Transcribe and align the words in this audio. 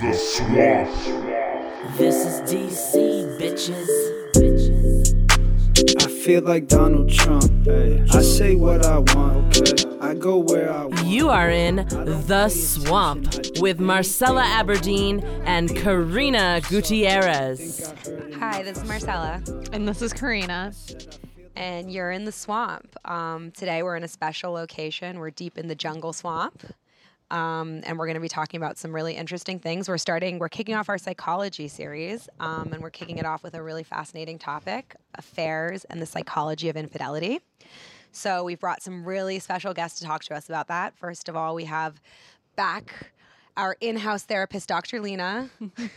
The 0.00 0.12
Swamp. 0.14 0.88
This 1.96 2.14
is 2.26 2.40
DC, 2.50 3.38
bitches. 3.40 3.88
I 6.02 6.08
feel 6.08 6.42
like 6.42 6.68
Donald 6.68 7.10
Trump. 7.10 7.44
I 7.68 8.22
say 8.22 8.54
what 8.56 8.84
I 8.84 8.98
want. 8.98 9.86
I 10.02 10.14
go 10.14 10.38
where 10.38 10.72
I 10.72 10.84
want. 10.86 11.06
You 11.06 11.28
are 11.30 11.50
in 11.50 11.76
The 12.26 12.48
Swamp 12.48 13.34
with 13.60 13.78
Marcella 13.80 14.42
Aberdeen 14.44 15.20
and 15.44 15.74
Karina 15.74 16.60
Gutierrez. 16.68 17.92
Hi, 18.38 18.62
this 18.62 18.78
is 18.78 18.84
Marcella, 18.84 19.42
And 19.72 19.86
this 19.88 20.02
is 20.02 20.12
Karina. 20.12 20.72
and 21.56 21.90
you're 21.92 22.10
in 22.10 22.24
the 22.24 22.32
swamp. 22.32 22.96
Um, 23.04 23.50
today 23.52 23.82
we're 23.82 23.96
in 23.96 24.02
a 24.04 24.08
special 24.08 24.52
location. 24.52 25.18
We're 25.20 25.30
deep 25.30 25.56
in 25.58 25.68
the 25.68 25.74
jungle 25.76 26.12
swamp. 26.12 26.64
Um, 27.34 27.80
and 27.82 27.98
we're 27.98 28.06
going 28.06 28.14
to 28.14 28.20
be 28.20 28.28
talking 28.28 28.58
about 28.58 28.78
some 28.78 28.94
really 28.94 29.14
interesting 29.14 29.58
things. 29.58 29.88
We're 29.88 29.98
starting, 29.98 30.38
we're 30.38 30.48
kicking 30.48 30.76
off 30.76 30.88
our 30.88 30.98
psychology 30.98 31.66
series, 31.66 32.28
um, 32.38 32.72
and 32.72 32.80
we're 32.80 32.90
kicking 32.90 33.18
it 33.18 33.26
off 33.26 33.42
with 33.42 33.54
a 33.54 33.62
really 33.62 33.82
fascinating 33.82 34.38
topic 34.38 34.94
affairs 35.16 35.84
and 35.86 36.00
the 36.00 36.06
psychology 36.06 36.68
of 36.68 36.76
infidelity. 36.76 37.40
So, 38.12 38.44
we've 38.44 38.60
brought 38.60 38.82
some 38.82 39.04
really 39.04 39.40
special 39.40 39.74
guests 39.74 39.98
to 39.98 40.06
talk 40.06 40.22
to 40.24 40.34
us 40.36 40.48
about 40.48 40.68
that. 40.68 40.96
First 40.96 41.28
of 41.28 41.34
all, 41.34 41.56
we 41.56 41.64
have 41.64 42.00
back 42.54 43.10
our 43.56 43.76
in 43.80 43.96
house 43.96 44.22
therapist, 44.22 44.68
Dr. 44.68 45.00
Lena. 45.00 45.50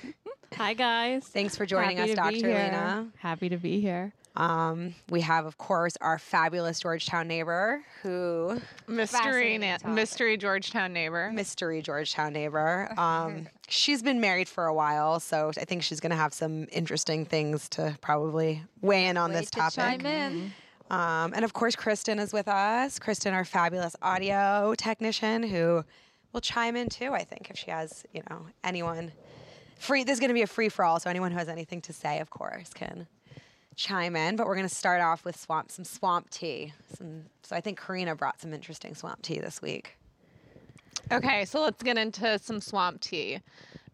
Hi, 0.56 0.74
guys. 0.74 1.28
Thanks 1.28 1.56
for 1.56 1.68
joining 1.68 1.98
Happy 1.98 2.14
us, 2.14 2.16
Dr. 2.16 2.48
Lena. 2.48 3.10
Happy 3.20 3.50
to 3.50 3.58
be 3.58 3.80
here. 3.80 4.12
Um, 4.38 4.94
we 5.10 5.22
have, 5.22 5.48
of 5.48 5.58
course, 5.58 5.98
our 6.00 6.20
fabulous 6.20 6.80
Georgetown 6.80 7.28
neighbor, 7.28 7.82
who 8.04 8.62
Mystery, 8.88 9.58
na- 9.58 9.78
mystery 9.88 10.38
Georgetown 10.38 10.94
neighbor. 10.94 11.32
mystery 11.34 11.82
Georgetown 11.82 12.34
neighbor. 12.34 12.90
Um, 12.98 13.48
she's 13.68 14.02
been 14.04 14.20
married 14.20 14.48
for 14.48 14.66
a 14.66 14.74
while, 14.74 15.20
so 15.20 15.52
I 15.58 15.66
think 15.66 15.82
she's 15.82 16.00
going 16.00 16.10
to 16.12 16.16
have 16.16 16.34
some 16.34 16.68
interesting 16.72 17.26
things 17.26 17.68
to 17.70 17.98
probably 18.02 18.64
weigh 18.82 19.06
in 19.08 19.18
on 19.18 19.32
this 19.32 19.50
topic. 19.50 19.76
Chime 19.76 20.06
in. 20.06 20.54
Um, 20.90 21.34
and 21.34 21.44
of 21.44 21.54
course, 21.54 21.76
Kristen 21.76 22.20
is 22.20 22.34
with 22.34 22.48
us. 22.48 23.00
Kristen, 23.00 23.34
our 23.34 23.46
fabulous 23.46 23.96
audio 24.02 24.74
technician, 24.78 25.44
who 25.44 25.84
will 26.34 26.42
chime 26.42 26.76
in 26.76 26.90
too. 26.90 27.14
I 27.14 27.24
think 27.24 27.50
if 27.50 27.58
she 27.58 27.72
has, 27.72 28.06
you 28.14 28.22
know, 28.30 28.48
anyone 28.64 29.12
free. 29.80 30.04
This 30.04 30.14
is 30.16 30.20
going 30.20 30.30
to 30.30 30.36
be 30.36 30.42
a 30.44 30.48
free 30.48 30.70
for 30.70 30.84
all, 30.86 31.00
so 31.00 31.10
anyone 31.10 31.32
who 31.32 31.38
has 31.38 31.50
anything 31.50 31.82
to 31.82 31.94
say, 31.94 32.20
of 32.20 32.30
course, 32.30 32.74
can 32.74 33.08
chime 33.78 34.18
in. 34.18 34.36
But 34.36 34.48
we're 34.48 34.56
going 34.56 34.68
to 34.68 34.76
start 34.76 35.02
off 35.02 35.24
with 35.24 35.40
swamp, 35.40 35.72
some 35.72 35.86
swamp 35.86 36.30
tea. 36.30 36.74
Some, 36.98 37.24
so 37.44 37.56
I 37.56 37.62
think 37.62 37.80
Karina 37.80 38.16
brought 38.16 38.42
some 38.42 38.54
interesting 38.54 38.94
swamp 38.94 39.22
tea 39.22 39.40
this 39.40 39.62
week. 39.62 39.98
Okay, 41.12 41.46
so 41.46 41.62
let's 41.62 41.82
get 41.82 41.98
into 41.98 42.38
some 42.40 42.60
swamp 42.60 43.00
tea. 43.00 43.40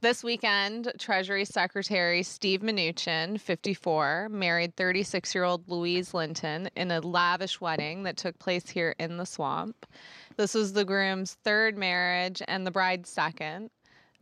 This 0.02 0.24
weekend, 0.24 0.92
Treasury 1.00 1.46
Secretary 1.46 2.24
Steve 2.24 2.62
Mnuchin, 2.62 3.40
54, 3.40 4.30
married 4.30 4.76
36 4.76 5.34
year 5.34 5.44
old 5.46 5.70
Louise 5.70 6.14
Linton 6.14 6.70
in 6.76 6.92
a 6.92 7.00
lavish 7.00 7.62
wedding 7.62 8.04
that 8.04 8.18
took 8.18 8.38
place 8.40 8.70
here 8.70 8.96
in 9.00 9.16
the 9.16 9.26
swamp. 9.26 9.86
This 10.36 10.56
was 10.56 10.74
the 10.74 10.84
groom's 10.84 11.36
third 11.44 11.78
marriage 11.78 12.42
and 12.48 12.66
the 12.66 12.72
bride's 12.72 13.10
second. 13.10 13.70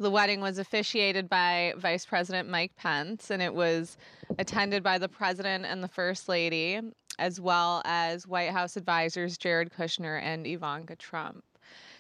The 0.02 0.10
wedding 0.10 0.42
was 0.42 0.58
officiated 0.58 1.30
by 1.30 1.76
Vice 1.78 2.08
President 2.08 2.50
Mike 2.50 2.76
Pence, 2.76 3.30
and 3.30 3.40
it 3.40 3.54
was 3.54 3.98
attended 4.40 4.82
by 4.82 4.98
the 4.98 5.08
President 5.08 5.64
and 5.64 5.84
the 5.84 5.88
First 5.88 6.28
Lady, 6.28 6.82
as 7.20 7.40
well 7.40 7.84
as 7.86 8.26
White 8.26 8.50
House 8.50 8.78
advisors 8.78 9.38
Jared 9.38 9.72
Kushner 9.72 10.20
and 10.20 10.48
Ivanka 10.48 10.96
Trump. 10.96 11.44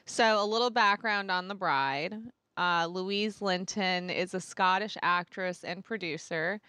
So, 0.07 0.43
a 0.43 0.45
little 0.47 0.71
background 0.71 1.29
on 1.29 1.47
the 1.47 1.53
bride. 1.53 2.15
Uh, 2.57 2.87
Louise 2.89 3.39
Linton 3.39 4.09
is 4.09 4.33
a 4.33 4.41
Scottish 4.41 4.97
actress 5.03 5.63
and 5.63 5.83
producer. 5.83 6.59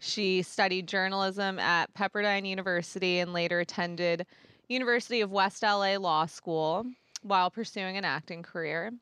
She 0.00 0.42
studied 0.42 0.86
journalism 0.86 1.58
at 1.58 1.94
Pepperdine 1.94 2.46
University 2.46 3.20
and 3.20 3.32
later 3.32 3.60
attended 3.60 4.26
University 4.68 5.22
of 5.22 5.32
West 5.32 5.62
LA 5.62 5.96
Law 5.96 6.26
School 6.26 6.84
while 7.22 7.50
pursuing 7.50 7.96
an 7.96 8.04
acting 8.04 8.42
career. 8.42 8.92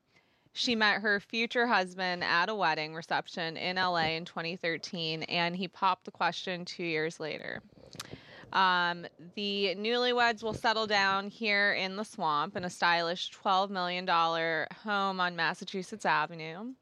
She 0.54 0.76
met 0.76 1.00
her 1.00 1.18
future 1.18 1.66
husband 1.66 2.22
at 2.22 2.48
a 2.48 2.54
wedding 2.54 2.94
reception 2.94 3.56
in 3.56 3.76
LA 3.76 4.10
in 4.10 4.24
2013, 4.24 5.22
and 5.24 5.56
he 5.56 5.66
popped 5.66 6.04
the 6.04 6.10
question 6.10 6.64
two 6.64 6.84
years 6.84 7.18
later. 7.18 7.62
Um, 8.52 9.06
the 9.34 9.74
newlyweds 9.78 10.42
will 10.42 10.52
settle 10.52 10.86
down 10.86 11.28
here 11.28 11.72
in 11.72 11.96
the 11.96 12.04
swamp 12.04 12.54
in 12.54 12.64
a 12.64 12.70
stylish 12.70 13.30
$12 13.30 13.70
million 13.70 14.06
home 14.06 15.20
on 15.20 15.36
Massachusetts 15.36 16.04
Avenue. 16.04 16.74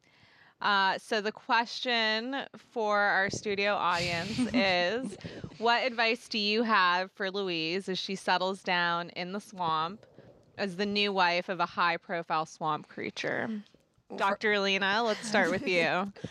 Uh, 0.60 0.98
so, 0.98 1.22
the 1.22 1.32
question 1.32 2.36
for 2.56 2.98
our 2.98 3.30
studio 3.30 3.74
audience 3.74 4.38
is 4.52 5.16
What 5.56 5.84
advice 5.84 6.28
do 6.28 6.38
you 6.38 6.64
have 6.64 7.10
for 7.12 7.30
Louise 7.30 7.88
as 7.88 7.98
she 7.98 8.14
settles 8.14 8.62
down 8.62 9.08
in 9.10 9.32
the 9.32 9.40
swamp 9.40 10.04
as 10.60 10.76
the 10.76 10.86
new 10.86 11.12
wife 11.12 11.48
of 11.48 11.58
a 11.58 11.66
high 11.66 11.96
profile 11.96 12.46
swamp 12.46 12.86
creature? 12.88 13.48
Dr. 14.16 14.58
Lena, 14.58 15.04
let's 15.04 15.26
start 15.26 15.50
with 15.50 15.66
you. 15.68 16.12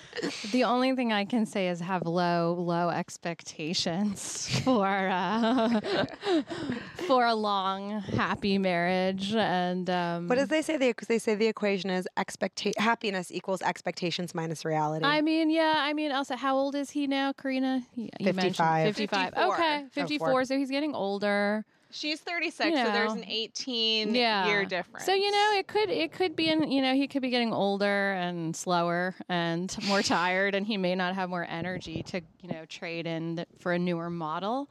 The 0.52 0.66
only 0.66 0.94
thing 0.96 1.14
I 1.14 1.24
can 1.24 1.46
say 1.46 1.70
is 1.70 1.80
have 1.80 2.06
low, 2.06 2.54
low 2.60 2.90
expectations 2.90 4.50
for 4.66 4.86
uh, 4.86 5.80
for 7.08 7.26
a 7.26 7.34
long, 7.34 8.02
happy 8.02 8.58
marriage. 8.58 9.34
And 9.34 9.90
um, 9.90 10.28
What 10.28 10.38
does 10.38 10.50
they 10.50 10.62
say? 10.62 10.76
They, 10.76 10.94
they 11.08 11.20
say 11.20 11.36
the 11.36 11.48
equation 11.48 11.90
is 11.90 12.06
expecta- 12.18 12.78
happiness 12.78 13.32
equals 13.32 13.62
expectations 13.62 14.36
minus 14.36 14.66
reality. 14.66 15.06
I 15.06 15.22
mean, 15.22 15.50
yeah. 15.50 15.76
I 15.78 15.94
mean, 15.94 16.12
Elsa, 16.12 16.36
how 16.36 16.58
old 16.58 16.76
is 16.76 16.90
he 16.90 17.08
now, 17.08 17.32
Karina? 17.32 17.82
You 17.96 18.10
you 18.20 18.34
mentioned 18.34 18.56
55. 18.58 18.96
55. 18.96 19.24
54. 19.36 19.54
Okay, 19.54 19.84
Oh, 19.86 19.90
54. 19.92 20.46
so 20.46 20.58
he's 20.58 20.70
getting 20.72 20.94
older. 20.96 21.64
She's 21.92 22.20
36, 22.20 22.70
You 22.70 22.78
so 22.78 22.92
there's 22.92 23.14
an 23.14 23.26
18 23.28 24.14
Yeah. 24.14 24.48
year 24.48 24.64
difference. 24.66 25.06
So 25.06 25.14
you 25.14 25.32
know, 25.32 25.54
it 25.58 25.68
could 25.68 25.90
it 25.90 26.12
could 26.12 26.36
be 26.36 26.48
in 26.50 26.72
you 26.72 26.82
know 26.84 26.94
he 26.94 27.08
could 27.08 27.22
be 27.24 27.30
getting 27.32 27.52
older 27.54 28.12
and 28.14 28.56
slower 28.56 29.16
and 29.28 29.76
more 29.88 30.04
tired, 30.04 30.54
and 30.56 30.66
he 30.68 30.78
may 30.78 30.94
not 30.96 31.16
have 31.16 31.30
more 31.30 31.46
energy 31.50 32.04
to 32.04 32.22
you 32.42 32.50
know 32.54 32.66
trade 32.66 33.08
in 33.08 33.44
for 33.60 33.74
a 33.74 33.80
newer 33.80 34.10
model. 34.10 34.70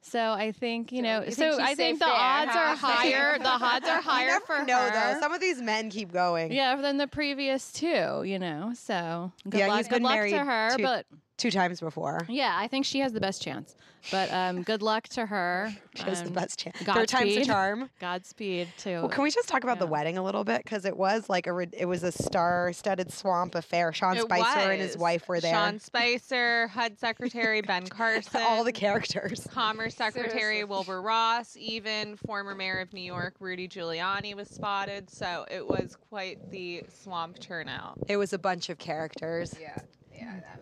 So 0.00 0.32
I 0.32 0.52
think 0.52 0.92
you 0.92 1.00
know. 1.02 1.22
you 1.24 1.30
so 1.32 1.50
think 1.56 1.62
I 1.62 1.74
think 1.74 1.98
the 1.98 2.06
odds 2.06 2.50
are 2.54 2.74
higher. 2.76 3.38
the 3.38 3.48
odds 3.48 3.88
are 3.88 4.00
higher 4.02 4.26
never 4.26 4.44
for 4.44 4.64
know, 4.64 4.78
her. 4.78 5.14
though. 5.14 5.20
Some 5.20 5.32
of 5.32 5.40
these 5.40 5.60
men 5.62 5.90
keep 5.90 6.12
going. 6.12 6.52
yeah, 6.52 6.76
than 6.76 6.96
the 6.98 7.06
previous 7.06 7.72
two. 7.72 8.22
You 8.24 8.38
know. 8.38 8.72
So 8.74 9.32
good 9.48 9.58
Yeah, 9.60 9.68
luck. 9.68 9.76
he's 9.78 9.88
been 9.88 9.98
good 9.98 10.02
luck 10.04 10.14
married 10.14 10.30
to 10.32 10.44
her, 10.44 10.76
two- 10.76 10.82
but. 10.82 11.06
Two 11.36 11.50
times 11.50 11.80
before. 11.80 12.20
Yeah, 12.28 12.54
I 12.56 12.68
think 12.68 12.86
she 12.86 13.00
has 13.00 13.12
the 13.12 13.20
best 13.20 13.42
chance. 13.42 13.74
But 14.10 14.32
um, 14.32 14.62
good 14.62 14.82
luck 14.82 15.08
to 15.08 15.26
her. 15.26 15.72
She 15.96 16.02
has 16.02 16.22
the 16.22 16.28
Um, 16.28 16.34
best 16.34 16.58
chance. 16.58 16.76
Third 16.78 17.06
time's 17.08 17.30
the 17.30 17.36
Godspeed. 17.36 17.46
charm. 17.46 17.90
Godspeed 18.00 18.68
to. 18.78 18.94
Well, 19.00 19.08
can 19.08 19.22
we 19.22 19.30
just 19.30 19.48
talk 19.48 19.62
about 19.62 19.78
the 19.78 19.86
wedding 19.86 20.18
a 20.18 20.22
little 20.24 20.42
bit? 20.42 20.62
Because 20.64 20.84
it 20.84 20.96
was 20.96 21.28
like 21.30 21.46
a 21.46 21.52
re- 21.52 21.68
it 21.72 21.86
was 21.86 22.02
a 22.02 22.10
star-studded 22.10 23.12
swamp 23.12 23.54
affair. 23.54 23.92
Sean 23.92 24.16
It 24.16 24.22
Spicer 24.22 24.72
and 24.72 24.80
his 24.80 24.96
wife 24.98 25.28
were 25.28 25.40
there. 25.40 25.54
Sean 25.54 25.78
Spicer, 25.78 26.66
HUD 26.68 26.98
Secretary 26.98 27.60
Ben 27.62 27.86
Carson, 27.88 28.40
All 28.42 28.64
the 28.64 28.72
characters. 28.72 29.46
Commerce 29.52 29.94
Secretary 29.94 30.64
Wilbur 30.64 31.00
Ross, 31.00 31.56
even 31.56 32.16
former 32.16 32.54
Mayor 32.56 32.80
of 32.80 32.92
New 32.92 33.00
York 33.02 33.36
Rudy 33.38 33.68
Giuliani 33.68 34.34
was 34.34 34.48
spotted. 34.48 35.08
So 35.10 35.46
it 35.50 35.66
was 35.66 35.96
quite 36.10 36.50
the 36.50 36.82
swamp 37.02 37.38
turnout. 37.38 37.98
It 38.08 38.16
was 38.16 38.32
a 38.32 38.38
bunch 38.38 38.68
of 38.68 38.78
characters. 38.78 39.54
Yeah. 39.60 39.78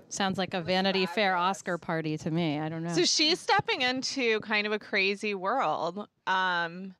Sounds 0.08 0.36
like 0.36 0.52
a 0.52 0.60
Vanity 0.60 1.06
Fair 1.06 1.36
Oscar 1.36 1.78
party 1.78 2.18
to 2.18 2.30
me. 2.30 2.60
I 2.60 2.68
don't 2.68 2.84
know. 2.84 2.92
So 2.92 3.04
she's 3.04 3.40
stepping 3.40 3.80
into 3.80 4.40
kind 4.40 4.66
of 4.66 4.72
a 4.72 4.78
crazy 4.78 5.34
world. 5.34 6.06
Um, 6.26 6.94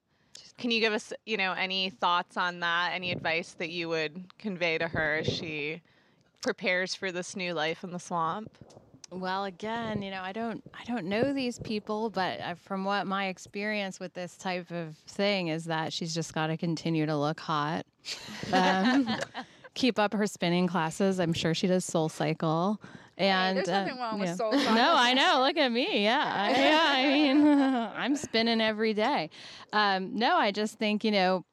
can 0.56 0.70
you 0.70 0.80
give 0.80 0.94
us, 0.94 1.12
you 1.26 1.36
know, 1.36 1.52
any 1.52 1.91
thoughts 1.91 2.36
on 2.38 2.60
that? 2.60 2.92
Any 2.94 3.12
advice 3.12 3.52
that 3.58 3.68
you 3.68 3.88
would 3.91 4.24
convey 4.38 4.78
to 4.78 4.88
her 4.88 5.16
as 5.16 5.27
she 5.27 5.82
prepares 6.42 6.94
for 6.94 7.12
this 7.12 7.36
new 7.36 7.53
life 7.53 7.84
in 7.84 7.91
the 7.91 7.98
swamp? 7.98 8.50
Well, 9.10 9.44
again, 9.44 10.00
you 10.00 10.10
know, 10.10 10.22
I 10.22 10.32
don't, 10.32 10.62
I 10.72 10.84
don't 10.84 11.04
know 11.04 11.34
these 11.34 11.59
people, 11.59 12.09
but 12.09 12.41
uh, 12.41 12.54
from 12.54 12.84
what 12.84 13.06
my 13.06 13.27
experience 13.27 14.00
with 14.00 14.15
this 14.15 14.38
type 14.38 14.71
of 14.71 14.97
thing 15.06 15.48
is 15.48 15.66
that 15.66 15.92
she's 15.92 16.15
just 16.15 16.32
got 16.32 16.47
to 16.47 16.56
continue 16.56 17.04
to 17.04 17.16
look 17.16 17.38
hot, 17.38 17.84
um, 18.54 19.06
keep 19.74 19.98
up 19.98 20.13
her 20.15 20.27
spinning 20.27 20.66
classes. 20.66 21.19
I'm 21.21 21.33
sure 21.33 21.54
she 21.54 21.66
does 21.66 21.84
Soul 21.84 22.09
Cycle, 22.09 22.80
and 23.19 23.59
there's 23.59 23.69
uh, 23.69 23.84
nothing 23.84 23.98
wrong 24.01 24.19
with 24.19 24.28
yeah. 24.28 24.34
Soul 24.34 24.53
No, 24.74 24.95
I 24.97 25.15
know. 25.15 25.42
Look 25.47 25.57
at 25.57 25.71
me. 25.71 26.04
Yeah, 26.04 26.22
I, 26.24 26.51
yeah. 26.51 26.83
I 26.84 27.07
mean, 27.07 27.47
I'm 27.97 28.16
spinning 28.16 28.60
every 28.60 28.95
day. 28.95 29.30
Um, 29.72 30.15
no, 30.15 30.36
I 30.36 30.51
just 30.51 30.78
think 30.78 31.04
you 31.04 31.10
know 31.10 31.45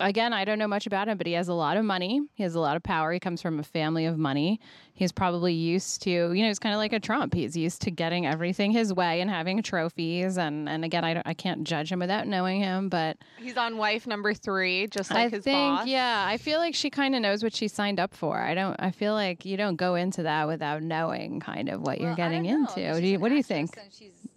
again, 0.00 0.32
I 0.32 0.44
don't 0.44 0.58
know 0.58 0.68
much 0.68 0.86
about 0.86 1.08
him, 1.08 1.18
but 1.18 1.26
he 1.26 1.34
has 1.34 1.48
a 1.48 1.54
lot 1.54 1.76
of 1.76 1.84
money. 1.84 2.20
He 2.34 2.42
has 2.42 2.54
a 2.54 2.60
lot 2.60 2.76
of 2.76 2.82
power. 2.82 3.12
He 3.12 3.20
comes 3.20 3.40
from 3.42 3.58
a 3.58 3.62
family 3.62 4.06
of 4.06 4.18
money. 4.18 4.60
He's 4.94 5.12
probably 5.12 5.54
used 5.54 6.02
to, 6.02 6.10
you 6.10 6.42
know, 6.42 6.48
he's 6.48 6.58
kind 6.58 6.74
of 6.74 6.78
like 6.78 6.92
a 6.92 7.00
Trump. 7.00 7.34
He's 7.34 7.56
used 7.56 7.82
to 7.82 7.90
getting 7.90 8.26
everything 8.26 8.72
his 8.72 8.92
way 8.92 9.20
and 9.20 9.30
having 9.30 9.62
trophies. 9.62 10.36
And, 10.38 10.68
and 10.68 10.84
again, 10.84 11.04
I, 11.04 11.14
don't, 11.14 11.26
I 11.26 11.34
can't 11.34 11.64
judge 11.64 11.90
him 11.90 11.98
without 11.98 12.26
knowing 12.26 12.60
him, 12.60 12.88
but 12.88 13.16
He's 13.38 13.56
on 13.56 13.76
wife 13.78 14.06
number 14.06 14.34
three, 14.34 14.86
just 14.88 15.10
like 15.10 15.26
I 15.26 15.28
his 15.28 15.44
think, 15.44 15.78
boss. 15.78 15.86
yeah, 15.86 16.24
I 16.28 16.36
feel 16.36 16.58
like 16.58 16.74
she 16.74 16.90
kind 16.90 17.14
of 17.14 17.22
knows 17.22 17.42
what 17.42 17.54
she 17.54 17.68
signed 17.68 17.98
up 18.00 18.14
for. 18.14 18.38
I 18.38 18.54
don't, 18.54 18.76
I 18.78 18.90
feel 18.90 19.14
like 19.14 19.44
you 19.44 19.56
don't 19.56 19.76
go 19.76 19.94
into 19.94 20.22
that 20.24 20.46
without 20.46 20.82
knowing 20.82 21.40
kind 21.40 21.68
of 21.68 21.80
what 21.80 22.00
you're 22.00 22.14
getting 22.14 22.44
into. 22.46 23.00
Do 23.00 23.06
you, 23.06 23.18
what 23.18 23.30
do 23.30 23.34
you 23.36 23.42
think? 23.42 23.70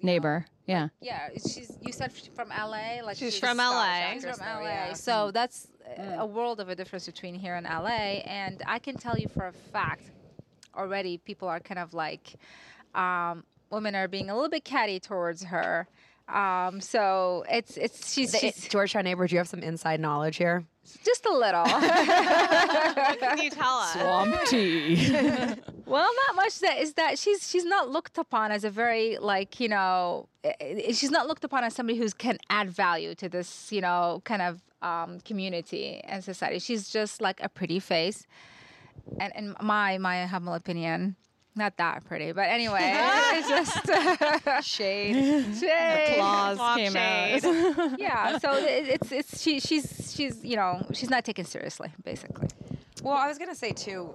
you 0.01 0.09
know, 0.11 0.45
Neighbor. 0.67 0.91
Yeah. 0.99 1.29
Yeah, 1.31 1.39
she's. 1.39 1.71
You 1.81 1.91
said 1.93 2.11
from 2.35 2.49
LA. 2.49 3.01
Like 3.03 3.17
She's 3.17 3.37
from 3.39 3.57
LA. 3.57 4.11
She's 4.13 4.21
from 4.23 4.29
actress, 4.31 4.39
LA. 4.39 4.61
yeah. 4.61 4.93
So 4.93 5.31
that's 5.31 5.67
uh, 5.97 6.17
a 6.19 6.25
world 6.25 6.59
of 6.59 6.69
a 6.69 6.75
difference 6.75 7.05
between 7.05 7.35
here 7.35 7.55
and 7.55 7.65
LA. 7.65 8.21
And 8.25 8.61
I 8.65 8.79
can 8.79 8.95
tell 8.95 9.17
you 9.17 9.27
for 9.27 9.47
a 9.47 9.53
fact, 9.53 10.03
already 10.75 11.17
people 11.17 11.47
are 11.47 11.59
kind 11.59 11.79
of 11.79 11.93
like, 11.93 12.35
um, 12.93 13.43
women 13.69 13.95
are 13.95 14.07
being 14.07 14.29
a 14.29 14.33
little 14.35 14.49
bit 14.49 14.63
catty 14.65 14.99
towards 14.99 15.43
her. 15.43 15.87
Um, 16.27 16.81
so 16.81 17.45
it's 17.49 17.77
it's 17.77 18.11
she's, 18.11 18.31
The- 18.31 18.39
she's 18.39 18.67
Georgetown 18.67 19.03
neighbor, 19.03 19.27
do 19.27 19.35
you 19.35 19.39
have 19.39 19.47
some 19.47 19.59
inside 19.61 19.99
knowledge 19.99 20.37
here? 20.37 20.65
Just 21.03 21.25
a 21.25 21.33
little. 21.33 21.63
What 21.65 23.19
can 23.19 23.37
you 23.43 23.49
tell 23.49 23.73
us? 23.75 24.49
tea. 24.49 24.95
Well, 25.87 26.09
not 26.27 26.35
much. 26.35 26.59
That 26.61 26.79
is 26.79 26.93
that 26.93 27.19
she's 27.19 27.47
she's 27.47 27.63
not 27.63 27.91
looked 27.91 28.17
upon 28.17 28.51
as 28.51 28.63
a 28.63 28.71
very 28.71 29.19
like 29.19 29.59
you 29.59 29.69
know 29.69 30.27
she's 30.91 31.11
not 31.11 31.27
looked 31.27 31.43
upon 31.43 31.63
as 31.63 31.75
somebody 31.75 31.99
who 31.99 32.09
can 32.09 32.39
add 32.49 32.71
value 32.71 33.13
to 33.15 33.29
this 33.29 33.71
you 33.71 33.81
know 33.81 34.19
kind 34.25 34.41
of 34.41 34.61
um, 34.81 35.19
community 35.21 36.01
and 36.05 36.23
society. 36.23 36.57
She's 36.57 36.89
just 36.89 37.21
like 37.21 37.39
a 37.41 37.49
pretty 37.49 37.79
face, 37.79 38.25
and 39.19 39.31
in 39.35 39.55
my 39.61 39.99
my 39.99 40.25
humble 40.25 40.55
opinion, 40.55 41.15
not 41.55 41.77
that 41.77 42.03
pretty, 42.05 42.31
but 42.31 42.41
anyway, 42.49 42.79
it's 43.33 43.47
just 43.49 44.65
Shade. 44.67 45.45
shade. 45.59 46.15
Claws 46.17 46.57
Swamp 46.57 46.77
came 46.79 46.91
shade. 46.93 47.45
out. 47.45 47.99
Yeah, 47.99 48.37
so 48.39 48.53
it- 48.55 48.87
it's 48.89 49.11
it's 49.11 49.41
she 49.41 49.59
she's 49.59 50.13
she's 50.15 50.43
you 50.43 50.55
know 50.55 50.85
she's 50.93 51.09
not 51.09 51.23
taken 51.25 51.45
seriously 51.45 51.89
basically. 52.03 52.47
Well, 53.03 53.17
I 53.17 53.27
was 53.27 53.37
gonna 53.37 53.55
say 53.55 53.71
too, 53.71 54.13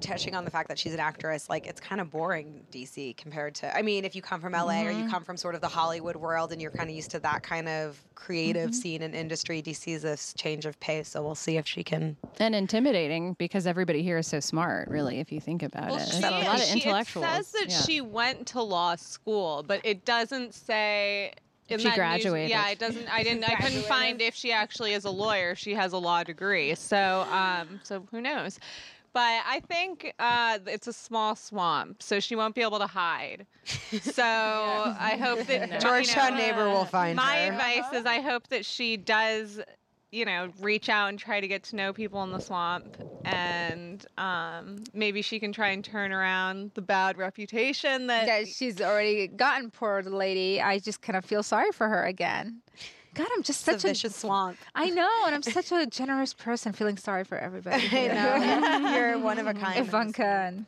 touching 0.00 0.34
on 0.34 0.44
the 0.44 0.50
fact 0.50 0.68
that 0.68 0.78
she's 0.78 0.94
an 0.94 1.00
actress, 1.00 1.48
like 1.48 1.66
it's 1.66 1.80
kind 1.80 2.00
of 2.00 2.10
boring 2.10 2.64
DC 2.70 3.16
compared 3.16 3.54
to. 3.56 3.76
I 3.76 3.82
mean, 3.82 4.04
if 4.04 4.14
you 4.14 4.22
come 4.22 4.40
from 4.40 4.52
LA 4.52 4.82
or 4.82 4.90
you 4.90 4.98
mm-hmm. 4.98 5.10
come 5.10 5.24
from 5.24 5.36
sort 5.36 5.54
of 5.54 5.60
the 5.60 5.68
Hollywood 5.68 6.16
world 6.16 6.52
and 6.52 6.60
you're 6.60 6.70
kind 6.70 6.88
of 6.88 6.96
used 6.96 7.10
to 7.12 7.20
that 7.20 7.42
kind 7.42 7.68
of 7.68 8.02
creative 8.14 8.70
mm-hmm. 8.70 8.72
scene 8.72 9.02
and 9.02 9.14
industry, 9.14 9.62
DC 9.62 9.94
is 9.94 10.02
this 10.02 10.34
change 10.34 10.66
of 10.66 10.78
pace. 10.80 11.08
So 11.08 11.22
we'll 11.22 11.34
see 11.34 11.56
if 11.56 11.66
she 11.66 11.82
can. 11.82 12.16
and 12.38 12.54
intimidating 12.54 13.34
because 13.34 13.66
everybody 13.66 14.02
here 14.02 14.18
is 14.18 14.26
so 14.26 14.40
smart, 14.40 14.88
really, 14.88 15.20
if 15.20 15.32
you 15.32 15.40
think 15.40 15.62
about 15.62 15.92
it. 15.92 16.06
she- 16.06 16.20
There's 16.20 16.24
a 16.24 16.44
lot 16.44 16.60
of 16.60 16.64
she- 16.64 16.72
intellectuals. 16.74 17.26
It 17.26 17.28
says 17.28 17.52
that 17.52 17.70
Yeah. 17.70 17.80
she 17.82 18.00
went 18.00 18.46
to 18.48 18.62
law 18.62 18.96
school, 18.96 19.64
but 19.66 19.80
it 19.84 20.04
doesn't 20.04 20.54
say. 20.54 21.32
In 21.68 21.78
She 21.78 21.84
that 21.84 21.90
news- 21.90 21.96
graduated. 21.96 22.50
yeah, 22.50 22.68
it 22.70 22.78
doesn't. 22.78 23.08
I 23.12 23.22
didn't. 23.24 23.44
I 23.48 23.54
couldn't 23.56 23.84
find 23.84 24.20
if 24.20 24.34
she 24.34 24.52
actually 24.52 24.92
is 24.94 25.04
a 25.04 25.10
lawyer. 25.10 25.54
She 25.54 25.74
has 25.74 25.92
a 25.92 25.98
law 25.98 26.22
degree. 26.24 26.74
So, 26.74 27.26
um, 27.30 27.80
so 27.82 28.06
who 28.10 28.20
knows? 28.20 28.58
But 29.14 29.42
I 29.46 29.60
think 29.66 30.12
uh, 30.18 30.58
it's 30.66 30.86
a 30.86 30.92
small 30.92 31.34
swamp, 31.34 32.02
so 32.02 32.20
she 32.20 32.36
won't 32.36 32.54
be 32.54 32.60
able 32.62 32.78
to 32.78 32.86
hide. 32.86 33.46
So 34.02 34.22
I 34.22 35.16
hope 35.20 35.46
that 35.46 35.72
you 35.72 35.78
Georgetown 35.78 36.32
know, 36.32 36.38
neighbor 36.38 36.68
will 36.68 36.84
find 36.84 37.16
my 37.16 37.36
her. 37.46 37.52
advice 37.52 37.92
is 37.94 38.04
I 38.06 38.20
hope 38.20 38.48
that 38.48 38.64
she 38.66 38.96
does, 38.98 39.60
you 40.10 40.24
know, 40.24 40.50
reach 40.60 40.88
out 40.88 41.08
and 41.08 41.18
try 41.18 41.40
to 41.40 41.48
get 41.48 41.62
to 41.64 41.76
know 41.76 41.92
people 41.92 42.22
in 42.22 42.32
the 42.32 42.40
swamp, 42.40 42.96
and 43.24 44.04
um, 44.16 44.82
maybe 44.94 45.22
she 45.22 45.38
can 45.38 45.52
try 45.52 45.68
and 45.68 45.84
turn 45.84 46.12
around 46.12 46.70
the 46.74 46.82
bad 46.82 47.18
reputation 47.18 48.06
that. 48.06 48.26
that 48.26 48.48
she's 48.48 48.80
already 48.80 49.26
gotten. 49.28 49.70
Poor 49.70 50.02
lady. 50.02 50.60
I 50.60 50.78
just 50.78 51.02
kind 51.02 51.16
of 51.16 51.24
feel 51.24 51.42
sorry 51.42 51.72
for 51.72 51.88
her 51.88 52.04
again. 52.04 52.62
God, 53.18 53.26
I'm 53.34 53.42
just 53.42 53.66
It's 53.66 53.68
a 53.68 53.72
such 53.72 53.84
a 53.84 53.88
vicious 53.88 54.14
swamp. 54.14 54.58
I 54.76 54.90
know, 54.90 55.10
and 55.26 55.34
I'm 55.34 55.42
such 55.42 55.72
a 55.72 55.84
generous 55.86 56.32
person, 56.32 56.72
feeling 56.72 56.96
sorry 56.96 57.24
for 57.24 57.36
everybody. 57.36 57.82
I 57.92 58.06
know. 58.06 58.90
You're 58.94 59.18
one 59.18 59.40
of 59.40 59.48
a 59.48 59.54
kind. 59.54 59.80
Ivanka 59.80 60.24
and 60.24 60.66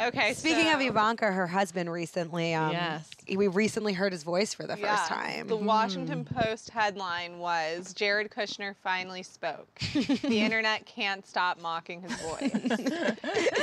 okay. 0.00 0.32
Speaking 0.32 0.68
of 0.68 0.80
so- 0.80 0.86
Ivanka, 0.86 1.30
her 1.30 1.46
husband 1.46 1.92
recently, 1.92 2.54
um, 2.54 2.72
Yes. 2.72 3.10
we 3.36 3.46
recently 3.46 3.92
heard 3.92 4.10
his 4.12 4.22
voice 4.22 4.54
for 4.54 4.66
the 4.66 4.74
first 4.74 5.06
time. 5.06 5.48
The 5.48 5.56
Washington 5.56 6.24
Post 6.24 6.70
headline 6.70 7.38
was 7.38 7.92
Jared 7.92 8.30
Kushner 8.30 8.74
finally 8.82 9.22
spoke. 9.22 9.68
the 9.92 10.40
internet 10.40 10.86
can't 10.86 11.26
stop 11.26 11.60
mocking 11.60 12.00
his 12.00 12.12
voice. 12.22 13.12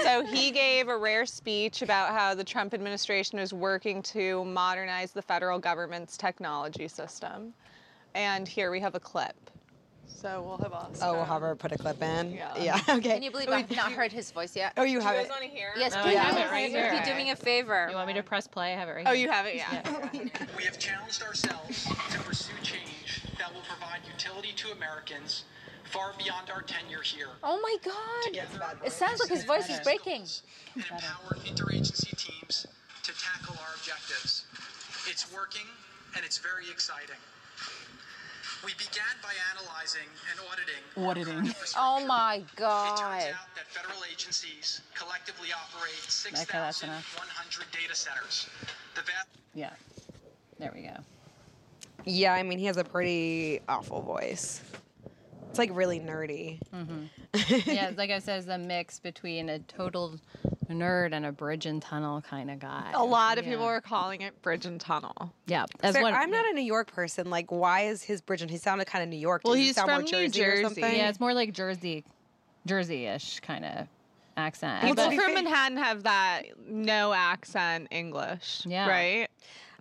so 0.03 0.23
he 0.27 0.51
gave 0.51 0.87
a 0.87 0.95
rare 0.95 1.25
speech 1.25 1.81
about 1.81 2.11
how 2.11 2.35
the 2.35 2.43
Trump 2.43 2.75
administration 2.75 3.39
is 3.39 3.53
working 3.55 4.03
to 4.03 4.45
modernize 4.45 5.13
the 5.13 5.21
federal 5.23 5.57
government's 5.57 6.15
technology 6.15 6.87
system. 6.87 7.55
And 8.15 8.47
here 8.47 8.71
we 8.71 8.79
have 8.79 8.95
a 8.95 8.99
clip. 8.99 9.35
So 10.07 10.41
we'll 10.45 10.57
have 10.57 10.73
us. 10.73 10.99
oh, 11.01 11.13
we'll 11.13 11.23
have 11.23 11.41
her 11.41 11.55
put 11.55 11.71
a 11.71 11.77
clip 11.77 12.01
in. 12.01 12.33
Yeah. 12.33 12.51
Yeah. 12.59 12.79
Okay. 12.89 13.13
Can 13.13 13.23
you 13.23 13.31
believe 13.31 13.47
I've 13.49 13.71
not 13.71 13.91
heard 13.93 14.11
his 14.11 14.31
voice 14.31 14.53
yet? 14.55 14.73
oh, 14.75 14.83
you 14.83 14.99
Do 14.99 15.05
have 15.05 15.15
you 15.15 15.21
it. 15.21 15.23
guys 15.23 15.29
want 15.29 15.43
to 15.43 15.47
hear? 15.49 15.69
Yes, 15.77 15.93
Oh, 15.95 16.01
please. 16.01 16.17
I 16.17 16.23
have 16.23 16.35
it 16.37 16.51
right 16.51 16.69
You're 16.71 16.91
here. 16.91 17.03
doing 17.05 17.25
me 17.25 17.31
a 17.31 17.35
favor. 17.37 17.87
You 17.89 17.95
want 17.95 18.07
me 18.07 18.15
to 18.15 18.23
press 18.23 18.45
play? 18.47 18.73
I 18.73 18.75
have 18.77 18.89
it 18.89 18.93
right 18.93 19.05
Oh, 19.07 19.11
here. 19.13 19.21
you 19.27 19.29
have 19.31 19.45
it? 19.45 19.55
Yeah. 19.55 19.81
We 20.57 20.63
have 20.65 20.77
challenged 20.77 21.23
ourselves 21.23 21.85
to 21.85 22.19
pursue 22.19 22.51
change 22.63 23.23
that 23.37 23.53
will 23.53 23.61
provide 23.61 24.01
utility 24.11 24.51
to 24.57 24.71
Americans 24.71 25.45
far 25.85 26.11
beyond 26.17 26.49
our 26.49 26.63
tenure 26.63 27.01
here. 27.01 27.29
Oh 27.41 27.59
my 27.61 27.77
God! 27.85 28.23
Together, 28.25 28.77
It 28.85 28.91
sounds 28.91 29.21
like 29.21 29.29
his 29.29 29.45
voice 29.45 29.69
is 29.69 29.79
breaking. 29.79 30.23
And 30.75 30.83
empower 30.83 31.37
interagency 31.45 32.13
teams 32.17 32.67
to 33.03 33.11
tackle 33.13 33.55
our 33.61 33.75
objectives. 33.77 34.45
It's 35.07 35.31
working 35.33 35.65
and 36.15 36.25
it's 36.25 36.37
very 36.39 36.69
exciting. 36.69 37.15
We 38.65 38.73
began 38.73 39.15
by 39.23 39.33
analyzing 39.55 40.09
and 40.29 40.39
auditing. 40.51 40.83
Auditing. 40.97 41.55
Oh 41.77 42.05
my 42.05 42.43
God. 42.55 42.93
It 42.93 43.01
turns 43.01 43.23
God! 43.23 43.33
out 43.33 43.55
that 43.55 43.67
federal 43.67 44.03
agencies 44.11 44.81
collectively 44.93 45.49
operate 45.53 45.93
Okay, 46.27 46.45
that's 46.51 46.83
enough. 46.83 47.05
6,100 47.13 47.71
data 47.71 47.95
centers. 47.95 48.49
The 48.95 49.01
vast 49.01 49.27
Yeah. 49.53 49.71
There 50.59 50.71
we 50.75 50.81
go. 50.81 50.97
Yeah, 52.05 52.33
I 52.33 52.43
mean, 52.43 52.59
he 52.59 52.65
has 52.65 52.77
a 52.77 52.83
pretty 52.83 53.61
awful 53.69 54.01
voice. 54.01 54.61
It's 55.49 55.57
like 55.57 55.69
really 55.73 55.99
nerdy. 55.99 56.59
Mm-hmm. 56.73 57.69
yeah, 57.71 57.91
like 57.95 58.11
I 58.11 58.19
said, 58.19 58.39
it's 58.39 58.47
a 58.47 58.57
mix 58.57 58.99
between 58.99 59.49
a 59.49 59.59
total 59.59 60.19
nerd 60.73 61.13
and 61.13 61.25
a 61.25 61.31
bridge 61.31 61.65
and 61.65 61.81
tunnel 61.81 62.21
kind 62.21 62.49
of 62.51 62.59
guy. 62.59 62.91
A 62.93 63.03
lot 63.03 63.37
of 63.37 63.45
Yeah. 63.45 63.51
people 63.51 63.65
are 63.65 63.81
calling 63.81 64.21
it 64.21 64.41
Bridge 64.41 64.65
and 64.65 64.79
Tunnel. 64.79 65.33
Yeah, 65.47 65.65
as 65.81 65.95
So 65.95 66.01
one. 66.01 66.13
I'm 66.13 66.29
not 66.31 66.45
a 66.45 66.53
New 66.53 66.61
York 66.61 66.91
person. 66.91 67.29
Like, 67.29 67.51
why 67.51 67.81
is 67.81 68.03
his 68.03 68.21
bridge? 68.21 68.41
And 68.41 68.49
he 68.51 68.57
sounded 68.57 68.85
kind 68.87 69.03
of 69.03 69.09
New 69.09 69.17
York. 69.17 69.41
Well, 69.43 69.53
Does 69.53 69.59
he 69.61 69.67
he's 69.67 69.75
sound 69.75 69.87
more 69.89 69.97
from 69.97 70.05
New 70.05 70.27
Jersey, 70.27 70.43
or 70.43 70.51
Jersey. 70.51 70.63
something? 70.63 70.83
Yeah, 70.95 71.09
it's 71.09 71.19
more 71.19 71.33
like 71.33 71.53
Jersey, 71.53 72.03
Jersey-ish 72.65 73.39
kind 73.41 73.65
of 73.65 73.87
accent. 74.37 74.81
People 74.81 74.95
But- 74.95 75.09
be 75.11 75.17
from 75.17 75.33
Manhattan 75.33 75.77
have 75.77 76.03
that 76.03 76.43
no 76.67 77.13
accent 77.13 77.87
English. 77.91 78.61
Yeah. 78.65 78.87
Right? 78.87 79.27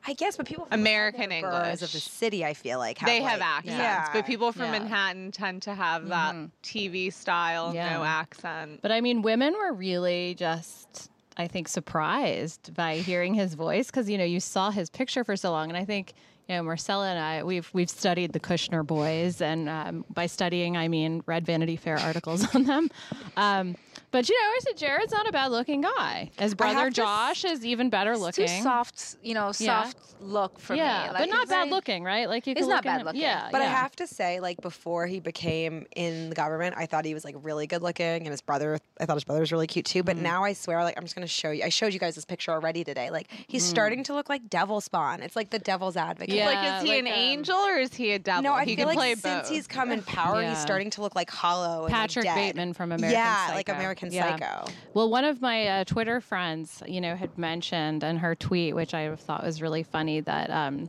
I 0.07 0.13
guess, 0.15 0.37
but 0.37 0.47
people 0.47 0.65
from 0.67 0.81
American 0.81 1.33
other 1.33 1.41
boroughs 1.43 1.83
of 1.83 1.93
the 1.93 2.01
city, 2.01 2.45
I 2.45 2.55
feel 2.55 2.79
like 2.79 2.99
they 3.01 3.21
have 3.23 3.41
accents, 3.41 3.77
Yeah. 3.79 4.09
but 4.13 4.27
people 4.27 4.53
from 4.53 4.63
Yeah. 4.73 4.79
Manhattan 4.79 5.31
tend 5.33 5.63
to 5.63 5.75
have 5.75 6.09
that 6.09 6.35
TV 6.63 7.13
style, 7.13 7.75
Yeah. 7.75 7.95
no 7.95 8.05
accent. 8.05 8.81
But 8.83 8.93
I 8.93 9.01
mean, 9.01 9.23
women 9.23 9.55
were 9.55 9.73
really 9.73 10.35
just, 10.35 11.11
I 11.37 11.47
think, 11.49 11.69
surprised 11.69 12.75
by 12.75 12.97
hearing 12.99 13.35
his 13.35 13.55
voice 13.55 13.87
because 13.87 14.09
you 14.09 14.19
know 14.19 14.25
you 14.25 14.41
saw 14.41 14.71
his 14.71 14.91
picture 14.91 15.25
for 15.25 15.37
so 15.37 15.51
long, 15.51 15.69
and 15.69 15.77
I 15.77 15.85
think 15.85 16.15
you 16.49 16.55
know 16.57 16.63
Marcella 16.63 17.11
and 17.11 17.19
I 17.19 17.43
we've 17.45 17.69
we've 17.75 17.91
studied 17.91 18.33
the 18.33 18.41
Kushner 18.41 18.87
boys, 18.87 19.41
and 19.41 19.69
um, 19.69 20.05
by 20.11 20.27
studying 20.27 20.77
I 20.77 20.89
mean 20.89 21.23
read 21.27 21.45
Vanity 21.45 21.77
Fair 21.77 21.99
articles 21.99 22.47
on 22.55 22.65
them. 22.65 22.91
Um, 23.37 23.77
but 24.11 24.29
you 24.29 24.35
know, 24.35 24.49
I 24.49 24.59
said 24.63 24.77
Jared's 24.77 25.13
not 25.13 25.29
a 25.29 25.33
bad 25.33 25.51
looking 25.51 25.81
guy. 25.83 26.31
His 26.39 26.55
brother 26.55 26.79
have 26.79 26.89
to 26.89 26.95
Josh 26.95 27.45
is 27.45 27.65
even 27.65 27.91
better 27.91 28.17
looking. 28.17 28.47
Too 28.47 28.63
soft, 28.63 29.17
you 29.23 29.35
know, 29.35 29.53
Yeah. 29.59 29.83
soft 29.85 29.97
look 30.21 30.59
for 30.59 30.75
yeah, 30.75 31.03
me. 31.05 31.09
but 31.13 31.21
Like, 31.21 31.31
not 31.31 31.49
bad 31.49 31.59
very- 31.65 31.71
looking, 31.71 32.05
right? 32.05 32.29
Like 32.29 32.47
you 32.47 32.55
He's 32.57 32.67
not 32.67 32.77
look 32.77 32.85
bad 32.85 33.05
looking. 33.05 33.21
Yeah, 33.21 33.49
But 33.53 33.63
I 33.63 33.67
have 33.67 33.95
to 33.97 34.07
say, 34.07 34.41
like 34.41 34.61
before 34.61 35.07
he 35.07 35.21
became 35.21 35.87
in 35.95 36.29
the 36.31 36.35
government, 36.35 36.75
I 36.77 36.87
thought 36.87 37.05
he 37.05 37.15
was 37.15 37.25
like 37.25 37.37
really 37.43 37.67
good 37.67 37.83
looking, 37.83 38.05
and 38.07 38.29
his 38.29 38.41
brother, 38.41 38.79
I 39.01 39.07
thought 39.07 39.17
his 39.17 39.25
brother 39.25 39.41
was 39.41 39.53
really 39.53 39.67
cute 39.67 39.85
too. 39.87 40.03
But 40.03 40.17
now 40.17 40.43
I 40.45 40.53
swear, 40.55 40.83
like 40.83 40.97
I'm 40.97 41.05
just 41.05 41.15
gonna 41.15 41.27
show 41.27 41.51
you. 41.51 41.63
I 41.65 41.69
showed 41.69 41.93
you 41.93 42.01
guys 42.01 42.15
this 42.15 42.25
picture 42.25 42.51
already 42.51 42.83
today. 42.85 43.11
Like 43.11 43.29
he's 43.47 43.63
starting 43.65 44.03
to 44.05 44.15
look 44.15 44.29
like 44.29 44.49
Devil 44.49 44.81
Spawn. 44.81 45.23
It's 45.23 45.37
like 45.37 45.51
the 45.51 45.59
Devil's 45.59 45.97
Advocate. 45.97 46.35
Mm. 46.35 46.39
Yeah. 46.39 46.47
like, 46.47 46.83
is 46.83 46.83
he 46.83 46.89
like, 46.97 47.01
an 47.01 47.07
um, 47.07 47.13
angel 47.13 47.57
or 47.57 47.77
is 47.77 47.95
he 47.95 48.13
a 48.13 48.19
devil? 48.19 48.43
No, 48.43 48.53
I 48.55 48.65
he 48.65 48.75
feel 48.75 48.87
can 48.87 48.97
like 48.97 48.97
play 48.97 49.15
since 49.15 49.43
both. 49.43 49.49
he's 49.51 49.67
come 49.67 49.93
in 49.93 50.03
power, 50.03 50.41
Yeah. 50.43 50.51
he's 50.51 50.59
starting 50.59 50.91
to 50.91 51.03
look 51.03 51.15
like 51.15 51.31
hollow. 51.31 51.85
And 51.85 51.93
Patrick 51.95 52.25
like 52.25 52.35
dead. 52.35 52.55
Bateman 52.55 52.73
from 52.75 52.93
American 52.93 53.11
yeah, 53.19 53.47
Psycho. 53.47 53.57
like 53.57 53.69
American 53.69 53.98
Yeah. 54.03 54.37
Psycho. 54.37 54.73
Well, 54.95 55.11
one 55.11 55.25
of 55.25 55.41
my 55.41 55.67
uh, 55.67 55.85
Twitter 55.85 56.21
friends, 56.21 56.83
you 56.87 57.01
know, 57.01 57.17
had 57.17 57.37
mentioned 57.39 58.03
in 58.03 58.19
her 58.19 58.35
tweet, 58.35 58.75
which 58.75 58.95
I 58.95 59.15
thought 59.17 59.45
was 59.45 59.61
really 59.61 59.83
funny, 59.83 60.21
that 60.21 60.51
um, 60.51 60.89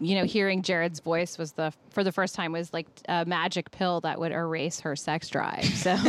you 0.00 0.14
know, 0.14 0.24
hearing 0.24 0.62
Jared's 0.62 1.00
voice 1.00 1.38
was 1.38 1.52
the 1.52 1.72
for 1.90 2.04
the 2.04 2.12
first 2.12 2.34
time 2.34 2.52
was 2.52 2.72
like 2.72 2.86
a 3.08 3.24
magic 3.24 3.70
pill 3.70 4.00
that 4.02 4.18
would 4.18 4.32
erase 4.32 4.80
her 4.80 4.96
sex 4.96 5.28
drive. 5.28 5.64
So 5.64 5.96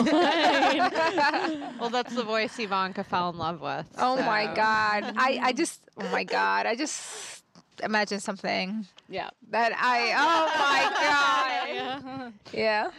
Well, 1.79 1.89
that's 1.89 2.13
the 2.15 2.23
voice 2.23 2.57
Ivanka 2.59 3.03
fell 3.03 3.29
in 3.29 3.37
love 3.37 3.61
with. 3.61 3.87
Oh 3.97 4.17
my 4.17 4.45
god. 4.53 5.13
I 5.17 5.39
I 5.41 5.53
just 5.53 5.81
oh 5.97 6.09
my 6.11 6.23
god. 6.23 6.65
I 6.65 6.75
just 6.75 7.43
imagine 7.83 8.19
something 8.19 8.85
yeah. 9.07 9.29
that 9.49 9.73
I 9.77 10.13
oh 10.17 10.49
my 10.59 12.23
god. 12.23 12.33
Yeah. 12.53 12.91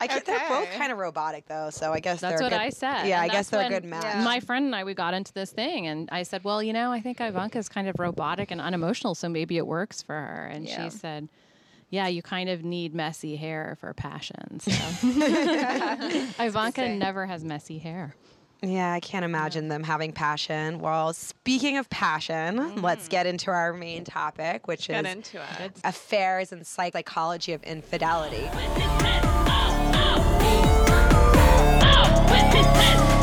I 0.00 0.06
get 0.06 0.26
they're 0.26 0.48
both 0.48 0.70
kind 0.72 0.92
of 0.92 0.98
robotic 0.98 1.46
though, 1.46 1.70
so 1.70 1.92
I 1.92 2.00
guess 2.00 2.20
That's 2.20 2.38
they're 2.38 2.48
a 2.48 2.50
what 2.50 2.58
good- 2.58 2.60
I 2.60 2.70
said. 2.70 3.06
Yeah, 3.06 3.22
and 3.22 3.30
I 3.30 3.34
guess 3.34 3.48
they're 3.48 3.66
a 3.66 3.68
good 3.68 3.84
match. 3.84 4.24
My 4.24 4.40
friend 4.40 4.66
and 4.66 4.74
I, 4.76 4.84
we 4.84 4.94
got 4.94 5.14
into 5.14 5.32
this 5.32 5.52
thing, 5.52 5.86
and 5.86 6.08
I 6.12 6.22
said, 6.22 6.44
"Well, 6.44 6.62
you 6.62 6.72
know, 6.72 6.92
I 6.92 7.00
think 7.00 7.20
Ivanka's 7.20 7.68
kind 7.68 7.88
of 7.88 7.98
robotic 7.98 8.50
and 8.50 8.60
unemotional, 8.60 9.14
so 9.14 9.28
maybe 9.28 9.56
it 9.56 9.66
works 9.66 10.02
for 10.02 10.14
her." 10.14 10.50
And 10.52 10.66
Yeah. 10.66 10.84
she 10.84 10.90
said, 10.90 11.28
"Yeah, 11.88 12.08
you 12.08 12.22
kind 12.22 12.48
of 12.50 12.62
need 12.62 12.94
messy 12.94 13.36
hair 13.36 13.76
for 13.80 13.94
passion." 13.94 14.60
So 14.60 14.70
Ivanka 16.38 16.88
never 16.90 17.26
has 17.26 17.42
messy 17.42 17.78
hair. 17.78 18.14
Yeah, 18.62 18.92
I 18.92 19.00
can't 19.00 19.24
imagine 19.24 19.68
them 19.68 19.82
having 19.82 20.12
passion. 20.12 20.78
Well, 20.78 21.12
speaking 21.12 21.76
of 21.76 21.90
passion, 21.90 22.80
let's 22.82 23.06
mm. 23.06 23.10
get 23.10 23.26
into 23.26 23.50
our 23.50 23.72
main 23.72 24.04
topic, 24.04 24.66
which 24.66 24.88
Get 24.88 25.04
is 25.04 25.12
into 25.12 25.42
it. 25.62 25.72
affairs 25.84 26.52
and 26.52 26.66
psychology 26.66 27.52
of 27.52 27.62
infidelity. 27.64 28.48
Oh, 31.82 32.26
I 32.28 33.15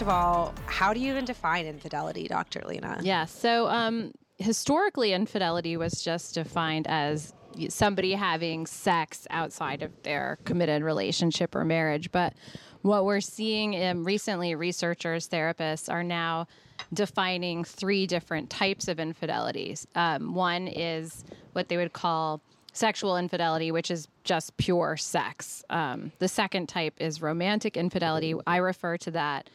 First 0.00 0.08
of 0.08 0.16
all, 0.16 0.54
how 0.64 0.94
do 0.94 1.00
you 1.00 1.10
even 1.10 1.26
define 1.26 1.66
infidelity, 1.66 2.26
Dr. 2.26 2.62
Lena? 2.66 3.00
Yeah. 3.02 3.26
So 3.26 3.68
um, 3.68 4.12
historically, 4.38 5.12
infidelity 5.12 5.76
was 5.76 6.00
just 6.00 6.36
defined 6.36 6.86
as 6.86 7.34
somebody 7.68 8.12
having 8.12 8.64
sex 8.64 9.26
outside 9.28 9.82
of 9.82 9.92
their 10.02 10.38
committed 10.46 10.82
relationship 10.82 11.54
or 11.54 11.66
marriage. 11.66 12.10
But 12.12 12.32
what 12.80 13.04
we're 13.04 13.20
seeing 13.20 13.76
um, 13.84 14.02
recently, 14.02 14.54
researchers, 14.54 15.28
therapists 15.28 15.92
are 15.92 16.02
now 16.02 16.46
defining 16.94 17.62
three 17.62 18.06
different 18.06 18.48
types 18.48 18.88
of 18.88 18.98
infidelities. 18.98 19.86
Um, 19.96 20.32
one 20.32 20.66
is 20.66 21.26
what 21.52 21.68
they 21.68 21.76
would 21.76 21.92
call 21.92 22.40
sexual 22.72 23.18
infidelity, 23.18 23.70
which 23.70 23.90
is 23.90 24.08
just 24.24 24.56
pure 24.56 24.96
sex. 24.96 25.62
Um, 25.68 26.10
the 26.20 26.28
second 26.28 26.70
type 26.70 26.94
is 26.96 27.20
romantic 27.20 27.76
infidelity. 27.76 28.34
I 28.46 28.56
refer 28.56 28.96
to 28.96 29.10
that 29.10 29.50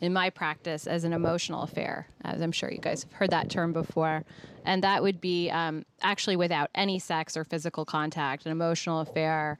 in 0.00 0.12
my 0.12 0.30
practice 0.30 0.86
as 0.86 1.04
an 1.04 1.12
emotional 1.12 1.62
affair, 1.62 2.08
as 2.24 2.40
I'm 2.40 2.52
sure 2.52 2.70
you 2.70 2.78
guys 2.78 3.02
have 3.02 3.12
heard 3.12 3.30
that 3.30 3.50
term 3.50 3.72
before. 3.72 4.24
And 4.64 4.82
that 4.82 5.02
would 5.02 5.20
be 5.20 5.50
um, 5.50 5.84
actually 6.02 6.36
without 6.36 6.70
any 6.74 6.98
sex 6.98 7.36
or 7.36 7.44
physical 7.44 7.84
contact. 7.84 8.46
An 8.46 8.52
emotional 8.52 9.00
affair 9.00 9.58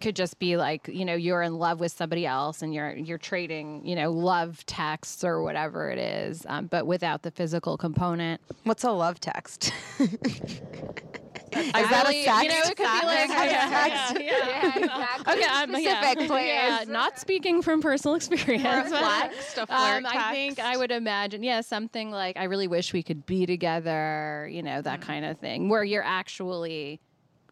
could 0.00 0.16
just 0.16 0.38
be 0.38 0.56
like 0.56 0.88
you 0.88 1.04
know 1.04 1.14
you're 1.14 1.42
in 1.42 1.54
love 1.54 1.80
with 1.80 1.92
somebody 1.92 2.26
else 2.26 2.62
and 2.62 2.74
you're 2.74 2.94
you're 2.94 3.16
trading 3.16 3.80
you 3.86 3.94
know 3.94 4.10
love 4.10 4.64
texts 4.66 5.24
or 5.24 5.42
whatever 5.42 5.90
it 5.90 5.98
is, 5.98 6.44
um, 6.48 6.66
but 6.66 6.86
without 6.86 7.22
the 7.22 7.30
physical 7.30 7.76
component. 7.76 8.40
What's 8.64 8.84
a 8.84 8.90
love 8.90 9.20
text? 9.20 9.72
Is 11.56 11.72
that 11.72 12.06
a 12.08 12.24
sex 12.24 12.42
You 12.42 12.48
know, 12.48 12.60
it 12.64 12.76
could 12.76 13.00
be 13.00 13.06
like 13.06 13.28
text? 13.28 14.14
yeah, 14.14 14.20
yeah, 14.20 14.46
yeah. 14.46 14.78
exactly. 14.78 15.32
Okay, 15.34 15.46
I'm 15.48 15.68
Specific, 15.70 16.20
yeah. 16.20 16.26
please. 16.26 16.46
Yeah, 16.46 16.84
not 16.88 17.18
speaking 17.18 17.62
from 17.62 17.80
personal 17.80 18.14
experience. 18.16 18.90
but, 18.90 19.20
Text, 19.30 19.58
a 19.58 19.66
flirt 19.66 20.04
um, 20.04 20.06
I 20.06 20.32
think. 20.32 20.58
I 20.58 20.76
would 20.76 20.90
imagine, 20.90 21.42
yeah, 21.42 21.60
something 21.62 22.10
like 22.10 22.36
I 22.36 22.44
really 22.44 22.68
wish 22.68 22.92
we 22.92 23.02
could 23.02 23.24
be 23.26 23.46
together, 23.46 24.48
you 24.52 24.62
know, 24.62 24.82
that 24.82 25.00
kind 25.00 25.24
of 25.24 25.38
thing, 25.38 25.68
where 25.68 25.84
you're 25.84 26.02
actually 26.04 27.00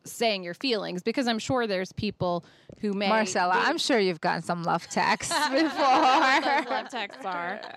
saying 0.04 0.42
your 0.42 0.54
feelings, 0.54 1.02
because 1.02 1.26
I'm 1.26 1.38
sure 1.38 1.66
there's 1.66 1.92
people 1.92 2.44
who 2.80 2.92
may 2.92 3.08
Marcella, 3.08 3.54
I'm 3.56 3.78
sure 3.78 3.98
you've 3.98 4.20
gotten 4.20 4.42
some 4.42 4.64
love 4.64 4.86
texts 4.88 5.32
before. 5.50 5.68
love 5.84 6.88
texts 6.90 7.24
are. 7.24 7.60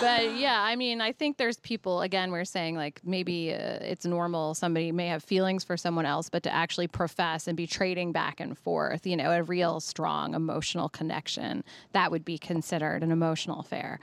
But 0.00 0.36
yeah, 0.36 0.60
I 0.60 0.76
mean, 0.76 1.00
I 1.00 1.12
think 1.12 1.36
there's 1.36 1.58
people, 1.58 2.02
again, 2.02 2.30
we're 2.30 2.44
saying 2.44 2.76
like 2.76 3.00
maybe 3.04 3.52
uh, 3.52 3.78
it's 3.80 4.06
normal. 4.06 4.54
Somebody 4.54 4.92
may 4.92 5.08
have 5.08 5.24
feelings 5.24 5.64
for 5.64 5.76
someone 5.76 6.06
else, 6.06 6.28
but 6.28 6.44
to 6.44 6.54
actually 6.54 6.86
profess 6.86 7.48
and 7.48 7.56
be 7.56 7.66
trading 7.66 8.12
back 8.12 8.38
and 8.38 8.56
forth, 8.56 9.04
you 9.06 9.16
know, 9.16 9.32
a 9.32 9.42
real 9.42 9.80
strong 9.80 10.34
emotional 10.34 10.88
connection, 10.88 11.64
that 11.92 12.10
would 12.12 12.24
be 12.24 12.38
considered 12.38 13.02
an 13.02 13.10
emotional 13.10 13.60
affair. 13.60 13.98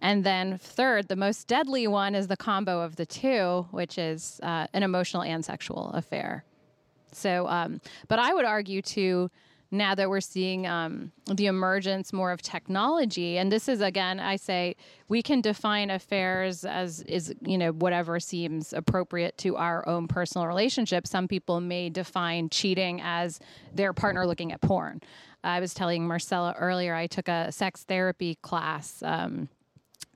And 0.00 0.24
then 0.24 0.58
third, 0.58 1.08
the 1.08 1.16
most 1.16 1.48
deadly 1.48 1.86
one 1.86 2.14
is 2.14 2.26
the 2.26 2.36
combo 2.36 2.82
of 2.82 2.96
the 2.96 3.06
two, 3.06 3.66
which 3.70 3.96
is 3.96 4.40
uh, 4.42 4.66
an 4.74 4.82
emotional 4.82 5.22
and 5.22 5.42
sexual 5.42 5.90
affair. 5.94 6.44
So, 7.16 7.46
um, 7.48 7.80
but 8.08 8.18
I 8.18 8.34
would 8.34 8.44
argue 8.44 8.82
too, 8.82 9.30
now 9.70 9.94
that 9.94 10.08
we're 10.08 10.20
seeing 10.20 10.66
um, 10.66 11.10
the 11.26 11.46
emergence 11.46 12.12
more 12.12 12.30
of 12.30 12.40
technology, 12.40 13.38
and 13.38 13.50
this 13.50 13.68
is 13.68 13.80
again, 13.80 14.20
I 14.20 14.36
say 14.36 14.76
we 15.08 15.22
can 15.22 15.40
define 15.40 15.90
affairs 15.90 16.64
as 16.64 17.00
is 17.02 17.34
you 17.42 17.58
know 17.58 17.72
whatever 17.72 18.20
seems 18.20 18.72
appropriate 18.72 19.36
to 19.38 19.56
our 19.56 19.86
own 19.88 20.06
personal 20.06 20.46
relationship. 20.46 21.06
Some 21.06 21.28
people 21.28 21.60
may 21.60 21.90
define 21.90 22.48
cheating 22.50 23.00
as 23.02 23.40
their 23.74 23.92
partner 23.92 24.26
looking 24.26 24.52
at 24.52 24.60
porn. 24.60 25.00
I 25.42 25.60
was 25.60 25.74
telling 25.74 26.06
Marcella 26.06 26.54
earlier, 26.58 26.94
I 26.94 27.06
took 27.06 27.28
a 27.28 27.52
sex 27.52 27.82
therapy 27.82 28.36
class. 28.36 29.02
Um, 29.04 29.48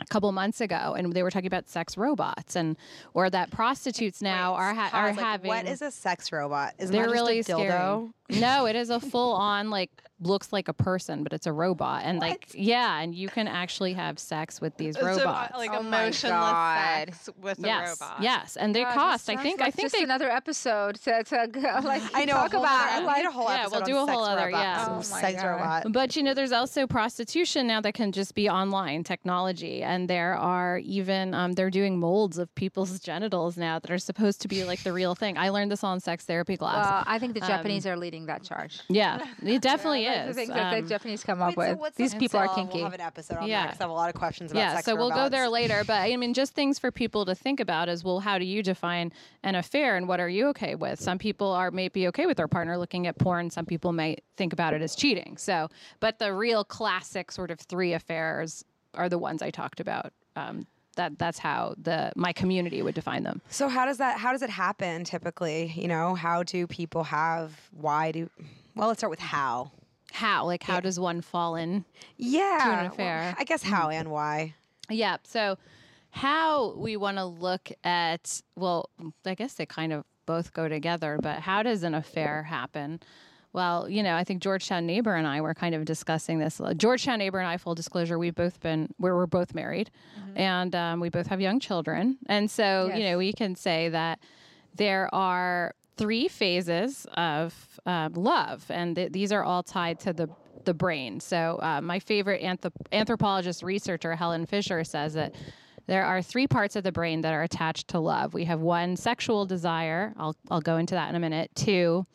a 0.01 0.07
couple 0.07 0.31
months 0.33 0.61
ago, 0.61 0.95
and 0.97 1.13
they 1.13 1.23
were 1.23 1.31
talking 1.31 1.47
about 1.47 1.69
sex 1.69 1.97
robots, 1.97 2.57
and 2.57 2.77
or 3.15 3.31
that 3.31 3.51
prostitutes 3.51 4.23
now 4.23 4.55
are 4.55 4.75
ha- 4.75 4.91
are 4.93 5.09
like, 5.09 5.19
having. 5.19 5.49
What 5.49 5.67
is 5.67 5.83
a 5.83 5.91
sex 5.91 6.33
robot? 6.33 6.75
Is 6.79 6.91
They're 6.91 7.07
that 7.07 7.13
really 7.13 7.41
a 7.41 7.45
dildo? 7.45 8.13
scary. 8.31 8.41
No, 8.41 8.67
it 8.67 8.77
is 8.77 8.91
a 8.91 9.01
full 9.01 9.33
on 9.33 9.71
like 9.71 9.91
looks 10.21 10.53
like 10.53 10.69
a 10.69 10.73
person, 10.73 11.23
but 11.23 11.33
it's 11.33 11.47
a 11.47 11.53
robot, 11.53 12.03
and 12.05 12.19
like 12.19 12.49
yeah, 12.55 13.01
and 13.01 13.15
you 13.15 13.29
can 13.29 13.47
actually 13.49 13.93
have 13.93 14.19
sex 14.19 14.61
with 14.61 14.77
these 14.77 14.95
So, 14.97 15.03
uh, 15.03 15.17
robots. 15.17 15.57
like 15.57 15.71
Oh 15.73 15.81
emotionless 15.81 16.77
sex 17.15 17.31
with 17.41 17.59
yes, 17.61 18.01
a 18.01 18.05
robot. 18.05 18.23
yes, 18.23 18.57
and 18.57 18.75
they 18.75 18.83
God, 18.83 18.95
cost. 18.95 19.31
I 19.31 19.35
sounds 19.35 19.43
think. 19.45 19.61
I 19.61 19.71
think 19.71 19.87
just 19.87 19.97
they. 19.97 20.03
another 20.03 20.31
episode 20.31 20.97
to, 21.03 21.23
to 21.25 21.49
go, 21.53 21.61
like 21.85 22.03
I 22.15 22.25
know. 22.25 22.35
talk 22.35 22.53
a 22.55 22.57
whole 22.57 22.65
about 22.67 22.93
other, 22.93 23.07
like 23.07 23.17
we 23.17 23.23
need 23.23 23.29
a 23.29 23.33
whole 23.33 23.49
Yeah, 23.49 23.55
episode 23.61 23.71
we'll 23.73 23.81
on 23.83 23.87
do 23.87 23.97
a 23.97 24.13
whole 24.13 24.25
sex 24.25 24.33
other- 24.33 24.47
robot, 24.47 24.61
yeah. 24.61 24.87
Oh 24.91 25.01
sex 25.03 25.43
God. 25.43 25.49
robot. 25.49 25.93
But 25.93 26.17
you 26.17 26.23
know, 26.23 26.35
there's 26.35 26.53
also 26.53 26.87
prostitution 26.87 27.67
now 27.67 27.81
that 27.83 27.95
can 27.95 28.13
just 28.13 28.35
be 28.35 28.49
online 28.49 29.05
technology, 29.05 29.83
and 29.83 30.09
there 30.11 30.35
are 30.35 30.79
even 30.79 31.35
um, 31.35 31.53
they're 31.53 31.71
doing 31.71 31.99
molds 31.99 32.39
of 32.39 32.53
people's 32.55 32.99
genitals 33.09 33.57
now 33.57 33.79
that 33.79 33.91
are 33.91 33.99
supposed 33.99 34.41
to 34.43 34.49
be 34.49 34.65
like 34.65 34.83
the 34.83 34.93
real 34.93 35.15
thing. 35.15 35.39
I 35.39 35.51
learned 35.51 35.71
this 35.71 35.85
on 35.85 36.01
sex 36.01 36.25
therapy 36.25 36.57
class. 36.57 36.85
Well, 36.91 37.05
I 37.07 37.19
think 37.19 37.35
the 37.35 37.41
Japanese 37.41 37.87
are 37.87 37.97
leading 37.97 38.27
that 38.27 38.43
charge. 38.43 38.81
yeah, 38.89 39.25
it 39.45 39.63
definitely 39.63 40.08
That's 40.09 40.31
is. 40.31 40.35
the 40.37 40.41
things 40.41 40.49
that 40.55 40.75
Um, 40.75 40.83
the 40.83 40.89
Japanese 40.89 41.23
come 41.25 41.43
up 41.43 41.57
Wait, 41.57 41.73
so 41.73 41.77
with. 41.77 41.95
These 41.97 42.13
the- 42.13 42.19
people 42.19 42.41
are 42.41 42.49
so 42.49 42.55
kinky. 42.55 42.75
We'll 42.79 42.85
have 42.85 42.95
an 42.95 43.01
episode 43.01 43.39
on 43.39 43.47
Yeah. 43.49 43.63
that 43.63 43.73
'cause 43.73 43.81
I 43.81 43.85
have 43.85 43.91
a 43.91 43.95
lot 43.95 44.09
of 44.09 44.15
questions 44.15 44.51
about 44.53 44.61
yeah, 44.61 44.75
sex 44.77 44.85
so 44.87 44.97
we'll 44.97 45.11
go 45.11 45.29
there 45.29 45.49
later. 45.49 45.83
But 45.87 46.01
I 46.11 46.17
mean, 46.17 46.35
just 46.35 46.55
things 46.55 46.79
for 46.79 46.91
people 46.91 47.25
to 47.27 47.35
think 47.35 47.61
about 47.61 47.89
is 47.89 48.03
well, 48.05 48.21
how 48.21 48.39
do 48.39 48.45
you 48.45 48.63
define 48.63 49.13
an 49.43 49.55
affair 49.55 49.97
and 49.97 50.09
what 50.09 50.21
are 50.21 50.29
you 50.29 50.49
okay 50.49 50.75
with? 50.75 51.01
Some 51.01 51.19
people 51.19 51.53
are 51.53 51.71
maybe 51.71 52.07
okay 52.09 52.27
with 52.27 52.37
their 52.37 52.49
partner 52.49 52.77
looking 52.79 53.07
at 53.07 53.19
porn. 53.19 53.51
Some 53.51 53.67
people 53.67 53.93
may 53.93 54.17
think 54.37 54.53
about 54.53 54.75
it 54.75 54.83
as 54.83 54.95
cheating. 54.97 55.37
So, 55.37 55.69
but 56.01 56.19
the 56.19 56.33
real 56.33 56.65
classic 56.65 57.31
sort 57.31 57.51
of 57.51 57.61
three 57.61 57.93
affairs 57.93 58.65
are 58.95 59.09
the 59.09 59.19
ones 59.19 59.43
I 59.43 59.51
talked 59.51 59.81
about. 59.81 60.13
Um, 60.37 60.67
that 60.97 61.17
that's 61.17 61.39
how 61.39 61.75
the 61.81 62.11
my 62.17 62.33
community 62.33 62.83
would 62.83 62.95
define 62.97 63.23
them. 63.23 63.41
So 63.51 63.69
how 63.69 63.87
does 63.87 63.99
that? 63.99 64.19
How 64.19 64.33
does 64.33 64.43
it 64.43 64.51
happen 64.51 65.05
typically? 65.05 65.73
You 65.77 65.87
know, 65.87 66.17
how 66.17 66.43
do 66.43 66.67
people 66.67 67.05
have? 67.05 67.53
Why 67.71 68.11
do? 68.11 68.29
Well, 68.75 68.89
let's 68.89 68.99
start 68.99 69.11
with 69.11 69.21
how. 69.21 69.71
How 70.13 70.45
like 70.47 70.63
how 70.63 70.81
does 70.81 70.99
one 70.99 71.21
fall 71.21 71.57
in 71.57 71.85
Yeah, 72.17 72.81
an 72.81 72.87
affair. 72.87 73.35
I 73.39 73.45
guess 73.45 73.63
how 73.63 73.91
and 73.91 74.11
why. 74.11 74.55
Yeah. 74.91 75.19
So, 75.25 75.59
how 76.11 76.73
we 76.77 76.97
want 76.97 77.19
to 77.19 77.25
look 77.25 77.71
at, 77.85 78.41
well, 78.57 78.89
I 79.27 79.35
guess 79.35 79.55
they 79.55 79.67
kind 79.67 79.93
of 79.93 80.05
both 80.25 80.53
go 80.55 80.69
together, 80.69 81.19
but 81.23 81.41
how 81.41 81.63
does 81.63 81.83
an 81.83 81.95
affair 81.95 82.43
happen? 82.45 83.01
well, 83.55 83.89
you 83.89 84.03
know, 84.03 84.15
I 84.15 84.25
think 84.25 84.43
Georgetown 84.43 84.87
neighbor 84.87 85.15
and 85.15 85.27
I 85.27 85.41
were 85.41 85.55
kind 85.55 85.75
of 85.75 85.85
discussing 85.85 86.39
this. 86.39 86.61
Georgetown 86.77 87.19
neighbor 87.19 87.39
and 87.39 87.49
I, 87.49 87.57
full 87.57 87.75
disclosure, 87.75 88.19
we've 88.19 88.35
both 88.35 88.61
been 88.61 88.93
where 88.99 89.17
we're 89.17 89.27
both 89.27 89.55
married, 89.55 89.91
and 90.37 90.75
um, 90.75 91.01
we 91.01 91.09
both 91.09 91.27
have 91.29 91.41
young 91.41 91.59
children, 91.59 92.19
and 92.27 92.51
so 92.51 92.93
you 92.95 93.05
know 93.05 93.19
we 93.19 93.33
can 93.33 93.57
say 93.57 93.89
that 93.89 94.21
there 94.77 95.13
are 95.15 95.75
three 95.99 96.29
phases 96.29 97.07
of 97.15 97.81
um, 97.85 98.15
love, 98.15 98.65
and 98.71 98.97
th- 98.97 99.13
these 99.13 99.33
are 99.33 99.45
all 99.45 99.63
tied 99.63 100.01
to 100.01 100.13
the 100.13 100.29
the 100.65 100.75
brain. 100.75 101.21
So 101.21 101.59
uh, 101.63 101.81
my 101.81 101.99
favorite 101.99 102.43
anthrop- 102.43 102.73
anthropologist 102.93 103.63
researcher 103.63 104.15
Helen 104.15 104.45
Fisher 104.47 104.85
says 104.85 105.15
that 105.15 105.35
there 105.87 106.05
are 106.05 106.21
three 106.21 106.47
parts 106.47 106.77
of 106.77 106.85
the 106.85 106.93
brain 106.93 107.23
that 107.23 107.33
are 107.33 107.43
attached 107.43 107.89
to 107.89 108.01
love. 108.01 108.35
We 108.35 108.45
have 108.45 108.61
one 108.61 108.97
sexual 108.97 109.47
desire. 109.47 110.15
I'll 110.17 110.37
I'll 110.51 110.61
go 110.61 110.77
into 110.77 110.95
that 110.95 111.09
in 111.11 111.15
a 111.17 111.21
minute. 111.21 111.51
Two, 111.55 112.07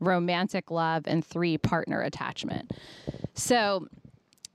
romantic 0.00 0.70
love, 0.70 1.04
and 1.06 1.24
three, 1.24 1.58
partner 1.58 2.02
attachment. 2.02 2.72
So 3.34 3.88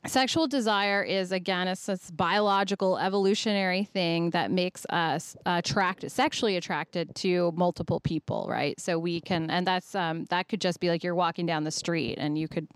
sexual 0.07 0.47
desire 0.47 1.03
is 1.03 1.31
again 1.31 1.67
it's 1.67 1.85
this 1.85 2.09
biological 2.11 2.97
evolutionary 2.97 3.83
thing 3.83 4.31
that 4.31 4.49
makes 4.51 4.85
us 4.89 5.35
attracted 5.45 6.11
sexually 6.11 6.57
attracted 6.57 7.13
to 7.15 7.51
multiple 7.55 7.99
people 7.99 8.47
right? 8.49 8.79
So 8.79 8.97
we 8.97 9.21
can 9.21 9.49
and 9.49 9.65
that's 9.65 9.93
um, 9.95 10.25
that 10.25 10.49
could 10.49 10.61
just 10.61 10.79
be 10.79 10.89
like 10.89 11.03
you're 11.03 11.15
walking 11.15 11.45
down 11.45 11.63
the 11.63 11.71
street 11.71 12.15
and 12.17 12.37
you 12.37 12.47
could 12.47 12.67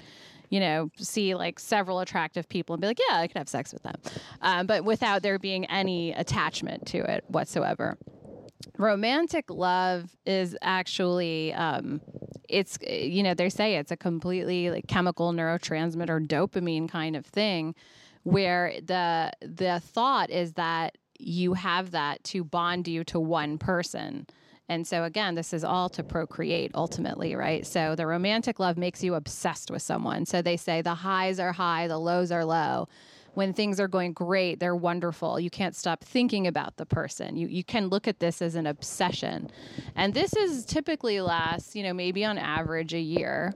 you 0.50 0.60
know 0.60 0.90
see 0.98 1.36
like 1.36 1.60
several 1.60 2.00
attractive 2.00 2.48
people 2.48 2.76
and 2.76 2.82
be 2.82 2.88
like 2.88 3.00
yeah 3.10 3.18
i 3.18 3.28
could 3.28 3.38
have 3.38 3.50
sex 3.50 3.74
with 3.74 3.84
them 3.84 3.96
um, 4.42 4.68
but 4.68 4.86
without 4.86 5.24
there 5.24 5.40
being 5.40 5.66
any 5.66 6.14
attachment 6.14 6.86
to 6.86 7.00
it 7.00 7.24
whatsoever 7.28 7.98
romantic 8.78 9.50
love 9.50 10.16
is 10.26 10.58
actually 10.62 11.54
um, 11.54 12.02
it's 12.50 12.78
you 12.88 13.24
know 13.24 13.34
they 13.34 13.50
say 13.50 13.76
it's 13.76 13.92
a 13.92 13.98
completely 13.98 14.70
like 14.70 14.88
chemical 14.88 15.34
neurotransmitter 15.34 16.26
dopamine 16.28 16.90
kind 16.90 17.16
of 17.16 17.26
thing 17.26 17.76
where 18.24 18.74
the 18.84 19.32
the 19.42 19.80
thought 19.80 20.30
is 20.30 20.54
that 20.54 20.98
you 21.18 21.54
have 21.54 21.92
that 21.92 22.24
to 22.24 22.44
bond 22.44 22.88
you 22.88 23.04
to 23.06 23.20
one 23.20 23.58
person. 23.58 24.28
And 24.68 24.88
so 24.88 25.04
again 25.04 25.36
this 25.36 25.54
is 25.54 25.64
all 25.64 25.90
to 25.90 26.04
procreate 26.04 26.72
ultimately 26.76 27.36
right? 27.36 27.66
So 27.66 27.96
the 27.96 28.08
romantic 28.08 28.60
love 28.60 28.78
makes 28.78 29.04
you 29.04 29.16
obsessed 29.16 29.70
with 29.70 29.82
someone. 29.82 30.26
So 30.26 30.42
they 30.42 30.58
say 30.58 30.82
the 30.82 30.96
highs 30.96 31.40
are 31.40 31.54
high 31.54 31.88
the 31.88 32.00
lows 32.00 32.32
are 32.32 32.46
low 32.46 32.88
when 33.36 33.54
things 33.54 33.80
are 33.80 33.88
going 33.88 34.14
great, 34.14 34.60
they're 34.60 34.76
wonderful. 34.76 35.40
You 35.40 35.50
can't 35.50 35.76
stop 35.76 36.04
thinking 36.04 36.48
about 36.48 36.78
the 36.78 36.86
person. 36.86 37.36
You 37.36 37.48
you 37.48 37.64
can 37.64 37.88
look 37.88 38.08
at 38.08 38.20
this 38.20 38.42
as 38.42 38.56
an 38.56 38.66
obsession. 38.66 39.50
And 39.96 40.14
this 40.14 40.36
is 40.36 40.66
typically 40.66 41.22
lasts, 41.22 41.76
you 41.76 41.84
know, 41.84 41.94
maybe 41.94 42.26
on 42.26 42.38
average 42.38 42.94
a 42.94 43.00
year. 43.00 43.54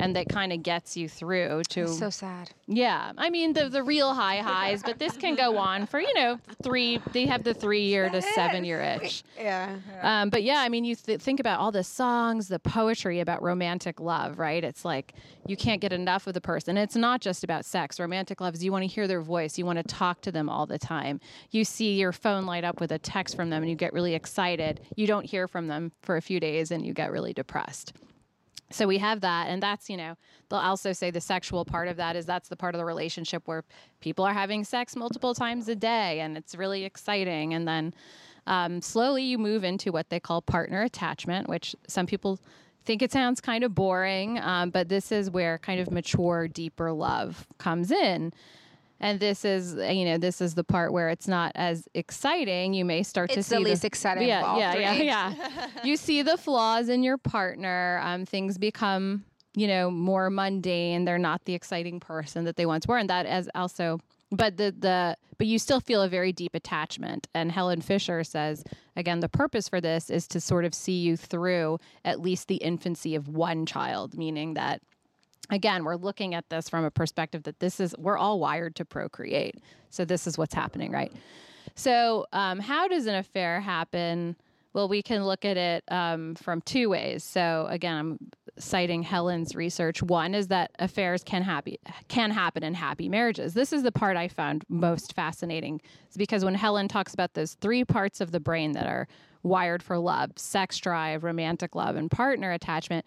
And 0.00 0.14
that 0.16 0.28
kind 0.28 0.52
of 0.52 0.62
gets 0.62 0.96
you 0.96 1.08
through 1.08 1.62
to 1.70 1.88
So 1.88 2.08
sad. 2.10 2.50
yeah, 2.66 3.12
I 3.18 3.30
mean 3.30 3.52
the 3.52 3.68
the 3.68 3.82
real 3.82 4.14
high 4.14 4.38
highs, 4.38 4.82
but 4.82 4.98
this 4.98 5.16
can 5.16 5.34
go 5.34 5.58
on 5.58 5.86
for 5.86 6.00
you 6.00 6.14
know 6.14 6.38
three. 6.62 7.00
They 7.12 7.26
have 7.26 7.42
the 7.44 7.54
three 7.54 7.82
year 7.86 8.08
to 8.08 8.22
seven 8.22 8.64
year 8.64 8.80
itch. 8.80 9.24
Yeah. 9.38 9.76
Um, 10.02 10.30
but 10.30 10.42
yeah, 10.42 10.58
I 10.60 10.68
mean, 10.68 10.84
you 10.84 10.94
th- 10.94 11.20
think 11.20 11.40
about 11.40 11.58
all 11.60 11.72
the 11.72 11.84
songs, 11.84 12.48
the 12.48 12.58
poetry 12.58 13.20
about 13.20 13.42
romantic 13.42 14.00
love, 14.00 14.38
right? 14.38 14.62
It's 14.62 14.84
like 14.84 15.14
you 15.46 15.56
can't 15.56 15.80
get 15.80 15.92
enough 15.92 16.26
of 16.26 16.34
the 16.34 16.40
person. 16.40 16.76
It's 16.76 16.96
not 16.96 17.20
just 17.20 17.42
about 17.42 17.64
sex. 17.64 17.98
Romantic 17.98 18.40
love 18.40 18.54
is 18.54 18.62
you 18.62 18.70
want 18.72 18.82
to 18.82 18.86
hear 18.88 19.06
their 19.08 19.22
voice, 19.22 19.58
you 19.58 19.66
want 19.66 19.78
to 19.78 19.82
talk 19.82 20.20
to 20.22 20.30
them 20.32 20.48
all 20.48 20.66
the 20.66 20.78
time. 20.78 21.20
You 21.50 21.64
see 21.64 21.94
your 21.98 22.12
phone 22.12 22.46
light 22.46 22.64
up 22.64 22.80
with 22.80 22.92
a 22.92 22.98
text 22.98 23.34
from 23.34 23.50
them 23.50 23.62
and 23.62 23.70
you 23.70 23.76
get 23.76 23.92
really 23.92 24.14
excited. 24.14 24.80
You 24.96 25.06
don't 25.06 25.24
hear 25.24 25.48
from 25.48 25.66
them 25.66 25.92
for 26.02 26.16
a 26.16 26.22
few 26.22 26.38
days 26.38 26.70
and 26.70 26.84
you 26.86 26.92
get 26.92 27.10
really 27.10 27.32
depressed. 27.32 27.94
So 28.70 28.86
we 28.86 28.98
have 28.98 29.22
that, 29.22 29.48
and 29.48 29.62
that's 29.62 29.88
you 29.88 29.96
know 29.96 30.16
they'll 30.48 30.58
also 30.58 30.92
say 30.92 31.10
the 31.10 31.20
sexual 31.20 31.64
part 31.64 31.88
of 31.88 31.96
that 31.96 32.16
is 32.16 32.26
that's 32.26 32.48
the 32.48 32.56
part 32.56 32.74
of 32.74 32.78
the 32.78 32.84
relationship 32.84 33.42
where 33.46 33.64
people 34.00 34.24
are 34.24 34.34
having 34.34 34.64
sex 34.64 34.94
multiple 34.94 35.34
times 35.34 35.68
a 35.68 35.74
day, 35.74 36.20
and 36.20 36.36
it's 36.36 36.54
really 36.54 36.84
exciting. 36.84 37.54
And 37.54 37.66
then 37.66 37.94
um, 38.46 38.82
slowly 38.82 39.22
you 39.22 39.38
move 39.38 39.64
into 39.64 39.90
what 39.92 40.10
they 40.10 40.20
call 40.20 40.42
partner 40.42 40.82
attachment, 40.82 41.48
which 41.48 41.74
some 41.86 42.06
people 42.06 42.38
think 42.84 43.02
it 43.02 43.12
sounds 43.12 43.40
kind 43.40 43.64
of 43.64 43.74
boring, 43.74 44.38
um, 44.40 44.70
but 44.70 44.88
this 44.88 45.12
is 45.12 45.30
where 45.30 45.58
kind 45.58 45.80
of 45.80 45.90
mature, 45.90 46.48
deeper 46.48 46.90
love 46.92 47.46
comes 47.58 47.90
in. 47.90 48.32
And 49.00 49.20
this 49.20 49.44
is, 49.44 49.74
you 49.74 50.04
know, 50.04 50.18
this 50.18 50.40
is 50.40 50.54
the 50.54 50.64
part 50.64 50.92
where 50.92 51.08
it's 51.08 51.28
not 51.28 51.52
as 51.54 51.88
exciting. 51.94 52.74
You 52.74 52.84
may 52.84 53.02
start 53.02 53.30
to 53.30 53.42
see 53.42 53.56
the 53.56 53.60
least 53.60 53.84
exciting 53.84 54.26
Yeah, 54.26 54.56
yeah, 54.56 54.74
yeah, 54.74 55.32
yeah. 55.32 55.68
you 55.84 55.96
see 55.96 56.22
the 56.22 56.36
flaws 56.36 56.88
in 56.88 57.02
your 57.02 57.16
partner. 57.16 58.00
Um, 58.02 58.26
things 58.26 58.58
become, 58.58 59.24
you 59.54 59.68
know, 59.68 59.90
more 59.90 60.30
mundane. 60.30 61.04
They're 61.04 61.18
not 61.18 61.44
the 61.44 61.54
exciting 61.54 62.00
person 62.00 62.44
that 62.44 62.56
they 62.56 62.66
once 62.66 62.86
were, 62.88 62.98
and 62.98 63.08
that 63.08 63.26
as 63.26 63.48
also. 63.54 64.00
But 64.30 64.56
the 64.56 64.74
the 64.76 65.16
but 65.38 65.46
you 65.46 65.58
still 65.58 65.80
feel 65.80 66.02
a 66.02 66.08
very 66.08 66.32
deep 66.32 66.54
attachment. 66.54 67.28
And 67.34 67.52
Helen 67.52 67.80
Fisher 67.80 68.24
says 68.24 68.64
again, 68.96 69.20
the 69.20 69.28
purpose 69.28 69.68
for 69.68 69.80
this 69.80 70.10
is 70.10 70.26
to 70.28 70.40
sort 70.40 70.64
of 70.64 70.74
see 70.74 70.98
you 70.98 71.16
through 71.16 71.78
at 72.04 72.20
least 72.20 72.48
the 72.48 72.56
infancy 72.56 73.14
of 73.14 73.28
one 73.28 73.64
child, 73.64 74.18
meaning 74.18 74.54
that 74.54 74.82
again 75.50 75.84
we're 75.84 75.96
looking 75.96 76.34
at 76.34 76.48
this 76.50 76.68
from 76.68 76.84
a 76.84 76.90
perspective 76.90 77.44
that 77.44 77.60
this 77.60 77.80
is 77.80 77.94
we're 77.98 78.18
all 78.18 78.38
wired 78.38 78.76
to 78.76 78.84
procreate. 78.84 79.56
So 79.90 80.04
this 80.04 80.26
is 80.26 80.38
what's 80.38 80.54
happening 80.54 80.92
right? 80.92 81.12
So 81.74 82.26
um, 82.32 82.58
how 82.58 82.88
does 82.88 83.06
an 83.06 83.14
affair 83.14 83.60
happen? 83.60 84.36
Well 84.72 84.88
we 84.88 85.02
can 85.02 85.24
look 85.24 85.44
at 85.44 85.56
it 85.56 85.84
um, 85.88 86.34
from 86.34 86.60
two 86.62 86.88
ways. 86.90 87.24
So 87.24 87.66
again 87.70 87.96
i'm 87.96 88.18
citing 88.58 89.04
helen's 89.04 89.54
research. 89.54 90.02
One 90.02 90.34
is 90.34 90.48
that 90.48 90.72
affairs 90.80 91.22
can 91.22 91.42
happy 91.42 91.78
can 92.08 92.30
happen 92.30 92.64
in 92.64 92.74
happy 92.74 93.08
marriages. 93.08 93.54
This 93.54 93.72
is 93.72 93.82
the 93.82 93.92
part 93.92 94.16
i 94.16 94.28
found 94.28 94.64
most 94.68 95.14
fascinating 95.14 95.80
is 96.10 96.16
because 96.16 96.44
when 96.44 96.54
helen 96.54 96.88
talks 96.88 97.14
about 97.14 97.34
those 97.34 97.54
three 97.54 97.84
parts 97.84 98.20
of 98.20 98.32
the 98.32 98.40
brain 98.40 98.72
that 98.72 98.86
are 98.86 99.06
wired 99.42 99.82
for 99.82 99.98
love 99.98 100.32
sex 100.36 100.78
drive 100.78 101.24
romantic 101.24 101.74
love 101.74 101.96
and 101.96 102.10
partner 102.10 102.52
attachment 102.52 103.04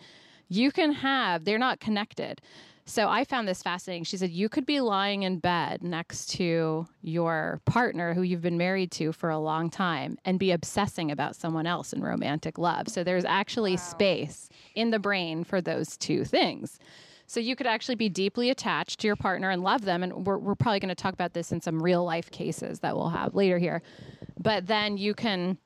you 0.52 0.70
can 0.70 0.92
have 0.92 1.46
they're 1.46 1.58
not 1.58 1.80
connected. 1.80 2.42
So 2.86 3.08
i 3.08 3.24
found 3.24 3.48
this 3.48 3.64
fascinating. 3.64 4.04
She 4.04 4.18
said 4.18 4.32
you 4.32 4.50
could 4.50 4.66
be 4.66 4.82
lying 4.82 5.24
in 5.24 5.40
bed 5.40 5.82
next 5.82 6.30
to 6.32 6.88
your 7.02 7.62
partner 7.66 8.14
who 8.14 8.22
you've 8.22 8.42
been 8.42 8.58
married 8.58 8.92
to 8.94 9.14
for 9.14 9.30
a 9.30 9.40
long 9.40 9.70
time 9.70 10.18
and 10.26 10.38
be 10.38 10.52
obsessing 10.52 11.10
about 11.10 11.38
someone 11.38 11.66
else 11.66 11.94
in 11.94 12.02
romantic 12.02 12.58
love. 12.58 12.90
So 12.90 13.04
there's 13.04 13.24
actually 13.24 13.78
space 13.78 14.50
in 14.76 14.92
the 14.92 15.00
brain 15.00 15.46
for 15.46 15.62
those 15.62 15.96
two 15.96 16.26
things. 16.26 16.80
So 17.28 17.40
you 17.40 17.56
could 17.56 17.68
actually 17.68 17.96
be 17.96 18.10
deeply 18.10 18.50
attached 18.50 19.00
to 19.00 19.08
your 19.08 19.16
partner 19.16 19.52
and 19.52 19.64
love 19.64 19.86
them 19.86 20.04
and 20.04 20.28
we're, 20.28 20.38
we're 20.38 20.56
probably 20.56 20.82
going 20.82 20.90
to 20.90 20.96
talk 20.96 21.14
about 21.14 21.34
this 21.34 21.54
in 21.54 21.62
some 21.62 21.82
real 21.82 22.04
life 22.04 22.30
cases 22.30 22.82
that 22.82 22.98
we'll 22.98 23.10
have 23.10 23.36
later 23.36 23.58
here. 23.58 23.82
But 24.38 24.68
then 24.68 24.98
you 24.98 25.14
can 25.14 25.60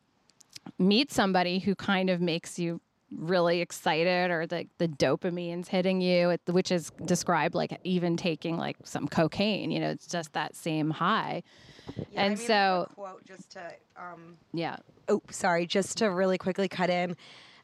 meet 0.78 1.12
somebody 1.12 1.58
who 1.58 1.74
kind 1.74 2.12
of 2.12 2.22
makes 2.22 2.60
you 2.60 2.82
really 3.12 3.62
excited 3.62 4.32
or 4.32 4.48
the 4.48 4.66
the 4.78 4.88
dopamine's 4.88 5.68
hitting 5.68 6.02
you 6.02 6.36
which 6.48 6.72
is 6.72 6.92
described 7.06 7.54
like 7.54 7.80
even 7.84 8.18
taking 8.18 8.58
like 8.58 8.78
some 8.84 9.08
cocaine 9.08 9.72
you 9.72 9.80
know 9.80 9.90
it's 9.90 10.08
just 10.08 10.34
that 10.34 10.56
same 10.56 10.90
high. 10.90 11.44
Yeah, 12.12 12.24
and 12.24 12.40
so 12.40 12.90
quote 12.96 13.24
just 13.26 13.52
to 13.52 13.62
um, 13.96 14.38
yeah. 14.54 14.78
Oh 15.08 15.22
sorry 15.30 15.68
just 15.68 15.98
to 16.00 16.10
really 16.10 16.38
quickly 16.38 16.68
cut 16.68 16.90
in 16.90 17.16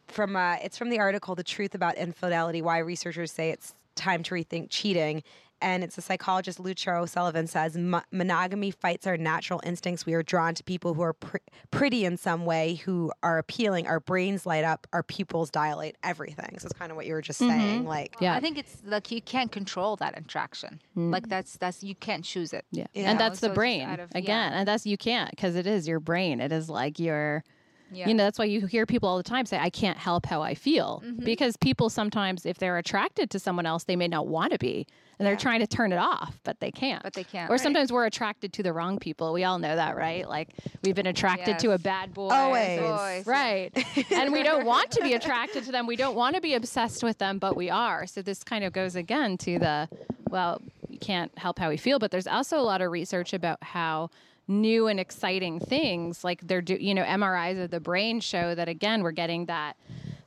from 0.07 0.35
uh, 0.35 0.57
it's 0.61 0.77
from 0.77 0.89
the 0.89 0.99
article 0.99 1.33
the 1.35 1.43
truth 1.43 1.73
about 1.73 1.95
infidelity 1.97 2.61
why 2.61 2.77
researchers 2.77 3.31
say 3.31 3.49
it's 3.49 3.73
time 3.95 4.23
to 4.23 4.35
rethink 4.35 4.67
cheating 4.69 5.23
and 5.61 5.83
it's 5.83 5.97
a 5.97 6.01
psychologist 6.01 6.59
lucia 6.59 6.91
o'sullivan 6.91 7.47
says 7.47 7.77
monogamy 8.11 8.71
fights 8.71 9.05
our 9.07 9.17
natural 9.17 9.61
instincts 9.63 10.05
we 10.05 10.13
are 10.13 10.23
drawn 10.23 10.53
to 10.55 10.63
people 10.63 10.93
who 10.93 11.01
are 11.01 11.13
pr- 11.13 11.37
pretty 11.71 12.05
in 12.05 12.17
some 12.17 12.45
way 12.45 12.75
who 12.75 13.11
are 13.23 13.37
appealing 13.37 13.87
our 13.87 13.99
brains 13.99 14.45
light 14.45 14.63
up 14.63 14.87
our 14.93 15.03
pupils 15.03 15.49
dilate 15.49 15.95
everything 16.03 16.57
so 16.59 16.65
it's 16.65 16.77
kind 16.77 16.91
of 16.91 16.95
what 16.95 17.05
you 17.05 17.13
were 17.13 17.21
just 17.21 17.39
mm-hmm. 17.41 17.51
saying 17.59 17.85
like 17.85 18.15
yeah 18.19 18.35
I 18.35 18.39
think 18.39 18.57
it's 18.57 18.81
like 18.85 19.11
you 19.11 19.21
can't 19.21 19.51
control 19.51 19.95
that 19.97 20.17
attraction. 20.17 20.81
Mm. 20.97 21.11
Like 21.11 21.27
that's 21.29 21.57
that's 21.57 21.83
you 21.83 21.95
can't 21.95 22.23
choose 22.23 22.53
it. 22.53 22.65
yeah, 22.71 22.87
Yeah. 22.93 23.11
and 23.11 23.19
that's 23.19 23.39
So 23.39 23.47
the 23.49 23.53
brain 23.53 23.87
of- 23.99 24.09
again 24.15 24.51
yeah. 24.51 24.59
and 24.59 24.67
that's 24.67 24.85
you 24.85 24.97
can't 24.97 25.29
because 25.29 25.55
it 25.55 25.67
is 25.67 25.87
your 25.87 25.99
brain 25.99 26.39
it 26.41 26.51
is 26.51 26.69
like 26.69 26.99
your 26.99 27.43
Yeah. 27.91 28.07
You 28.07 28.13
know, 28.13 28.23
that's 28.23 28.39
why 28.39 28.45
you 28.45 28.65
hear 28.67 28.85
people 28.85 29.09
all 29.09 29.17
the 29.17 29.23
time 29.23 29.45
say, 29.45 29.57
I 29.59 29.69
can't 29.69 29.97
help 29.97 30.25
how 30.25 30.41
I 30.41 30.53
feel. 30.55 31.03
Mm-hmm. 31.05 31.25
Because 31.25 31.57
people 31.57 31.89
sometimes, 31.89 32.45
if 32.45 32.57
they're 32.57 32.77
attracted 32.77 33.29
to 33.31 33.39
someone 33.39 33.65
else, 33.65 33.83
they 33.83 33.95
may 33.95 34.07
not 34.07 34.27
want 34.27 34.53
to 34.53 34.57
be. 34.59 34.87
And 35.19 35.27
they're 35.27 35.35
trying 35.35 35.59
to 35.59 35.67
turn 35.67 35.91
it 35.91 35.97
off, 35.99 36.39
but 36.43 36.59
they 36.61 36.71
can't. 36.71 37.03
But 37.03 37.13
they 37.13 37.23
can't. 37.23 37.49
Or 37.49 37.53
Right. 37.53 37.59
sometimes 37.61 37.91
we're 37.91 38.05
attracted 38.07 38.53
to 38.53 38.63
the 38.63 38.73
wrong 38.73 38.97
people. 38.97 39.33
We 39.33 39.43
all 39.43 39.59
know 39.59 39.75
that, 39.75 39.95
right? 39.95 40.27
Like 40.27 40.49
we've 40.83 40.95
been 40.95 41.05
attracted 41.05 41.59
to 41.59 41.73
a 41.73 41.77
bad 41.77 42.11
boy. 42.13 42.29
Always. 42.29 42.79
Boys. 42.79 43.27
Right. 43.27 43.71
and 44.11 44.31
we 44.33 44.41
don't 44.41 44.65
want 44.65 44.89
to 44.91 45.01
be 45.03 45.13
attracted 45.13 45.63
to 45.65 45.71
them. 45.71 45.85
We 45.85 45.95
don't 45.95 46.15
want 46.15 46.35
to 46.35 46.41
be 46.41 46.55
obsessed 46.55 47.03
with 47.03 47.19
them, 47.19 47.37
but 47.37 47.55
we 47.55 47.69
are. 47.69 48.07
So 48.07 48.23
this 48.23 48.43
kind 48.43 48.63
of 48.63 48.73
goes 48.73 48.95
again 48.95 49.37
to 49.39 49.59
the, 49.59 49.89
well, 50.29 50.59
we 50.89 50.97
can't 50.97 51.31
help 51.37 51.59
how 51.59 51.69
we 51.69 51.77
feel, 51.77 51.99
but 51.99 52.09
there's 52.09 52.25
also 52.27 52.59
a 52.59 52.63
lot 52.63 52.81
of 52.81 52.89
research 52.89 53.33
about 53.33 53.61
how 53.63 54.09
new 54.47 54.87
and 54.87 54.99
exciting 54.99 55.59
things 55.59 56.23
like 56.23 56.45
they're 56.45 56.61
do 56.61 56.75
you 56.79 56.93
know 56.93 57.03
MRIs 57.03 57.63
of 57.63 57.71
the 57.71 57.79
brain 57.79 58.19
show 58.19 58.53
that 58.53 58.67
again 58.67 59.01
we're 59.01 59.11
getting 59.11 59.45
that 59.45 59.77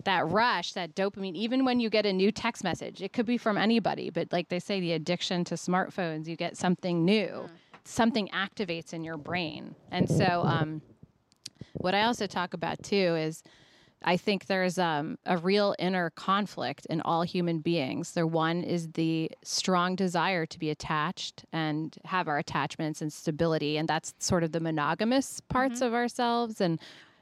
that 0.04 0.28
rush, 0.28 0.72
that 0.72 0.94
dopamine, 0.94 1.34
even 1.34 1.64
when 1.64 1.80
you 1.80 1.90
get 1.90 2.06
a 2.06 2.12
new 2.12 2.30
text 2.30 2.62
message, 2.62 3.02
it 3.02 3.12
could 3.12 3.26
be 3.26 3.36
from 3.36 3.58
anybody, 3.58 4.10
but 4.10 4.32
like 4.32 4.48
they 4.48 4.60
say, 4.60 4.80
the 4.80 4.92
addiction 4.92 5.44
to 5.44 5.54
smartphones, 5.54 6.26
you 6.26 6.36
get 6.36 6.56
something 6.56 7.04
new, 7.04 7.48
something 7.84 8.28
activates 8.28 8.92
in 8.92 9.02
your 9.04 9.16
brain. 9.16 9.74
And 9.90 10.08
so, 10.08 10.42
um, 10.44 10.82
what 11.74 11.94
I 11.94 12.02
also 12.02 12.26
talk 12.26 12.54
about 12.54 12.82
too 12.82 13.16
is 13.16 13.42
I 14.04 14.18
think 14.18 14.46
there's 14.46 14.78
um, 14.78 15.18
a 15.24 15.38
real 15.38 15.74
inner 15.78 16.10
conflict 16.10 16.86
in 16.90 17.00
all 17.00 17.22
human 17.22 17.60
beings. 17.60 18.12
There 18.12 18.26
one 18.26 18.62
is 18.62 18.92
the 18.92 19.30
strong 19.42 19.96
desire 19.96 20.44
to 20.44 20.58
be 20.58 20.68
attached 20.68 21.46
and 21.52 21.96
have 22.04 22.28
our 22.28 22.38
attachments 22.38 23.00
and 23.00 23.10
stability, 23.10 23.78
and 23.78 23.88
that's 23.88 24.14
sort 24.18 24.44
of 24.44 24.52
the 24.52 24.60
monogamous 24.60 25.40
parts 25.40 25.80
of 25.80 25.94
ourselves. 25.94 26.60
And 26.60 26.78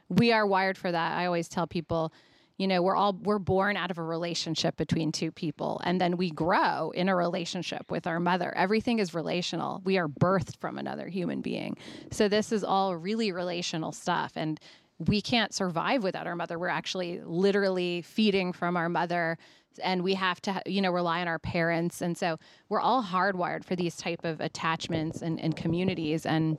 we 0.09 0.33
are 0.33 0.45
wired 0.45 0.77
for 0.77 0.91
that. 0.91 1.17
I 1.17 1.25
always 1.25 1.47
tell 1.47 1.67
people, 1.67 2.11
you 2.57 2.67
know, 2.67 2.81
we're 2.81 2.95
all 2.95 3.13
we're 3.13 3.39
born 3.39 3.77
out 3.77 3.89
of 3.89 3.97
a 3.97 4.03
relationship 4.03 4.75
between 4.75 5.11
two 5.11 5.31
people, 5.31 5.81
and 5.85 5.99
then 5.99 6.17
we 6.17 6.29
grow 6.29 6.91
in 6.91 7.09
a 7.09 7.15
relationship 7.15 7.89
with 7.89 8.05
our 8.05 8.19
mother. 8.19 8.53
Everything 8.55 8.99
is 8.99 9.13
relational. 9.13 9.81
We 9.85 9.97
are 9.97 10.07
birthed 10.07 10.57
from 10.59 10.77
another 10.77 11.07
human 11.07 11.41
being, 11.41 11.77
so 12.11 12.27
this 12.27 12.51
is 12.51 12.63
all 12.63 12.95
really 12.95 13.31
relational 13.31 13.91
stuff, 13.91 14.33
and 14.35 14.59
we 14.99 15.21
can't 15.21 15.53
survive 15.53 16.03
without 16.03 16.27
our 16.27 16.35
mother. 16.35 16.57
We're 16.57 16.67
actually 16.67 17.21
literally 17.23 18.01
feeding 18.01 18.53
from 18.53 18.77
our 18.77 18.89
mother 18.89 19.37
and 19.81 20.03
we 20.03 20.13
have 20.13 20.39
to 20.41 20.61
you 20.65 20.81
know 20.81 20.91
rely 20.91 21.21
on 21.21 21.27
our 21.27 21.39
parents. 21.39 22.01
And 22.01 22.17
so 22.17 22.37
we're 22.69 22.79
all 22.79 23.03
hardwired 23.03 23.63
for 23.63 23.75
these 23.75 23.95
type 23.95 24.23
of 24.23 24.39
attachments 24.39 25.21
and, 25.21 25.39
and 25.39 25.55
communities. 25.55 26.25
And 26.25 26.57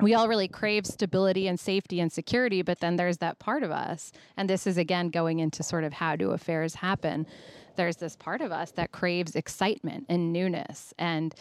we 0.00 0.14
all 0.14 0.28
really 0.28 0.48
crave 0.48 0.86
stability 0.86 1.46
and 1.46 1.60
safety 1.60 2.00
and 2.00 2.10
security 2.12 2.62
but 2.62 2.80
then 2.80 2.96
there's 2.96 3.18
that 3.18 3.38
part 3.38 3.62
of 3.62 3.70
us 3.70 4.12
and 4.36 4.48
this 4.48 4.66
is 4.66 4.78
again 4.78 5.10
going 5.10 5.38
into 5.38 5.62
sort 5.62 5.84
of 5.84 5.92
how 5.92 6.16
do 6.16 6.30
affairs 6.30 6.74
happen. 6.76 7.26
There's 7.76 7.96
this 7.96 8.16
part 8.16 8.40
of 8.40 8.52
us 8.52 8.72
that 8.72 8.92
craves 8.92 9.36
excitement 9.36 10.06
and 10.08 10.32
newness. 10.32 10.92
And 10.98 11.34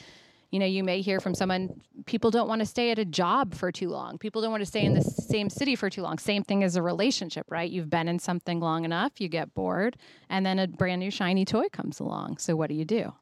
you 0.51 0.59
know, 0.59 0.65
you 0.65 0.83
may 0.83 1.01
hear 1.01 1.19
from 1.19 1.35
someone, 1.35 1.79
people 2.05 2.31
don't 2.31 2.47
want 2.47 2.59
to 2.59 2.65
stay 2.65 2.91
at 2.91 2.97
a 2.97 3.05
job 3.05 3.53
for 3.53 3.71
too 3.71 3.89
long. 3.89 4.17
People 4.17 4.41
don't 4.41 4.51
want 4.51 4.61
to 4.61 4.65
stay 4.65 4.83
in 4.83 4.95
the 4.95 5.01
same 5.01 5.49
city 5.49 5.75
for 5.75 5.89
too 5.89 6.01
long. 6.01 6.17
Same 6.17 6.43
thing 6.43 6.63
as 6.63 6.75
a 6.75 6.81
relationship, 6.81 7.45
right? 7.49 7.69
You've 7.69 7.89
been 7.89 8.07
in 8.07 8.17
something 8.17 8.59
long 8.59 8.83
enough, 8.83 9.21
you 9.21 9.27
get 9.27 9.53
bored, 9.53 9.95
and 10.29 10.45
then 10.45 10.57
a 10.57 10.67
brand 10.67 10.99
new 10.99 11.11
shiny 11.11 11.45
toy 11.45 11.69
comes 11.71 11.99
along. 11.99 12.37
So, 12.37 12.55
what 12.55 12.69
do 12.69 12.75
you 12.75 12.85
do? 12.85 13.13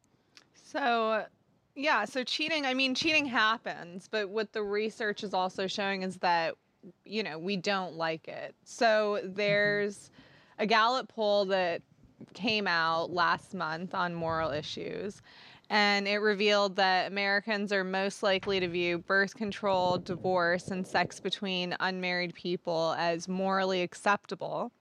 So, 0.53 1.25
yeah, 1.75 2.05
so 2.05 2.23
cheating, 2.23 2.65
I 2.65 2.73
mean, 2.73 2.95
cheating 2.95 3.25
happens, 3.25 4.07
but 4.09 4.29
what 4.29 4.53
the 4.53 4.63
research 4.63 5.23
is 5.23 5.33
also 5.33 5.67
showing 5.67 6.03
is 6.03 6.17
that, 6.17 6.55
you 7.03 7.23
know, 7.23 7.37
we 7.37 7.57
don't 7.57 7.95
like 7.95 8.29
it. 8.29 8.55
So, 8.63 9.19
there's 9.23 10.11
a 10.59 10.65
Gallup 10.65 11.09
poll 11.09 11.45
that 11.45 11.81
came 12.33 12.67
out 12.67 13.11
last 13.11 13.53
month 13.53 13.93
on 13.93 14.13
moral 14.13 14.51
issues, 14.51 15.21
and 15.69 16.07
it 16.07 16.17
revealed 16.17 16.75
that 16.77 17.11
Americans 17.11 17.73
are 17.73 17.83
most 17.83 18.23
likely 18.23 18.59
to 18.59 18.67
view 18.67 18.99
birth 18.99 19.35
control, 19.35 19.97
divorce, 19.97 20.69
and 20.69 20.87
sex 20.87 21.19
between 21.19 21.75
unmarried 21.79 22.33
people 22.33 22.95
as 22.97 23.27
morally 23.27 23.81
acceptable. 23.81 24.71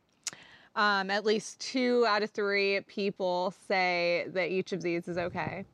Um, 0.77 1.11
at 1.11 1.25
least 1.25 1.59
two 1.59 2.05
out 2.07 2.22
of 2.22 2.31
three 2.31 2.81
people 2.87 3.55
say 3.66 4.27
that 4.29 4.51
each 4.51 4.72
of 4.72 4.83
these 4.83 5.09
is 5.09 5.18
okay. 5.18 5.64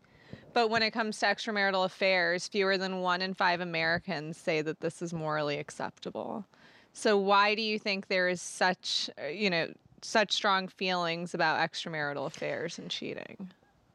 But 0.55 0.71
when 0.71 0.83
it 0.83 0.93
comes 0.93 1.19
to 1.19 1.27
extramarital 1.27 1.85
affairs, 1.85 2.47
fewer 2.47 2.79
than 2.79 3.01
one 3.01 3.23
in 3.23 3.35
five 3.35 3.61
Americans 3.61 4.37
say 4.37 4.63
that 4.63 4.81
this 4.81 5.03
is 5.03 5.13
morally 5.13 5.59
acceptable. 5.59 6.45
So 6.93 7.17
why 7.17 7.55
do 7.55 7.63
you 7.63 7.79
think 7.79 8.09
there 8.09 8.29
is 8.29 8.41
such, 8.41 9.11
uh, 9.23 9.29
you 9.29 9.51
know, 9.51 9.73
such 10.03 10.33
strong 10.33 10.69
feelings 10.69 11.33
about 11.35 11.59
extramarital 11.59 12.27
affairs 12.27 12.79
and 12.79 12.91
cheating? 12.91 13.51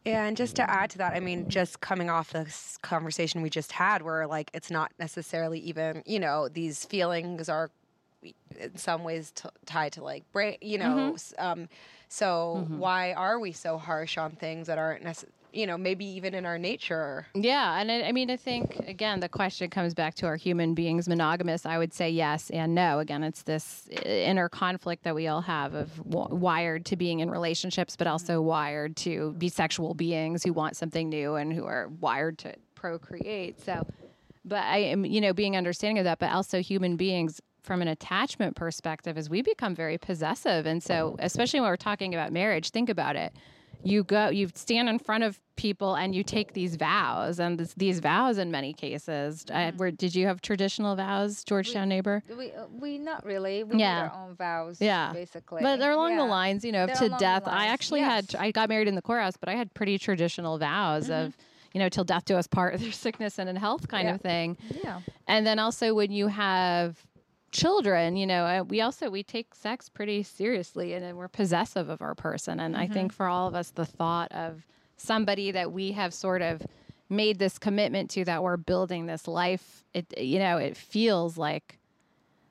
Yeah, 0.07 0.25
and 0.25 0.37
just 0.37 0.55
to 0.55 0.69
add 0.69 0.89
to 0.91 0.97
that, 0.99 1.13
I 1.13 1.19
mean, 1.19 1.49
just 1.49 1.81
coming 1.81 2.09
off 2.09 2.31
this 2.31 2.77
conversation 2.81 3.41
we 3.41 3.49
just 3.49 3.71
had, 3.73 4.01
where 4.01 4.25
like 4.25 4.49
it's 4.53 4.71
not 4.71 4.91
necessarily 4.99 5.59
even, 5.59 6.01
you 6.05 6.19
know, 6.19 6.47
these 6.47 6.85
feelings 6.85 7.49
are 7.49 7.69
in 8.59 8.75
some 8.77 9.03
ways 9.03 9.31
t- 9.31 9.49
tied 9.65 9.91
to 9.93 10.03
like 10.03 10.23
brain, 10.31 10.57
you 10.61 10.77
know. 10.77 11.13
s- 11.15 11.33
Um, 11.37 11.67
so 12.09 12.65
why 12.79 13.13
are 13.13 13.37
we 13.39 13.51
so 13.51 13.77
harsh 13.77 14.17
on 14.17 14.31
things 14.31 14.67
that 14.67 14.77
aren't 14.77 15.03
necessarily, 15.03 15.36
you 15.51 15.65
know, 15.65 15.77
maybe 15.77 16.05
even 16.05 16.33
in 16.33 16.45
our 16.45 16.57
nature? 16.57 17.27
Yeah, 17.33 17.79
and 17.79 17.91
I, 17.91 18.03
I 18.03 18.11
mean, 18.11 18.29
I 18.29 18.37
think 18.37 18.77
again, 18.87 19.19
the 19.19 19.29
question 19.29 19.69
comes 19.69 19.93
back 19.93 20.15
to 20.15 20.25
our 20.25 20.35
human 20.35 20.73
beings 20.73 21.07
monogamous. 21.07 21.65
I 21.65 21.77
would 21.77 21.93
say 21.93 22.09
yes 22.09 22.49
and 22.49 22.75
no. 22.75 22.99
Again, 22.99 23.23
it's 23.23 23.43
this 23.43 23.87
uh, 23.91 24.07
inner 24.07 24.49
conflict 24.49 25.03
that 25.03 25.15
we 25.15 25.27
all 25.27 25.41
have 25.41 25.73
of 25.73 25.95
w- 26.09 26.35
wired 26.35 26.85
to 26.87 26.95
being 26.95 27.19
in 27.19 27.29
relationships, 27.29 27.95
but 27.95 28.07
also 28.07 28.41
wired 28.41 28.95
to 28.97 29.33
be 29.33 29.49
sexual 29.49 29.93
beings 29.93 30.43
who 30.43 30.53
want 30.53 30.75
something 30.75 31.09
new 31.09 31.35
and 31.35 31.53
who 31.53 31.65
are 31.65 31.89
wired 31.99 32.37
to 32.39 32.53
procreate. 32.75 33.59
So, 33.59 33.87
but 34.45 34.63
I 34.63 34.77
am, 34.77 35.05
you 35.05 35.21
know, 35.21 35.33
being 35.33 35.57
understanding 35.57 35.99
of 35.99 36.05
that, 36.05 36.19
but 36.19 36.31
also 36.31 36.61
human 36.61 36.95
beings 36.97 37.41
from 37.63 37.81
an 37.81 37.89
attachment 37.89 38.55
perspective, 38.55 39.17
as 39.17 39.29
we 39.29 39.41
become 39.41 39.75
very 39.75 39.97
possessive, 39.97 40.65
and 40.65 40.81
so 40.81 41.17
especially 41.19 41.59
when 41.59 41.69
we're 41.69 41.75
talking 41.75 42.13
about 42.13 42.31
marriage, 42.31 42.69
think 42.69 42.87
about 42.89 43.17
it 43.17 43.33
you 43.91 44.03
go 44.03 44.29
you 44.29 44.49
stand 44.53 44.89
in 44.89 44.99
front 44.99 45.23
of 45.23 45.39
people 45.55 45.95
and 45.95 46.13
you 46.13 46.23
take 46.23 46.53
these 46.53 46.75
vows 46.75 47.39
and 47.39 47.57
this, 47.59 47.73
these 47.75 47.99
vows 47.99 48.37
in 48.37 48.51
many 48.51 48.73
cases 48.73 49.45
uh, 49.51 49.71
where 49.77 49.91
did 49.91 50.13
you 50.13 50.27
have 50.27 50.39
traditional 50.41 50.95
vows 50.95 51.43
georgetown 51.43 51.87
neighbor 51.89 52.21
We 52.37 52.51
uh, 52.51 52.65
we 52.83 52.97
not 52.97 53.25
really. 53.25 53.63
We 53.63 53.79
Yeah. 53.79 53.95
made 54.03 54.09
our 54.09 54.23
own 54.27 54.35
vows. 54.35 54.77
yeah 54.81 55.13
basically. 55.13 55.61
but 55.63 55.77
they're 55.79 55.91
along 55.99 56.17
the 56.17 56.25
lines 56.25 56.63
you 56.65 56.71
know 56.71 56.85
They're 56.85 56.95
to 56.95 57.09
death 57.17 57.43
i 57.47 57.67
actually 57.67 58.01
yes. 58.01 58.31
had 58.33 58.41
i 58.41 58.51
got 58.51 58.69
married 58.69 58.87
in 58.87 58.95
the 58.95 59.01
courthouse 59.01 59.37
but 59.37 59.49
i 59.49 59.55
had 59.55 59.73
pretty 59.73 59.97
traditional 59.97 60.57
vows 60.57 61.09
of 61.09 61.35
you 61.73 61.79
know 61.79 61.89
till 61.89 62.03
death 62.03 62.25
do 62.25 62.35
us 62.35 62.47
part 62.47 62.79
through 62.79 62.91
sickness 62.91 63.39
and 63.39 63.49
in 63.49 63.55
health 63.55 63.87
kind 63.87 64.07
Yeah. 64.07 64.15
of 64.15 64.21
thing 64.21 64.57
Yeah. 64.83 65.01
and 65.27 65.45
then 65.47 65.59
also 65.59 65.93
when 65.93 66.11
you 66.11 66.27
have 66.27 67.06
children 67.51 68.15
you 68.17 68.27
know 68.27 68.65
we 68.67 68.81
also 68.81 69.09
we 69.09 69.23
take 69.23 69.55
sex 69.55 69.89
pretty 69.89 70.21
seriously 70.23 70.93
and 70.93 71.17
we're 71.17 71.27
possessive 71.27 71.89
of 71.89 72.01
our 72.01 72.15
person. 72.15 72.59
And 72.59 72.75
i 72.75 72.87
think 72.87 73.13
for 73.13 73.27
all 73.27 73.47
of 73.47 73.55
us 73.55 73.69
the 73.71 73.85
thought 73.85 74.31
of 74.31 74.65
somebody 74.97 75.51
that 75.51 75.71
we 75.71 75.91
have 75.93 76.13
sort 76.13 76.41
of 76.41 76.61
made 77.09 77.39
this 77.39 77.57
commitment 77.57 78.09
to 78.11 78.25
that 78.25 78.43
we're 78.43 78.57
building 78.57 79.05
this 79.05 79.27
life 79.27 79.85
it 79.93 80.05
you 80.17 80.39
know 80.39 80.57
it 80.57 80.75
feels 80.75 81.37
like 81.37 81.79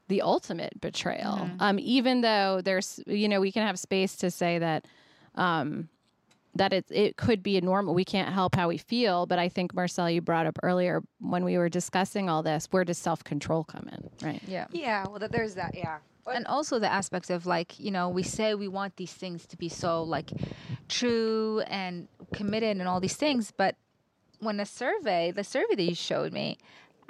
the 0.08 0.22
ultimate 0.22 0.80
betrayal. 0.80 1.50
Um 1.60 1.78
even 1.80 2.20
though 2.20 2.60
there's 2.62 3.00
you 3.06 3.28
know 3.28 3.40
we 3.40 3.52
can 3.52 3.66
have 3.66 3.78
space 3.78 4.16
to 4.16 4.30
say 4.30 4.58
that 4.58 4.86
um 5.34 5.88
that 6.58 6.72
it 6.72 6.86
it 6.90 7.16
could 7.16 7.42
be 7.42 7.56
a 7.56 7.60
normal. 7.60 7.94
We 7.94 8.04
can't 8.04 8.32
help 8.32 8.54
how 8.54 8.68
we 8.68 8.78
feel, 8.78 9.26
but 9.26 9.38
I 9.38 9.48
think 9.48 9.74
Marcel, 9.74 10.10
you 10.10 10.20
brought 10.20 10.46
up 10.46 10.58
earlier 10.62 11.02
when 11.20 11.44
we 11.44 11.58
were 11.58 11.68
discussing 11.68 12.28
all 12.28 12.42
this. 12.42 12.68
Where 12.70 12.84
does 12.84 12.98
self 12.98 13.22
control 13.24 13.64
come 13.64 13.88
in? 13.92 14.10
Right. 14.26 14.42
Yeah. 14.46 14.66
Yeah, 14.72 15.04
well, 15.08 15.18
that 15.18 15.32
there's 15.32 15.54
that. 15.54 15.74
Yeah. 15.74 15.98
and 16.34 16.46
also 16.46 16.78
the 16.80 16.90
aspects 16.92 17.30
of 17.30 17.46
like 17.46 17.78
you 17.78 17.90
know 17.90 18.08
we 18.08 18.22
say 18.22 18.54
we 18.54 18.68
want 18.68 18.96
these 18.96 19.12
things 19.12 19.46
to 19.46 19.56
be 19.56 19.68
so 19.68 20.02
like 20.02 20.30
true 20.88 21.60
and 21.68 22.08
committed 22.32 22.76
and 22.78 22.88
all 22.88 23.00
these 23.00 23.16
things 23.16 23.52
but 23.56 23.76
when 24.40 24.58
a 24.60 24.66
survey 24.66 25.30
the 25.30 25.44
survey 25.44 25.74
that 25.76 25.82
you 25.84 25.94
showed 25.94 26.32
me 26.32 26.58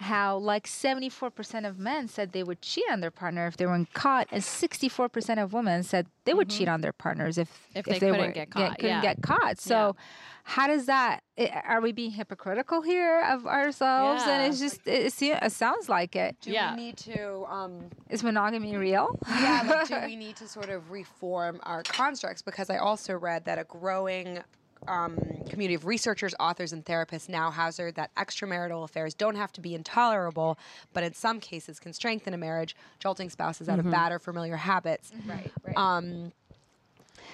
how 0.01 0.37
like 0.37 0.67
74% 0.67 1.67
of 1.69 1.79
men 1.79 2.09
said 2.09 2.33
they 2.33 2.43
would 2.43 2.61
cheat 2.63 2.85
on 2.91 3.01
their 3.01 3.11
partner 3.11 3.47
if 3.47 3.57
they 3.57 3.67
weren't 3.67 3.93
caught 3.95 4.29
and 4.31 4.43
64% 4.43 5.43
of 5.43 5.53
women 5.53 5.83
said 5.83 6.07
they 6.25 6.35
would 6.35 6.51
cheat 6.51 6.69
on 6.69 6.81
their 6.81 6.93
partners 6.93 7.39
if 7.39 7.49
Mm-hmm. 7.77 7.79
If 7.79 8.01
they 8.01 8.11
couldn't 8.11 8.27
were, 8.27 8.33
get 8.33 8.51
caught, 8.51 8.77
couldn't 8.79 8.91
yeah. 8.91 9.03
get 9.03 9.23
caught 9.23 9.59
so 9.61 9.97
how 10.45 10.67
does 10.67 10.87
that 10.87 11.21
i- 11.39 11.63
are 11.67 11.81
we 11.83 11.93
being 11.93 12.11
hypocritical 12.11 12.81
here 12.81 13.23
of 13.29 13.47
ourselves 13.47 14.23
Yeah. 14.27 14.39
and 14.41 14.51
it's 14.51 14.59
just 14.61 14.81
it, 14.87 15.13
it, 15.23 15.39
it 15.43 15.53
sounds 15.53 15.89
like 15.91 16.17
it 16.17 16.37
Do 16.41 16.51
Yeah. 16.53 16.75
we 16.75 16.83
need 16.83 16.97
to 16.99 17.45
um, 17.51 17.91
is 18.09 18.23
monogamy 18.23 18.77
real 18.77 19.19
yeah, 19.29 19.63
like, 19.69 19.89
do 19.89 20.01
we 20.07 20.17
need 20.17 20.37
to 20.37 20.49
sort 20.49 20.71
of 20.71 20.91
reform 20.91 21.61
our 21.65 21.83
constructs? 21.83 22.41
Because 22.43 22.71
I 22.71 22.79
also 22.79 23.15
read 23.15 23.45
that 23.45 23.59
a 23.59 23.65
growing 23.65 24.39
um, 24.89 25.17
community 25.49 25.75
of 25.75 25.85
researchers, 25.87 26.35
authors, 26.39 26.73
and 26.73 26.85
therapists 26.85 27.29
now 27.29 27.51
hazard 27.51 27.95
that 27.97 28.15
extramarital 28.17 28.85
affairs 28.85 29.15
don't 29.15 29.37
have 29.37 29.53
to 29.53 29.61
be 29.61 29.75
intolerable, 29.75 30.59
but 30.93 31.03
in 31.05 31.13
some 31.15 31.41
cases 31.41 31.81
can 31.81 31.93
strengthen 31.93 32.35
a 32.35 32.39
marriage, 32.39 32.77
jolting 32.99 33.31
spouses 33.31 33.69
out 33.69 33.79
of 33.79 33.91
bad 33.91 34.13
or 34.13 34.19
familiar 34.19 34.57
habits. 34.57 35.13
right 35.27 35.51
right 35.65 35.77
Um, 35.77 36.33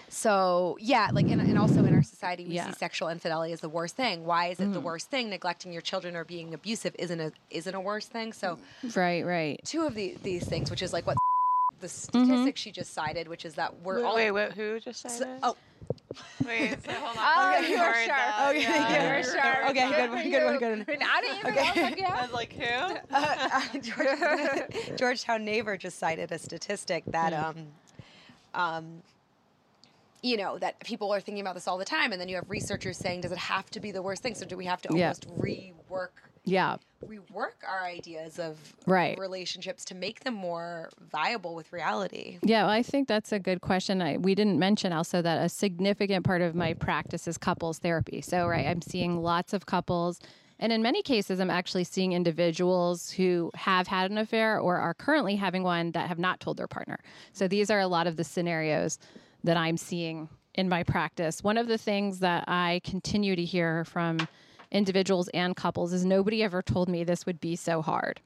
so 0.09 0.77
yeah, 0.81 1.09
like 1.13 1.27
and, 1.29 1.41
and 1.41 1.59
also 1.59 1.85
in 1.85 1.95
our 1.95 2.03
society 2.03 2.45
we 2.47 2.55
Yeah. 2.55 2.67
see 2.67 2.73
sexual 2.75 3.09
infidelity 3.09 3.53
as 3.53 3.61
the 3.61 3.69
worst 3.69 3.97
thing. 3.97 4.25
Why 4.25 4.49
is 4.49 4.61
it 4.61 4.73
the 4.73 4.81
worst 4.81 5.11
thing? 5.11 5.31
Neglecting 5.31 5.73
your 5.73 5.83
children 5.83 6.17
or 6.17 6.25
being 6.25 6.53
abusive 6.55 6.95
isn't 6.99 7.21
a 7.21 7.33
isn't 7.51 7.75
a 7.75 7.81
worse 7.81 8.07
thing. 8.07 8.33
So 8.33 8.59
Right. 8.95 9.25
Right. 9.25 9.61
two 9.65 9.83
of 9.87 9.95
the, 9.95 10.17
these 10.23 10.45
things, 10.47 10.71
which 10.71 10.83
is 10.83 10.93
like 10.93 11.07
what 11.07 11.17
the 11.81 11.89
statistic 11.89 12.57
she 12.57 12.71
just 12.71 12.93
cited, 12.95 13.27
which 13.27 13.45
is 13.45 13.55
that 13.55 13.81
we're 13.81 14.05
all 14.05 14.15
Wait, 14.17 14.31
wait, 14.31 14.53
who 14.53 14.79
just 14.81 15.01
said 15.01 15.11
So- 15.11 15.25
it? 15.35 15.41
oh, 15.43 15.57
Wait, 16.45 16.77
so 16.85 16.93
hold 16.93 17.17
on. 17.17 17.25
Oh, 17.25 17.59
you 17.67 17.79
heard 17.79 18.07
sharp. 18.07 18.49
Okay, 18.51 18.63
Yeah, 18.63 18.91
yeah, 18.91 19.03
I 19.03 19.15
you're 19.15 19.23
sharp. 19.23 19.71
Okay, 19.71 19.91
good 19.97 20.11
one, 20.11 20.31
good 20.31 20.45
one, 20.45 20.59
good 20.59 20.89
one. 20.89 21.09
I 21.09 21.21
didn't 21.21 21.39
even 21.39 21.55
know. 21.55 21.63
I 21.63 21.73
was 21.73 22.01
I 22.07 22.23
was 22.23 22.33
like, 22.33 22.53
who? 22.55 22.97
uh, 23.15 23.79
George, 23.81 24.97
Georgetown 24.99 25.45
Neighbor 25.45 25.77
just 25.77 25.99
cited 25.99 26.33
a 26.33 26.39
statistic 26.39 27.05
that 27.07 27.33
um, 27.33 27.69
um, 28.55 29.03
you 30.23 30.37
know 30.37 30.59
that 30.59 30.79
people 30.81 31.13
are 31.13 31.21
thinking 31.21 31.41
about 31.41 31.55
this 31.55 31.67
all 31.69 31.79
the 31.79 31.85
time, 31.85 32.13
and 32.13 32.21
then 32.21 32.29
you 32.29 32.37
have 32.37 32.49
researchers 32.51 32.97
saying, 32.99 33.21
does 33.23 33.33
it 33.33 33.39
have 33.39 33.71
to 33.71 33.81
be 33.81 33.91
the 33.93 34.03
worst 34.03 34.23
thing? 34.23 34.35
So 34.35 34.47
do 34.47 34.57
we 34.57 34.67
have 34.67 34.83
to 34.83 34.89
Yeah. 34.95 35.05
almost 35.07 35.29
rework 35.29 36.11
Yeah. 36.45 36.77
rework 37.05 37.65
our 37.69 37.85
ideas 37.85 38.39
of 38.39 38.59
Right. 38.87 39.19
relationships 39.19 39.85
to 39.87 39.95
make 39.95 40.21
them 40.21 40.35
more 40.35 40.89
viable 41.01 41.55
with 41.57 41.73
reality? 41.73 42.39
Yeah, 42.43 42.63
well, 42.63 42.71
I 42.71 42.83
think 42.83 43.09
that's 43.09 43.33
a 43.33 43.41
good 43.41 43.61
question. 43.61 44.01
I, 44.01 44.19
we 44.19 44.35
didn't 44.37 44.59
mention 44.59 44.93
also 44.93 45.21
that 45.21 45.45
a 45.45 45.49
significant 45.49 46.25
part 46.25 46.43
of 46.43 46.55
my 46.55 46.75
practice 46.75 47.27
is 47.27 47.37
couples 47.39 47.79
therapy. 47.81 48.21
So, 48.21 48.47
right, 48.47 48.67
I'm 48.67 48.83
seeing 48.83 49.21
lots 49.21 49.53
of 49.53 49.67
couples. 49.67 50.21
And 50.61 50.73
in 50.73 50.81
many 50.81 51.03
cases, 51.03 51.41
I'm 51.41 51.51
actually 51.51 51.83
seeing 51.83 52.13
individuals 52.13 53.11
who 53.11 53.51
have 53.57 53.89
had 53.89 54.13
an 54.13 54.19
affair 54.19 54.61
or 54.61 54.77
are 54.77 54.95
currently 54.95 55.35
having 55.35 55.65
one 55.65 55.91
that 55.93 56.07
have 56.09 56.21
not 56.21 56.39
told 56.39 56.57
their 56.57 56.69
partner. 56.69 57.01
So, 57.33 57.49
these 57.49 57.69
are 57.69 57.81
a 57.81 57.89
lot 57.89 58.07
of 58.07 58.17
the 58.17 58.23
scenarios 58.25 59.01
that 59.43 59.57
I'm 59.57 59.77
seeing 59.77 60.29
in 60.55 60.69
my 60.69 60.85
practice. 60.85 61.43
One 61.43 61.59
of 61.59 61.67
the 61.67 61.79
things 61.79 62.21
that 62.21 62.45
I 62.47 62.81
continue 62.85 63.35
to 63.35 63.45
hear 63.45 63.85
from 63.87 64.19
individuals 64.73 65.29
and 65.29 65.55
couples 65.55 65.93
is 65.93 66.05
nobody 66.05 66.43
ever 66.43 66.63
told 66.63 66.89
me 66.89 67.05
this 67.05 67.27
would 67.27 67.41
be 67.41 67.55
so 67.55 67.83
hard. 67.83 68.21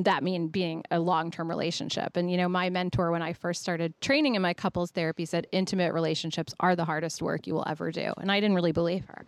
That 0.00 0.22
mean 0.22 0.48
being 0.48 0.82
a 0.90 1.00
long-term 1.00 1.48
relationship. 1.48 2.16
And 2.16 2.30
you 2.30 2.36
know 2.36 2.48
my 2.48 2.68
mentor 2.68 3.10
when 3.10 3.22
i 3.22 3.32
first 3.32 3.62
started 3.62 3.98
training 4.02 4.34
in 4.34 4.42
my 4.42 4.52
couples 4.52 4.90
therapy 4.90 5.24
said 5.24 5.46
intimate 5.50 5.94
relationships 5.94 6.52
are 6.60 6.76
the 6.76 6.84
hardest 6.84 7.22
work 7.22 7.46
you 7.46 7.54
will 7.54 7.64
ever 7.66 7.90
do. 7.90 8.12
And 8.18 8.30
i 8.30 8.38
didn't 8.40 8.56
really 8.56 8.72
believe 8.72 9.06
her. 9.06 9.24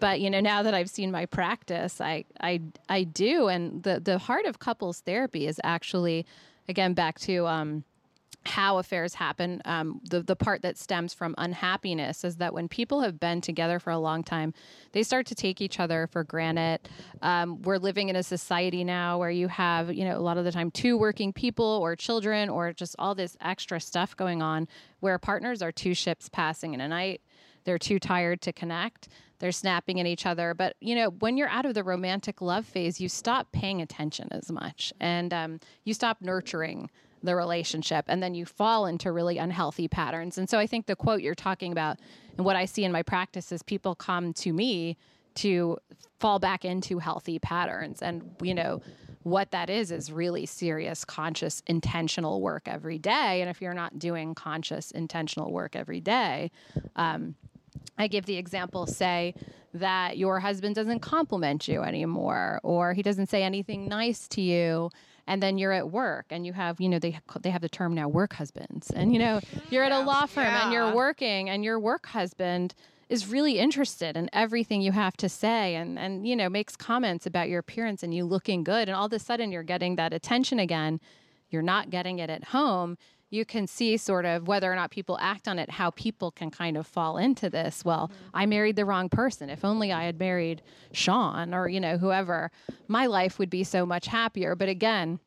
But 0.00 0.20
you 0.20 0.30
know 0.30 0.40
now 0.40 0.62
that 0.62 0.72
i've 0.72 0.88
seen 0.88 1.10
my 1.10 1.26
practice 1.26 2.00
i 2.00 2.24
i 2.40 2.62
i 2.88 3.02
do. 3.04 3.48
And 3.48 3.82
the 3.82 4.00
the 4.00 4.18
heart 4.18 4.46
of 4.46 4.60
couples 4.60 5.00
therapy 5.00 5.46
is 5.46 5.60
actually 5.62 6.24
again 6.68 6.94
back 6.94 7.18
to 7.20 7.46
um 7.46 7.84
how 8.48 8.78
affairs 8.78 9.14
happen. 9.14 9.60
Um, 9.64 10.00
the 10.08 10.22
the 10.22 10.36
part 10.36 10.62
that 10.62 10.78
stems 10.78 11.14
from 11.14 11.34
unhappiness 11.38 12.24
is 12.24 12.36
that 12.36 12.52
when 12.54 12.68
people 12.68 13.02
have 13.02 13.20
been 13.20 13.40
together 13.40 13.78
for 13.78 13.90
a 13.90 13.98
long 13.98 14.24
time, 14.24 14.54
they 14.92 15.02
start 15.02 15.26
to 15.26 15.34
take 15.34 15.60
each 15.60 15.78
other 15.78 16.08
for 16.10 16.24
granted. 16.24 16.88
Um, 17.22 17.62
we're 17.62 17.78
living 17.78 18.08
in 18.08 18.16
a 18.16 18.22
society 18.22 18.84
now 18.84 19.18
where 19.18 19.30
you 19.30 19.48
have 19.48 19.92
you 19.92 20.04
know 20.04 20.18
a 20.18 20.20
lot 20.20 20.38
of 20.38 20.44
the 20.44 20.52
time 20.52 20.70
two 20.70 20.96
working 20.96 21.32
people 21.32 21.78
or 21.82 21.94
children 21.94 22.48
or 22.48 22.72
just 22.72 22.96
all 22.98 23.14
this 23.14 23.36
extra 23.40 23.80
stuff 23.80 24.16
going 24.16 24.42
on 24.42 24.66
where 25.00 25.18
partners 25.18 25.62
are 25.62 25.72
two 25.72 25.94
ships 25.94 26.28
passing 26.28 26.74
in 26.74 26.80
a 26.80 26.88
night. 26.88 27.20
They're 27.64 27.78
too 27.78 27.98
tired 27.98 28.40
to 28.42 28.52
connect. 28.52 29.08
They're 29.38 29.52
snapping 29.52 30.00
at 30.00 30.06
each 30.06 30.26
other. 30.26 30.54
But, 30.54 30.76
you 30.80 30.94
know, 30.94 31.10
when 31.10 31.36
you're 31.36 31.48
out 31.48 31.66
of 31.66 31.74
the 31.74 31.84
romantic 31.84 32.40
love 32.40 32.66
phase, 32.66 33.00
you 33.00 33.08
stop 33.08 33.52
paying 33.52 33.82
attention 33.82 34.28
as 34.30 34.50
much 34.50 34.92
and 35.00 35.32
um, 35.32 35.60
you 35.84 35.94
stop 35.94 36.20
nurturing 36.20 36.90
the 37.22 37.34
relationship 37.34 38.04
and 38.08 38.22
then 38.22 38.34
you 38.34 38.46
fall 38.46 38.86
into 38.86 39.12
really 39.12 39.38
unhealthy 39.38 39.88
patterns. 39.88 40.38
And 40.38 40.48
so 40.48 40.58
I 40.58 40.66
think 40.66 40.86
the 40.86 40.96
quote 40.96 41.20
you're 41.20 41.34
talking 41.34 41.72
about 41.72 41.98
and 42.36 42.44
what 42.44 42.56
I 42.56 42.64
see 42.64 42.84
in 42.84 42.92
my 42.92 43.02
practice 43.02 43.50
is 43.52 43.62
people 43.62 43.94
come 43.94 44.32
to 44.34 44.52
me 44.52 44.96
to 45.36 45.78
fall 46.20 46.38
back 46.38 46.64
into 46.64 46.98
healthy 46.98 47.38
patterns. 47.38 48.02
And, 48.02 48.34
you 48.42 48.54
know, 48.54 48.80
what 49.22 49.50
that 49.50 49.68
is 49.68 49.90
is 49.90 50.10
really 50.10 50.46
serious, 50.46 51.04
conscious, 51.04 51.62
intentional 51.66 52.40
work 52.40 52.66
every 52.66 52.98
day. 52.98 53.40
And 53.40 53.50
if 53.50 53.60
you're 53.60 53.74
not 53.74 53.98
doing 53.98 54.34
conscious, 54.34 54.90
intentional 54.90 55.52
work 55.52 55.76
every 55.76 56.00
day, 56.00 56.50
um, 56.96 57.34
I 57.98 58.06
give 58.06 58.26
the 58.26 58.36
example, 58.36 58.86
say 58.86 59.34
that 59.74 60.16
your 60.16 60.40
husband 60.40 60.74
doesn't 60.74 61.00
compliment 61.00 61.68
you 61.68 61.82
anymore, 61.82 62.60
or 62.62 62.94
he 62.94 63.02
doesn't 63.02 63.28
say 63.28 63.42
anything 63.42 63.88
nice 63.88 64.28
to 64.28 64.40
you, 64.40 64.90
and 65.28 65.42
then 65.42 65.58
you're 65.58 65.72
at 65.72 65.90
work 65.90 66.26
and 66.30 66.44
you 66.44 66.54
have, 66.54 66.80
you 66.80 66.88
know, 66.88 66.98
they 66.98 67.20
they 67.42 67.50
have 67.50 67.60
the 67.60 67.68
term 67.68 67.94
now, 67.94 68.08
work 68.08 68.32
husbands, 68.32 68.90
and 68.90 69.12
you 69.12 69.18
know, 69.20 69.40
you're 69.70 69.84
at 69.84 69.92
a 69.92 70.00
law 70.00 70.26
firm 70.26 70.46
and 70.46 70.72
you're 70.72 70.92
working, 70.92 71.48
and 71.50 71.62
your 71.62 71.78
work 71.78 72.06
husband 72.06 72.74
is 73.08 73.28
really 73.28 73.58
interested 73.58 74.16
in 74.16 74.28
everything 74.32 74.82
you 74.82 74.92
have 74.92 75.16
to 75.16 75.28
say 75.28 75.74
and 75.74 75.98
and 75.98 76.26
you 76.26 76.36
know 76.36 76.48
makes 76.48 76.76
comments 76.76 77.24
about 77.24 77.48
your 77.48 77.60
appearance 77.60 78.02
and 78.02 78.14
you 78.14 78.24
looking 78.24 78.64
good. 78.64 78.88
And 78.88 78.96
all 78.96 79.06
of 79.06 79.12
a 79.12 79.18
sudden 79.18 79.52
you're 79.52 79.62
getting 79.62 79.96
that 79.96 80.12
attention 80.12 80.58
again. 80.58 80.98
You're 81.50 81.62
not 81.62 81.90
getting 81.90 82.18
it 82.18 82.30
at 82.30 82.44
home 82.44 82.98
you 83.30 83.44
can 83.44 83.66
see 83.66 83.96
sort 83.96 84.24
of 84.24 84.48
whether 84.48 84.72
or 84.72 84.74
not 84.74 84.90
people 84.90 85.18
act 85.20 85.48
on 85.48 85.58
it 85.58 85.70
how 85.70 85.90
people 85.90 86.30
can 86.30 86.50
kind 86.50 86.76
of 86.76 86.86
fall 86.86 87.18
into 87.18 87.50
this. 87.50 87.84
Well 87.84 88.10
i 88.34 88.46
married 88.46 88.76
the 88.76 88.84
wrong 88.84 89.08
person. 89.08 89.50
If 89.50 89.64
only 89.64 89.92
i 89.92 90.04
had 90.04 90.18
married 90.18 90.62
sean 90.92 91.54
or 91.54 91.68
you 91.68 91.80
know 91.80 91.98
whoever 91.98 92.50
my 92.86 93.06
life 93.06 93.38
would 93.38 93.50
be 93.50 93.64
so 93.64 93.84
much 93.84 94.06
happier. 94.06 94.54
But 94.54 94.68
again 94.68 95.20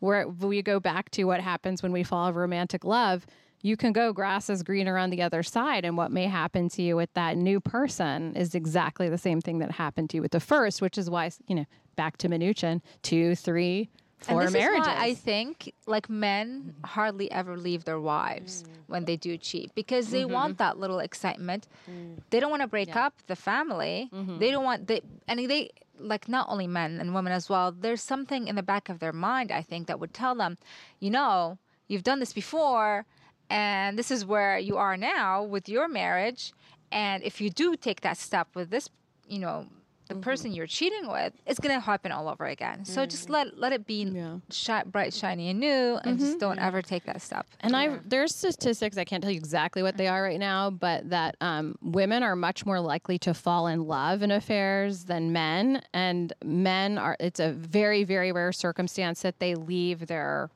where 0.00 0.28
we 0.28 0.62
go 0.62 0.78
back 0.78 1.10
to 1.10 1.24
what 1.24 1.40
happens 1.40 1.82
when 1.82 1.90
we 1.90 2.04
fall 2.04 2.28
in 2.28 2.34
romantic 2.34 2.84
love 2.84 3.26
you 3.60 3.76
can 3.76 3.92
go 3.92 4.12
grass 4.12 4.48
is 4.48 4.62
greener 4.62 4.96
on 4.96 5.10
the 5.10 5.20
other 5.20 5.42
side. 5.42 5.84
And 5.84 5.96
what 5.96 6.12
may 6.12 6.26
happen 6.26 6.68
to 6.70 6.82
you 6.82 6.94
with 6.94 7.12
that 7.14 7.36
new 7.36 7.58
person 7.58 8.36
is 8.36 8.54
exactly 8.54 9.08
the 9.08 9.18
same 9.18 9.40
thing 9.40 9.58
that 9.58 9.72
happened 9.72 10.10
to 10.10 10.18
you 10.18 10.22
with 10.22 10.30
the 10.30 10.40
first 10.40 10.80
which 10.80 10.96
is 10.96 11.10
why 11.10 11.30
you 11.46 11.56
know 11.56 11.66
back 11.96 12.16
to 12.18 12.28
Mnuchin, 12.28 12.80
two 13.02 13.34
three 13.34 13.90
four 14.18 14.40
and 14.40 14.48
this 14.48 14.52
marriages 14.54 14.88
I 14.88 15.14
think 15.14 15.72
like 15.86 16.10
men 16.10 16.74
hardly 16.84 17.30
ever 17.30 17.56
leave 17.56 17.84
their 17.84 18.00
wives 18.00 18.62
mm. 18.62 18.68
when 18.86 19.04
they 19.04 19.16
do 19.16 19.36
cheat 19.36 19.74
because 19.74 20.10
they 20.10 20.22
mm-hmm. 20.22 20.32
want 20.32 20.58
that 20.58 20.78
little 20.78 20.98
excitement. 20.98 21.68
Mm. 21.90 22.18
They 22.30 22.40
don't 22.40 22.50
want 22.50 22.62
to 22.62 22.68
break 22.68 22.96
up 22.96 23.14
the 23.26 23.36
family. 23.36 24.10
Mm-hmm. 24.12 24.38
They 24.38 24.50
don't 24.50 24.64
want 24.64 24.88
they 24.88 25.02
and 25.26 25.38
they 25.48 25.70
like 25.98 26.28
not 26.28 26.48
only 26.48 26.66
men 26.66 27.00
and 27.00 27.14
women 27.14 27.32
as 27.32 27.48
well. 27.48 27.72
There's 27.72 28.02
something 28.02 28.48
in 28.48 28.56
the 28.56 28.62
back 28.62 28.88
of 28.88 28.98
their 28.98 29.12
mind 29.12 29.52
I 29.52 29.62
think 29.62 29.86
that 29.86 30.00
would 30.00 30.14
tell 30.14 30.34
them, 30.34 30.58
you 31.00 31.10
know, 31.10 31.58
you've 31.86 32.04
done 32.04 32.20
this 32.20 32.32
before 32.32 33.06
and 33.50 33.98
this 33.98 34.10
is 34.10 34.26
where 34.26 34.58
you 34.58 34.76
are 34.76 34.96
now 34.96 35.42
with 35.42 35.68
your 35.68 35.88
marriage 35.88 36.52
and 36.90 37.22
if 37.22 37.40
you 37.40 37.50
do 37.50 37.76
take 37.76 38.00
that 38.00 38.16
step 38.16 38.48
with 38.54 38.70
this, 38.70 38.88
you 39.28 39.38
know, 39.38 39.66
the 40.08 40.14
mm-hmm. 40.14 40.22
person 40.22 40.52
you're 40.52 40.66
cheating 40.66 41.08
with, 41.08 41.32
it's 41.46 41.60
gonna 41.60 41.80
happen 41.80 42.12
all 42.12 42.28
over 42.28 42.46
again. 42.46 42.84
So 42.84 43.06
just 43.06 43.28
mm. 43.28 43.32
let 43.32 43.58
let 43.58 43.72
it 43.72 43.86
be 43.86 44.04
Yeah. 44.04 44.38
shi- 44.50 44.82
bright, 44.86 45.14
shiny, 45.14 45.50
and 45.50 45.60
new, 45.60 45.98
and 46.04 46.18
just 46.18 46.32
mm-hmm. 46.32 46.38
don't 46.38 46.58
ever 46.58 46.82
take 46.82 47.04
that 47.04 47.22
step. 47.22 47.46
And 47.60 47.76
I 47.76 47.98
there's 48.04 48.34
statistics 48.34 48.96
I 48.96 49.04
can't 49.04 49.22
tell 49.22 49.32
you 49.32 49.38
exactly 49.38 49.82
what 49.82 49.96
they 49.96 50.06
mm-hmm. 50.06 50.14
are 50.14 50.22
right 50.22 50.40
now, 50.40 50.70
but 50.70 51.08
that 51.10 51.36
um, 51.40 51.76
women 51.82 52.22
are 52.22 52.36
much 52.36 52.66
more 52.66 52.80
likely 52.80 53.18
to 53.20 53.34
fall 53.34 53.66
in 53.66 53.84
love 53.84 54.22
in 54.22 54.30
affairs 54.30 55.04
than 55.04 55.32
men, 55.32 55.82
and 55.92 56.32
men 56.44 56.98
are. 56.98 57.16
It's 57.20 57.40
a 57.40 57.52
very 57.52 58.04
very 58.04 58.32
rare 58.32 58.52
circumstance 58.52 59.22
that 59.22 59.38
they 59.38 59.54
leave 59.54 60.06
their 60.06 60.50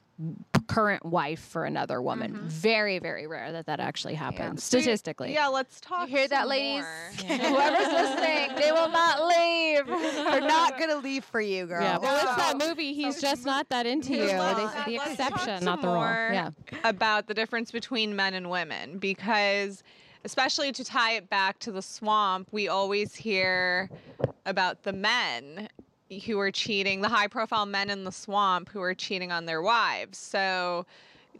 current 0.68 1.04
wife 1.04 1.40
for 1.40 1.64
another 1.64 2.00
woman. 2.00 2.32
Mm-hmm. 2.34 2.48
Very 2.48 2.98
very 2.98 3.26
rare 3.26 3.52
that 3.52 3.66
that 3.66 3.80
actually 3.80 4.14
happens 4.14 4.62
statistically. 4.62 5.32
Yeah, 5.34 5.48
let's 5.48 5.80
talk. 5.80 6.08
You 6.08 6.16
hear 6.16 6.28
that, 6.28 6.48
ladies? 6.48 6.84
more. 6.84 7.38
Whoever's 7.38 7.92
listening, 7.92 8.56
they 8.56 8.72
will 8.72 8.88
not 8.90 9.26
leave. 9.26 9.86
They're 9.86 10.40
not 10.40 10.78
gonna 10.78 10.96
leave 10.96 11.24
for 11.24 11.40
you, 11.40 11.66
girl. 11.66 11.82
Yeah, 11.82 11.98
well, 11.98 12.16
it's 12.16 12.36
that 12.36 12.58
movie. 12.58 12.94
He's 12.94 13.20
just 13.20 13.44
not 13.44 13.68
that 13.70 13.86
into 13.86 14.14
you. 14.14 14.24
Let's- 14.24 14.84
They 14.86 14.96
the 14.96 15.10
exception, 15.10 15.64
not 15.64 15.80
the 15.82 15.88
rule. 15.88 15.96
Yeah. 16.02 16.50
About 16.84 17.26
the 17.26 17.34
difference 17.34 17.70
between 17.70 18.14
men 18.16 18.34
and 18.34 18.50
women, 18.50 18.98
because 18.98 19.82
especially 20.24 20.72
to 20.72 20.84
tie 20.84 21.12
it 21.14 21.28
back 21.28 21.58
to 21.60 21.72
the 21.72 21.82
swamp, 21.82 22.48
we 22.52 22.68
always 22.68 23.14
hear 23.14 23.90
about 24.46 24.82
the 24.84 24.92
men 24.92 25.68
who 26.20 26.38
are 26.40 26.50
cheating, 26.50 27.00
the 27.00 27.08
high-profile 27.08 27.66
men 27.66 27.90
in 27.90 28.04
the 28.04 28.12
swamp 28.12 28.68
who 28.68 28.80
are 28.82 28.94
cheating 28.94 29.32
on 29.32 29.46
their 29.46 29.62
wives. 29.62 30.18
So 30.18 30.86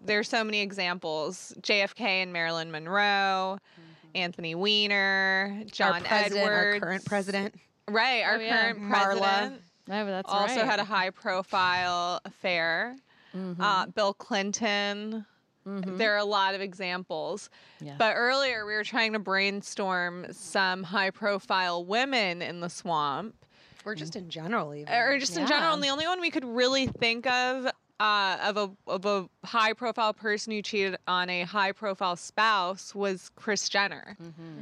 there's 0.05 0.29
so 0.29 0.43
many 0.45 0.61
examples: 0.61 1.55
JFK 1.61 2.01
and 2.01 2.33
Marilyn 2.33 2.71
Monroe. 2.71 3.59
Mm-hmm. 3.59 3.89
Anthony 4.15 4.55
Weiner, 4.55 5.63
John 5.71 5.95
our 5.95 6.01
president, 6.01 6.37
Edwards, 6.43 6.75
our 6.75 6.81
current 6.81 7.05
president. 7.07 7.55
right? 7.89 8.23
Our 8.25 8.37
Oh, 8.37 8.41
yeah. 8.41 8.63
current 8.73 8.81
Marla. 8.83 8.91
president 8.93 9.61
Yeah, 9.89 10.05
but 10.05 10.11
that's 10.11 10.31
also 10.33 10.57
right. 10.57 10.65
had 10.67 10.81
a 10.81 10.85
high 10.85 11.09
profile 11.09 12.21
affair. 12.27 12.95
Mm-hmm. 13.35 13.61
Uh, 13.63 13.87
Bill 13.87 14.13
Clinton. 14.13 15.25
Mm-hmm. 15.67 15.97
There 15.97 16.13
are 16.13 16.19
a 16.19 16.25
lot 16.27 16.55
of 16.55 16.61
examples. 16.61 17.49
Yeah. 17.81 17.95
But 17.97 18.15
earlier 18.17 18.67
we 18.67 18.75
were 18.75 18.85
trying 18.85 19.15
to 19.15 19.19
brainstorm 19.19 20.27
some 20.33 20.83
high 20.83 21.11
profile 21.11 21.83
women 21.83 22.43
in 22.43 22.61
the 22.61 22.69
swamp, 22.69 23.35
Or 23.85 23.95
just 23.95 24.17
in 24.17 24.29
general, 24.31 24.75
even. 24.75 24.93
or 24.93 25.19
just 25.19 25.37
in 25.37 25.47
general. 25.47 25.75
And 25.75 25.83
the 25.83 25.89
only 25.89 26.07
one 26.07 26.21
we 26.21 26.31
could 26.31 26.45
really 26.45 26.87
think 26.87 27.27
of. 27.27 27.69
Uh, 28.01 28.37
of 28.43 28.57
a 28.57 28.71
of 28.91 29.07
a 29.07 29.29
high 29.47 29.73
profile 29.73 30.13
person 30.13 30.53
who 30.53 30.61
cheated 30.61 30.97
on 31.07 31.31
a 31.31 31.43
high 31.43 31.71
profile 31.71 32.17
spouse 32.17 32.97
was 32.97 33.31
Kris 33.37 33.69
Jenner, 33.69 34.17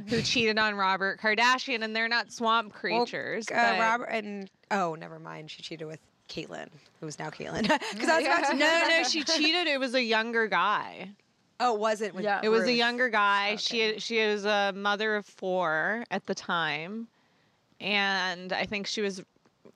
who 0.09 0.21
cheated 0.21 0.59
on 0.59 0.75
Robert 0.75 1.19
Kardashian, 1.19 1.81
and 1.81 1.95
they're 1.95 2.07
not 2.09 2.31
swamp 2.31 2.71
Well, 2.71 2.79
creatures. 3.05 3.47
uh, 3.49 3.53
but- 3.55 3.79
Robert 3.79 4.09
and 4.11 4.47
oh, 4.69 4.93
never 4.93 5.17
mind. 5.17 5.49
She 5.49 5.63
cheated 5.63 5.87
with 5.87 5.99
Caitlyn, 6.29 6.67
who 6.99 7.07
is 7.07 7.17
now 7.17 7.31
Caitlyn. 7.31 7.63
Because 7.93 8.09
I 8.09 8.17
was 8.17 8.25
about 8.27 8.45
to 8.51 8.53
no, 8.57 8.87
no, 8.89 9.03
she 9.09 9.23
cheated. 9.23 9.65
It 9.65 9.79
was 9.79 9.95
a 9.95 10.03
younger 10.03 10.45
guy. 10.47 11.09
Oh, 11.59 11.73
was 11.73 12.01
it? 12.01 12.13
With 12.13 12.23
Yeah. 12.23 12.41
It 12.43 12.49
was 12.49 12.65
a 12.65 12.73
younger 12.73 13.09
guy. 13.09 13.55
She 13.55 13.97
she 13.97 14.23
was 14.23 14.45
a 14.45 14.71
mother 14.75 15.15
of 15.15 15.25
four 15.25 16.03
at 16.11 16.27
the 16.27 16.35
time, 16.35 17.07
and 17.81 18.53
I 18.53 18.65
think 18.65 18.87
she 18.87 19.01
was 19.01 19.21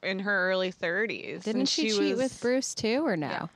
in 0.04 0.20
her 0.20 0.50
early 0.52 0.72
thirties. 0.72 1.44
Didn't 1.44 1.66
she, 1.66 1.90
cheat 1.90 2.16
with 2.18 2.40
Bruce 2.40 2.74
too, 2.76 3.06
or 3.06 3.18
no? 3.18 3.50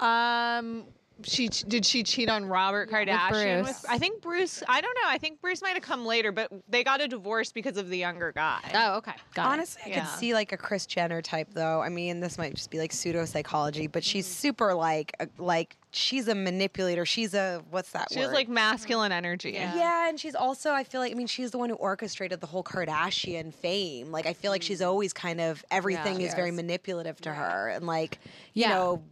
Um, 0.00 0.84
she 1.22 1.48
did 1.48 1.86
she 1.86 2.02
cheat 2.02 2.28
on 2.28 2.44
Robert 2.44 2.90
Kardashian? 2.90 3.62
Bruce. 3.62 3.84
I 3.88 3.98
think 3.98 4.20
Bruce. 4.20 4.62
I 4.68 4.80
don't 4.82 4.94
know. 5.02 5.08
I 5.08 5.16
think 5.16 5.40
Bruce 5.40 5.62
might 5.62 5.72
have 5.74 5.82
come 5.82 6.04
later, 6.04 6.30
but 6.30 6.52
they 6.68 6.84
got 6.84 7.00
a 7.00 7.08
divorce 7.08 7.52
because 7.52 7.78
of 7.78 7.88
the 7.88 7.96
younger 7.96 8.32
guy. 8.32 8.60
Oh, 8.74 8.96
okay. 8.98 9.12
Got 9.34 9.46
it. 9.46 9.52
Honestly, 9.52 9.82
I 9.86 9.88
Yeah. 9.88 10.00
could 10.00 10.18
see 10.18 10.34
like 10.34 10.52
a 10.52 10.58
Kris 10.58 10.84
Jenner 10.84 11.22
type 11.22 11.48
though. 11.54 11.80
I 11.80 11.88
mean, 11.88 12.20
this 12.20 12.36
might 12.36 12.54
just 12.54 12.70
be 12.70 12.78
like 12.78 12.92
pseudo 12.92 13.24
psychology, 13.24 13.86
but 13.86 14.04
she's 14.04 14.26
super 14.26 14.74
like 14.74 15.12
like 15.38 15.78
she's 15.96 16.28
a 16.28 16.34
manipulator. 16.34 17.04
She's 17.06 17.34
a 17.34 17.62
what's 17.70 17.90
that 17.90 18.08
She 18.12 18.18
word? 18.18 18.26
has 18.26 18.32
like 18.32 18.48
masculine 18.48 19.12
energy. 19.12 19.52
yeah. 19.52 20.08
and 20.08 20.18
she's 20.20 20.34
also 20.34 20.72
I 20.72 20.84
feel 20.84 21.00
like 21.00 21.12
I 21.12 21.14
mean 21.14 21.26
she's 21.26 21.50
the 21.50 21.58
one 21.58 21.68
who 21.70 21.76
orchestrated 21.76 22.40
the 22.40 22.46
whole 22.46 22.62
Kardashian 22.62 23.52
fame. 23.52 24.10
Like 24.12 24.26
I 24.26 24.32
feel 24.32 24.50
like 24.50 24.62
she's 24.62 24.82
always 24.82 25.12
kind 25.12 25.40
of 25.40 25.64
everything 25.70 26.20
is 26.20 26.34
very 26.34 26.50
manipulative 26.50 27.20
to 27.22 27.32
her, 27.32 27.68
and 27.68 27.86
like 27.86 28.18
you 28.54 28.62
Yeah. 28.62 28.68
know 28.70 29.02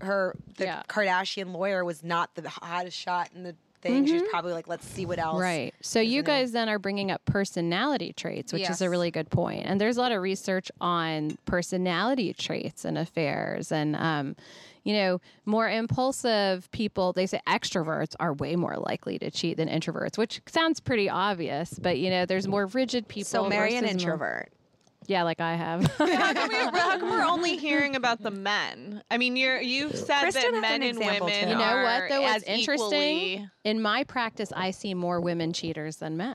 her 0.00 0.34
the 0.56 0.64
Yeah. 0.64 0.82
Kardashian 0.88 1.52
lawyer 1.52 1.84
was 1.84 2.02
not 2.02 2.34
the 2.34 2.48
hottest 2.48 2.96
shot 2.96 3.30
in 3.34 3.42
the 3.42 3.54
thing. 3.82 4.04
She 4.06 4.12
was 4.12 4.22
probably 4.30 4.52
like 4.52 4.68
let's 4.68 4.86
see 4.86 5.06
what 5.06 5.18
else. 5.18 5.40
Right. 5.40 5.72
So 5.80 6.00
you 6.00 6.22
guys 6.22 6.52
then 6.52 6.68
are 6.68 6.78
bringing 6.78 7.10
up 7.10 7.24
personality 7.24 8.12
traits, 8.12 8.52
which 8.52 8.68
is 8.68 8.82
a 8.82 8.90
really 8.90 9.10
good 9.10 9.30
point. 9.30 9.64
And 9.66 9.80
there's 9.80 9.96
a 9.96 10.00
lot 10.00 10.12
of 10.12 10.20
research 10.20 10.70
on 10.82 11.38
personality 11.46 12.34
traits 12.34 12.84
and 12.84 12.98
affairs. 12.98 13.72
And, 13.72 13.96
um, 13.96 14.36
you 14.84 14.94
know, 14.94 15.20
more 15.44 15.68
impulsive 15.68 16.70
people, 16.70 17.12
they 17.12 17.26
say 17.26 17.40
extroverts 17.46 18.14
are 18.20 18.32
way 18.34 18.56
more 18.56 18.76
likely 18.76 19.18
to 19.18 19.30
cheat 19.30 19.56
than 19.56 19.68
introverts, 19.68 20.16
which 20.18 20.40
sounds 20.46 20.80
pretty 20.80 21.08
obvious. 21.08 21.78
But, 21.78 21.98
you 21.98 22.10
know, 22.10 22.26
there's 22.26 22.48
more 22.48 22.66
rigid 22.66 23.06
people. 23.08 23.26
So 23.26 23.48
marry 23.48 23.74
an 23.76 23.82
versus 23.84 24.02
more- 24.04 24.12
introvert. 24.12 24.52
Yeah, 25.06 25.24
like 25.24 25.40
I 25.40 25.54
have. 25.56 25.86
How 25.98 26.32
come, 26.34 26.48
we, 26.50 26.54
how 26.78 26.98
come 26.98 27.10
we're 27.10 27.24
only 27.24 27.56
hearing 27.56 27.96
about 27.96 28.22
the 28.22 28.30
men? 28.30 29.02
I 29.10 29.16
mean, 29.18 29.34
you're 29.36 29.60
you've 29.60 29.96
said 29.96 30.20
Kristen 30.20 30.52
that 30.52 30.60
men 30.60 30.82
an 30.82 30.88
and 30.88 30.98
example, 30.98 31.26
women. 31.26 31.44
too. 31.44 31.48
You 31.50 31.56
know 31.56 31.62
are 31.64 31.82
what, 31.82 32.08
though? 32.10 32.20
What's 32.20 32.36
as 32.36 32.42
interesting? 32.44 32.92
equally- 33.18 33.48
In 33.64 33.82
my 33.82 34.04
practice, 34.04 34.52
I 34.54 34.70
see 34.70 34.94
more 34.94 35.20
women 35.20 35.52
cheaters 35.52 35.96
than 35.96 36.16
men. 36.16 36.34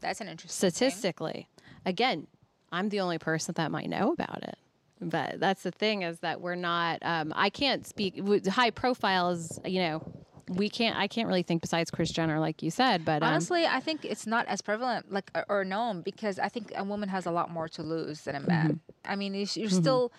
That's 0.00 0.20
an 0.20 0.26
interesting 0.28 0.70
thing. 0.70 0.74
statistically. 0.74 1.48
Again, 1.86 2.26
I'm 2.72 2.88
the 2.88 2.98
only 3.00 3.18
person 3.18 3.52
that 3.56 3.70
might 3.70 3.88
know 3.88 4.10
about 4.12 4.42
it. 4.42 4.56
But 5.02 5.40
that's 5.40 5.62
the 5.64 5.72
thing 5.72 6.02
is 6.02 6.20
that 6.20 6.40
we're 6.40 6.54
not. 6.54 6.98
Um, 7.02 7.32
I 7.36 7.50
can't 7.50 7.84
speak. 7.86 8.20
High 8.46 8.70
profiles 8.70 9.58
you 9.64 9.80
know. 9.80 10.12
We 10.48 10.68
can't. 10.68 10.96
I 10.98 11.06
can't 11.08 11.28
really 11.28 11.42
think 11.42 11.62
besides 11.62 11.90
Kris 11.90 12.10
Jenner, 12.10 12.38
like 12.38 12.62
you 12.62 12.70
said. 12.70 13.04
But 13.04 13.22
um, 13.22 13.28
Honestly, 13.30 13.64
I 13.66 13.80
think 13.80 14.04
it's 14.04 14.26
not 14.26 14.46
as 14.46 14.60
prevalent, 14.60 15.10
like 15.12 15.30
or- 15.48 15.64
known, 15.64 16.02
because 16.02 16.38
I 16.38 16.48
think 16.48 16.72
a 16.76 16.84
woman 16.84 17.08
has 17.08 17.26
a 17.26 17.30
lot 17.30 17.50
more 17.50 17.68
to 17.70 17.82
lose 17.82 18.22
than 18.22 18.34
a 18.34 18.40
man. 18.40 18.80
I 19.04 19.16
mean, 19.16 19.34
you're 19.34 19.46
you're 19.54 19.70
still 19.70 20.12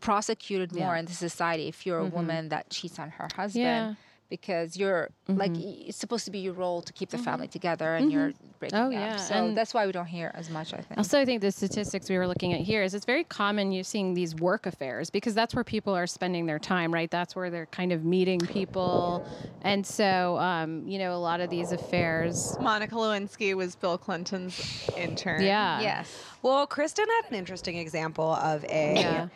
prosecuted 0.00 0.72
more 0.72 0.80
Mm-hmm. 0.80 0.86
Yeah. 0.86 0.90
Mm-hmm. 0.92 0.98
in 1.00 1.04
the 1.06 1.12
society 1.12 1.68
if 1.68 1.84
you're 1.86 1.98
a 1.98 2.06
woman 2.06 2.48
that 2.50 2.70
cheats 2.70 2.98
on 2.98 3.10
her 3.10 3.28
husband. 3.34 3.64
Yeah. 3.64 3.94
Mm-hmm. 4.30 4.36
Because 4.40 4.76
you're 4.76 5.10
like 5.28 5.50
it's 5.56 5.98
supposed 5.98 6.24
to 6.24 6.30
be 6.30 6.38
your 6.38 6.52
role 6.54 6.82
to 6.82 6.92
keep 6.92 7.10
the 7.10 7.18
family 7.18 7.48
together, 7.48 7.94
and 7.96 8.12
you're 8.12 8.32
breaking 8.60 8.78
Oh, 8.78 8.86
up. 8.86 8.92
yeah, 8.92 9.16
So 9.16 9.34
and- 9.34 9.56
that's 9.56 9.74
why 9.74 9.86
we 9.86 9.92
don't 9.92 10.06
hear 10.06 10.30
as 10.34 10.48
much. 10.50 10.72
I 10.72 10.76
think. 10.82 10.98
Also, 10.98 11.18
I 11.20 11.24
think 11.24 11.40
the 11.40 11.50
statistics 11.50 12.08
we 12.08 12.16
were 12.16 12.26
looking 12.28 12.52
at 12.52 12.60
here 12.60 12.82
is 12.84 12.94
it's 12.94 13.04
very 13.04 13.24
common 13.24 13.72
You're 13.72 13.82
seeing 13.84 14.14
these 14.14 14.34
work 14.36 14.66
affairs 14.66 15.10
because 15.10 15.34
that's 15.34 15.54
where 15.54 15.64
people 15.64 15.94
are 15.96 16.06
spending 16.06 16.46
their 16.46 16.58
time, 16.60 16.92
right? 16.94 17.10
That's 17.10 17.34
where 17.34 17.50
they're 17.50 17.66
kind 17.66 17.90
of 17.92 18.04
meeting 18.04 18.38
people, 18.40 19.26
and 19.62 19.84
so 19.84 20.38
um, 20.38 20.86
you 20.86 20.98
know 20.98 21.12
a 21.14 21.18
lot 21.18 21.40
of 21.40 21.50
these 21.50 21.72
affairs. 21.72 22.56
Monica 22.60 22.94
Lewinsky 22.94 23.54
was 23.54 23.74
Bill 23.74 23.98
Clinton's 23.98 24.88
intern. 24.96 25.42
Yeah. 25.42 25.80
yes. 25.80 26.08
Well, 26.42 26.66
Kristen 26.66 27.06
had 27.22 27.30
an 27.32 27.36
interesting 27.36 27.76
example 27.78 28.32
of 28.32 28.64
a 28.64 28.94
Yeah. 28.94 29.28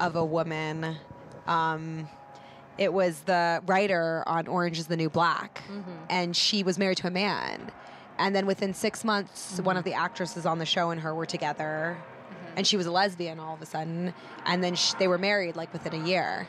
of 0.00 0.14
a 0.16 0.24
woman. 0.24 0.96
Um, 1.46 2.08
it 2.78 2.92
was 2.92 3.20
the 3.20 3.62
writer 3.66 4.22
on 4.26 4.46
Orange 4.46 4.78
is 4.78 4.86
the 4.86 4.96
New 4.96 5.10
Black, 5.10 5.62
and 6.10 6.36
she 6.36 6.62
was 6.62 6.78
married 6.78 6.98
to 6.98 7.06
a 7.06 7.10
man. 7.10 7.70
And 8.18 8.34
then 8.36 8.46
within 8.46 8.74
six 8.74 9.04
months, 9.04 9.58
one 9.60 9.76
of 9.76 9.84
the 9.84 9.94
actresses 9.94 10.46
on 10.46 10.58
the 10.58 10.66
show 10.66 10.90
and 10.90 11.00
her 11.00 11.14
were 11.14 11.26
together, 11.26 11.96
and 12.56 12.66
she 12.66 12.76
was 12.76 12.86
a 12.86 12.90
lesbian 12.90 13.40
all 13.40 13.54
of 13.54 13.62
a 13.62 13.66
sudden. 13.66 14.12
And 14.46 14.62
then 14.62 14.74
sh- 14.74 14.92
they 14.98 15.08
were 15.08 15.18
married 15.18 15.56
like 15.56 15.72
within 15.72 15.94
a 16.02 16.06
year. 16.06 16.46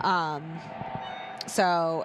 Um, 0.00 0.58
so, 1.46 2.04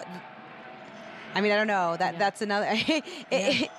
I 1.34 1.42
mean, 1.42 1.52
I 1.52 1.56
don't 1.58 1.68
know. 1.68 1.98
That 1.98 2.20
that's 2.20 2.42
another. 2.42 2.68
it- 3.32 3.70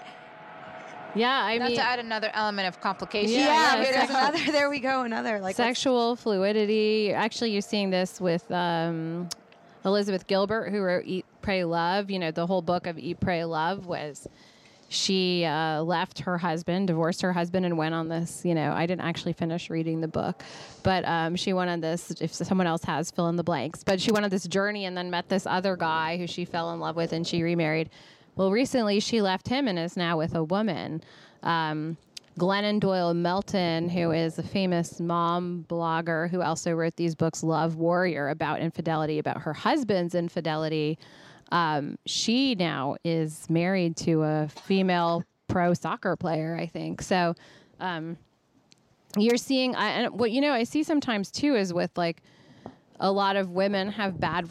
Yeah, 1.14 1.30
I 1.44 1.56
Not 1.56 1.68
mean, 1.68 1.76
to 1.78 1.82
add 1.82 1.98
another 1.98 2.30
element 2.34 2.68
of 2.68 2.80
complication. 2.82 3.32
yeah, 3.40 3.46
yeah, 3.46 3.70
I 3.72 3.74
mean, 3.76 3.84
there's 3.84 3.96
sexual- 4.08 4.16
another. 4.16 4.52
There 4.52 4.68
we 4.68 4.80
go. 4.80 5.02
Another 5.02 5.40
like 5.40 5.56
sexual 5.56 6.14
fluidity. 6.16 7.12
Actually, 7.14 7.52
you're 7.52 7.62
seeing 7.62 7.88
this 7.90 8.20
with 8.20 8.50
um, 8.52 9.28
Elizabeth 9.86 10.26
Gilbert, 10.26 10.70
who 10.70 10.80
wrote 10.80 11.04
Eat, 11.06 11.24
Pray, 11.40 11.64
Love. 11.64 12.10
You 12.10 12.18
know, 12.18 12.32
the 12.32 12.46
whole 12.46 12.60
book 12.60 12.86
of 12.86 12.98
Eat, 12.98 13.20
Pray, 13.20 13.44
Love 13.44 13.86
was 13.86 14.28
she 14.88 15.44
uh, 15.44 15.82
left 15.82 16.20
her 16.20 16.38
husband, 16.38 16.88
divorced 16.88 17.22
her 17.22 17.32
husband, 17.32 17.66
and 17.66 17.76
went 17.76 17.94
on 17.94 18.08
this. 18.08 18.44
You 18.44 18.54
know, 18.54 18.72
I 18.72 18.86
didn't 18.86 19.02
actually 19.02 19.32
finish 19.32 19.70
reading 19.70 20.00
the 20.00 20.08
book, 20.08 20.42
but 20.82 21.04
um, 21.06 21.36
she 21.36 21.52
went 21.52 21.70
on 21.70 21.80
this. 21.80 22.10
If 22.20 22.32
someone 22.34 22.66
else 22.66 22.84
has, 22.84 23.10
fill 23.10 23.28
in 23.28 23.36
the 23.36 23.44
blanks. 23.44 23.82
But 23.82 24.00
she 24.00 24.12
went 24.12 24.24
on 24.24 24.30
this 24.30 24.46
journey 24.46 24.84
and 24.84 24.96
then 24.96 25.10
met 25.10 25.28
this 25.28 25.46
other 25.46 25.76
guy 25.76 26.18
who 26.18 26.26
she 26.26 26.44
fell 26.44 26.72
in 26.72 26.80
love 26.80 26.96
with, 26.96 27.12
and 27.12 27.26
she 27.26 27.42
remarried. 27.42 27.90
Well, 28.36 28.50
recently 28.50 29.00
she 29.00 29.22
left 29.22 29.48
him 29.48 29.66
and 29.66 29.78
is 29.78 29.96
now 29.96 30.18
with 30.18 30.34
a 30.34 30.44
woman. 30.44 31.02
Um, 31.42 31.96
Glennon 32.38 32.80
Doyle 32.80 33.14
Melton, 33.14 33.88
who 33.88 34.12
is 34.12 34.38
a 34.38 34.42
famous 34.42 35.00
mom 35.00 35.64
blogger 35.68 36.28
who 36.28 36.42
also 36.42 36.72
wrote 36.72 36.96
these 36.96 37.14
books, 37.14 37.42
Love 37.42 37.76
Warrior, 37.76 38.28
about 38.28 38.60
infidelity, 38.60 39.18
about 39.18 39.40
her 39.40 39.54
husband's 39.54 40.14
infidelity. 40.14 40.98
Um, 41.50 41.98
she 42.04 42.54
now 42.54 42.96
is 43.04 43.48
married 43.48 43.96
to 43.98 44.22
a 44.22 44.48
female 44.48 45.24
pro 45.48 45.72
soccer 45.72 46.14
player, 46.14 46.58
I 46.60 46.66
think. 46.66 47.00
So 47.00 47.34
um, 47.80 48.18
you're 49.16 49.38
seeing, 49.38 49.74
I, 49.74 49.88
and 49.90 50.18
what 50.18 50.30
you 50.30 50.42
know, 50.42 50.52
I 50.52 50.64
see 50.64 50.82
sometimes 50.82 51.30
too 51.30 51.54
is 51.54 51.72
with 51.72 51.96
like 51.96 52.22
a 53.00 53.10
lot 53.10 53.36
of 53.36 53.50
women 53.50 53.88
have 53.92 54.20
bad 54.20 54.50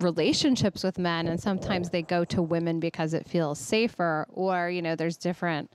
relationships 0.00 0.82
with 0.82 0.98
men 0.98 1.28
and 1.28 1.40
sometimes 1.40 1.90
they 1.90 2.02
go 2.02 2.24
to 2.24 2.42
women 2.42 2.80
because 2.80 3.14
it 3.14 3.24
feels 3.24 3.60
safer 3.60 4.26
or 4.32 4.68
you 4.68 4.82
know 4.82 4.96
there's 4.96 5.16
different 5.16 5.70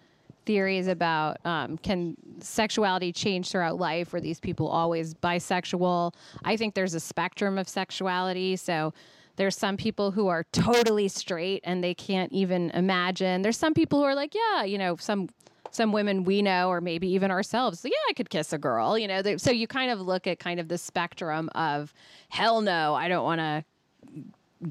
theories 0.47 0.87
about 0.87 1.37
um, 1.45 1.77
can 1.77 2.15
sexuality 2.39 3.11
change 3.11 3.51
throughout 3.51 3.77
life? 3.77 4.13
Were 4.13 4.21
these 4.21 4.39
people 4.39 4.67
always 4.67 5.13
bisexual? 5.13 6.13
I 6.43 6.57
think 6.57 6.73
there's 6.73 6.95
a 6.95 6.99
spectrum 6.99 7.57
of 7.57 7.69
sexuality. 7.69 8.55
So 8.55 8.93
there's 9.35 9.57
some 9.57 9.77
people 9.77 10.09
who 10.11 10.27
are 10.27 10.45
totally 10.53 11.09
straight 11.09 11.61
and 11.63 11.83
they 11.83 11.93
can't 11.93 12.31
even 12.31 12.71
imagine. 12.71 13.43
There's 13.43 13.57
some 13.57 13.73
people 13.73 13.99
who 13.99 14.05
are 14.05 14.15
like 14.15 14.33
yeah 14.33 14.63
you 14.63 14.77
know 14.77 14.95
some 14.95 15.29
some 15.69 15.91
women 15.91 16.23
we 16.23 16.41
know 16.41 16.69
or 16.69 16.79
maybe 16.79 17.09
even 17.09 17.29
ourselves. 17.29 17.81
So 17.81 17.89
yeah 17.89 18.09
i 18.09 18.13
could 18.13 18.29
kiss 18.29 18.53
a 18.53 18.57
girl 18.57 18.97
you 18.97 19.07
know? 19.07 19.21
So 19.37 19.51
you 19.51 19.67
kind 19.67 19.91
of 19.91 19.99
look 19.99 20.25
at 20.25 20.39
kind 20.39 20.59
of 20.59 20.69
the 20.69 20.77
spectrum 20.77 21.49
of 21.53 21.93
hell 22.29 22.61
no 22.61 22.95
i 22.95 23.07
don't 23.07 23.23
want 23.23 23.39
to 23.39 23.63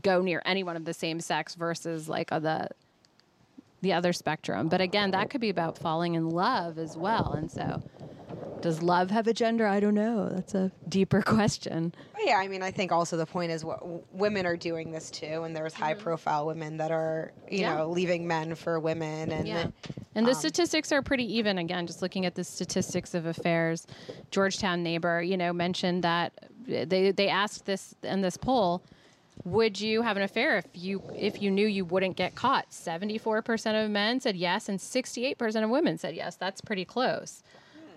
go 0.03 0.21
near 0.23 0.43
anyone 0.45 0.77
of 0.77 0.85
the 0.85 0.95
same 0.95 1.21
sex 1.21 1.55
versus 1.55 2.09
like 2.09 2.31
the 2.31 2.69
the 3.83 3.93
other 3.93 4.13
spectrum. 4.13 4.69
But 4.69 4.81
again, 4.81 5.11
that 5.13 5.31
could 5.31 5.41
be 5.41 5.51
about 5.51 5.79
falling 5.79 6.15
in 6.15 6.31
love 6.31 6.79
as 6.79 6.97
well. 6.97 7.33
And 7.33 7.51
so, 7.51 7.83
does 8.61 8.83
love 8.83 9.11
have 9.11 9.27
a 9.27 9.33
gender? 9.33 9.67
I 9.67 9.81
don't 9.81 9.95
know. 9.95 10.29
That's 10.29 10.55
a 10.55 10.73
deeper 10.89 11.23
question. 11.37 11.95
But 12.13 12.23
yeah, 12.25 12.39
I 12.39 12.49
mean, 12.49 12.63
I 12.63 12.71
think 12.71 12.91
also 12.91 13.17
the 13.17 13.27
point 13.27 13.53
is 13.53 13.65
what 13.65 13.81
w- 13.81 14.03
women 14.13 14.47
are 14.47 14.57
doing 14.57 14.91
this 14.91 15.11
too, 15.11 15.43
and 15.45 15.55
there's 15.55 15.75
high 15.75 15.93
mm-hmm. 15.93 16.03
profile 16.03 16.47
women 16.47 16.77
that 16.79 16.91
are, 16.91 17.33
you 17.51 17.61
Yeah. 17.61 17.77
know, 17.77 17.91
leaving 17.91 18.27
men 18.27 18.55
for 18.55 18.81
women, 18.81 19.31
and 19.31 19.47
Yeah. 19.47 19.67
And 20.15 20.27
the 20.27 20.33
um, 20.33 20.39
statistics 20.39 20.91
are 20.93 21.03
pretty 21.03 21.37
even. 21.37 21.59
Again, 21.59 21.87
just 21.87 22.01
looking 22.01 22.25
at 22.25 22.35
the 22.35 22.43
statistics 22.45 23.15
of 23.15 23.27
affairs, 23.27 23.87
Georgetown 24.31 24.83
neighbor, 24.83 25.23
you 25.23 25.37
know, 25.37 25.53
mentioned 25.53 26.03
that 26.05 26.33
eh, 26.69 26.87
they 26.87 27.13
they 27.13 27.29
asked 27.29 27.67
this 27.67 27.95
in 28.03 28.23
this 28.23 28.37
poll, 28.37 28.83
would 29.47 29.81
you 29.81 30.03
have 30.03 30.17
an 30.17 30.23
affair 30.25 30.59
if 30.59 30.67
you 30.75 31.01
if 31.17 31.41
you 31.41 31.51
knew 31.51 31.67
you 31.67 31.85
wouldn't 31.85 32.17
get 32.17 32.35
caught? 32.35 32.73
Seventy 32.73 33.17
four 33.17 33.41
percent 33.43 33.77
of 33.77 33.91
men 33.91 34.21
said 34.21 34.37
yes, 34.37 34.69
and 34.69 34.81
sixty 34.81 35.25
eight 35.25 35.39
percent 35.39 35.65
of 35.65 35.71
women 35.71 35.97
said 35.99 36.15
yes. 36.15 36.37
That's 36.37 36.61
pretty 36.61 36.85
close. 36.85 37.43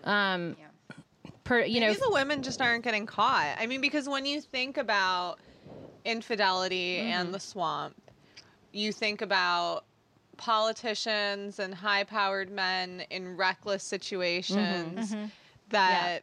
Um, 0.03 0.55
per 1.43 1.61
you 1.61 1.79
know, 1.81 1.87
Maybe 1.87 1.99
the 1.99 2.11
women 2.13 2.43
just 2.43 2.61
aren't 2.61 2.83
getting 2.83 3.05
caught. 3.05 3.57
I 3.59 3.65
mean, 3.65 3.81
because 3.81 4.07
when 4.07 4.25
you 4.25 4.39
think 4.41 4.77
about 4.77 5.39
infidelity 6.05 6.97
Mm-hmm. 6.99 7.11
and 7.11 7.33
the 7.33 7.39
swamp, 7.39 7.95
you 8.71 8.91
think 8.93 9.21
about 9.21 9.85
politicians 10.37 11.59
and 11.59 11.73
high-powered 11.73 12.49
men 12.49 13.03
in 13.09 13.35
reckless 13.35 13.83
situations 13.83 15.11
Mm-hmm. 15.11 15.25
that 15.69 16.19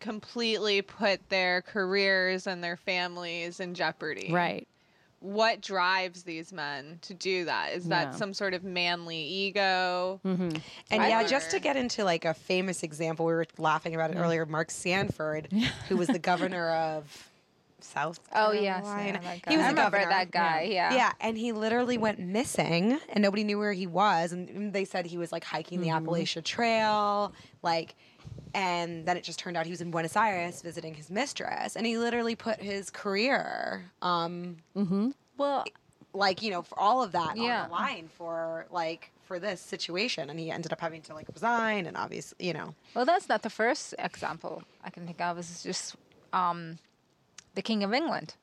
completely 0.00 0.82
put 0.82 1.28
their 1.28 1.62
careers 1.62 2.46
and 2.46 2.62
their 2.62 2.76
families 2.76 3.60
in 3.60 3.74
jeopardy. 3.74 4.30
right. 4.32 4.66
What 5.20 5.62
drives 5.62 6.24
these 6.24 6.52
men 6.52 6.98
to 7.02 7.14
do 7.14 7.46
that? 7.46 7.72
Is 7.72 7.88
that 7.88 8.12
Yeah. 8.12 8.16
some 8.16 8.34
sort 8.34 8.52
of 8.52 8.62
manly 8.62 9.16
ego? 9.16 10.20
Mm-hmm. 10.24 10.58
and 10.90 11.02
yeah, 11.02 11.24
just 11.24 11.50
to 11.52 11.58
get 11.58 11.76
into 11.76 12.04
like 12.04 12.24
a 12.26 12.34
famous 12.34 12.82
example, 12.82 13.24
we 13.24 13.32
were 13.32 13.46
laughing 13.56 13.94
about 13.94 14.10
it 14.10 14.18
earlier. 14.18 14.44
Mark 14.44 14.70
Sanford, 14.70 15.48
who 15.88 15.96
was 15.96 16.08
the 16.08 16.18
governor 16.18 16.68
of 16.70 17.30
South. 17.80 18.20
Oh, 18.34 18.52
yes, 18.52 18.82
yeah. 18.84 19.02
He 19.02 19.12
was 19.12 19.22
I 19.46 19.52
a 19.52 19.56
remember 19.70 19.96
governor. 19.96 20.08
that 20.10 20.30
guy, 20.30 20.68
yeah. 20.70 20.94
yeah, 20.94 21.12
and 21.20 21.36
he 21.36 21.52
literally 21.52 21.98
went 21.98 22.18
missing, 22.18 22.98
and 23.08 23.22
nobody 23.22 23.42
knew 23.42 23.58
where 23.58 23.72
he 23.72 23.86
was. 23.86 24.32
And 24.32 24.72
they 24.72 24.84
said 24.84 25.06
he 25.06 25.18
was 25.18 25.32
like 25.32 25.44
hiking 25.44 25.80
the 25.80 25.88
mm-hmm. 25.88 26.06
Appalachia 26.06 26.44
Trail, 26.44 27.32
like. 27.62 27.96
And 28.56 29.04
then 29.04 29.18
it 29.18 29.22
just 29.22 29.38
turned 29.38 29.54
out 29.58 29.66
he 29.66 29.70
was 29.70 29.82
in 29.82 29.90
Buenos 29.90 30.16
Aires 30.16 30.62
visiting 30.62 30.94
his 30.94 31.10
mistress, 31.10 31.76
and 31.76 31.84
he 31.86 31.98
literally 31.98 32.34
put 32.34 32.58
his 32.58 32.88
career, 32.88 33.92
um, 34.00 34.56
Well, 35.36 35.64
like 36.14 36.40
you 36.40 36.50
know, 36.50 36.62
for 36.62 36.78
all 36.80 37.02
of 37.02 37.12
that 37.12 37.36
Yeah. 37.36 37.64
on 37.64 37.68
the 37.68 37.72
line 37.74 38.08
for 38.08 38.66
like 38.70 39.10
for 39.24 39.38
this 39.38 39.60
situation, 39.60 40.30
and 40.30 40.40
he 40.40 40.50
ended 40.50 40.72
up 40.72 40.80
having 40.80 41.02
to 41.02 41.12
like 41.12 41.28
resign, 41.34 41.84
and 41.84 41.98
obviously, 41.98 42.46
you 42.46 42.54
know, 42.54 42.74
well, 42.94 43.04
that's 43.04 43.28
not 43.28 43.42
the 43.42 43.50
first 43.50 43.94
example 43.98 44.62
I 44.82 44.88
can 44.88 45.04
think 45.04 45.20
of. 45.20 45.36
It's 45.36 45.62
just 45.62 45.94
um, 46.32 46.78
the 47.54 47.60
King 47.62 47.84
of 47.84 47.92
England. 47.92 48.36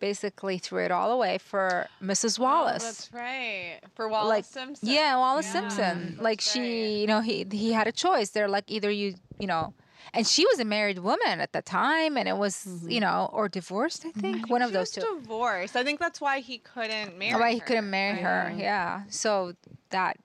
Basically, 0.00 0.58
threw 0.58 0.82
it 0.84 0.90
all 0.90 1.12
away 1.12 1.38
for 1.38 1.86
Mrs. 2.02 2.38
Wallis. 2.38 2.82
Oh, 2.82 2.86
that's 2.86 3.10
right. 3.12 3.78
For 3.94 4.08
Wallis 4.08 4.28
like 4.30 4.44
Simpson. 4.46 4.88
yeah, 4.88 5.16
Wallis 5.16 5.46
Simpson. 5.46 6.16
Like 6.20 6.40
she, 6.40 6.60
right. 6.60 7.00
you 7.00 7.06
know, 7.06 7.20
he 7.20 7.46
he 7.50 7.72
had 7.72 7.86
a 7.86 7.92
choice. 7.92 8.30
They're 8.30 8.48
like 8.48 8.64
either 8.70 8.90
you, 8.90 9.14
you 9.38 9.46
know, 9.46 9.74
and 10.14 10.26
she 10.26 10.46
was 10.46 10.58
a 10.58 10.64
married 10.64 10.98
woman 11.00 11.40
at 11.40 11.52
the 11.52 11.60
time, 11.62 12.16
and 12.16 12.26
it 12.28 12.36
was, 12.38 12.64
Mm-hmm. 12.66 12.90
you 12.90 13.00
know, 13.00 13.28
or 13.32 13.48
divorced. 13.48 14.06
I 14.06 14.10
think 14.12 14.48
one 14.50 14.62
of 14.62 14.72
those 14.72 14.90
two. 14.90 15.02
divorced. 15.02 15.76
I 15.76 15.84
think 15.84 16.00
that's 16.00 16.20
why 16.20 16.40
he 16.40 16.58
couldn't 16.58 17.18
marry. 17.18 17.38
Why 17.38 17.52
he 17.52 17.58
her. 17.58 17.66
couldn't 17.66 17.90
marry 17.90 18.18
her? 18.20 18.52
Yeah. 18.56 19.02
So 19.10 19.52
that, 19.90 20.16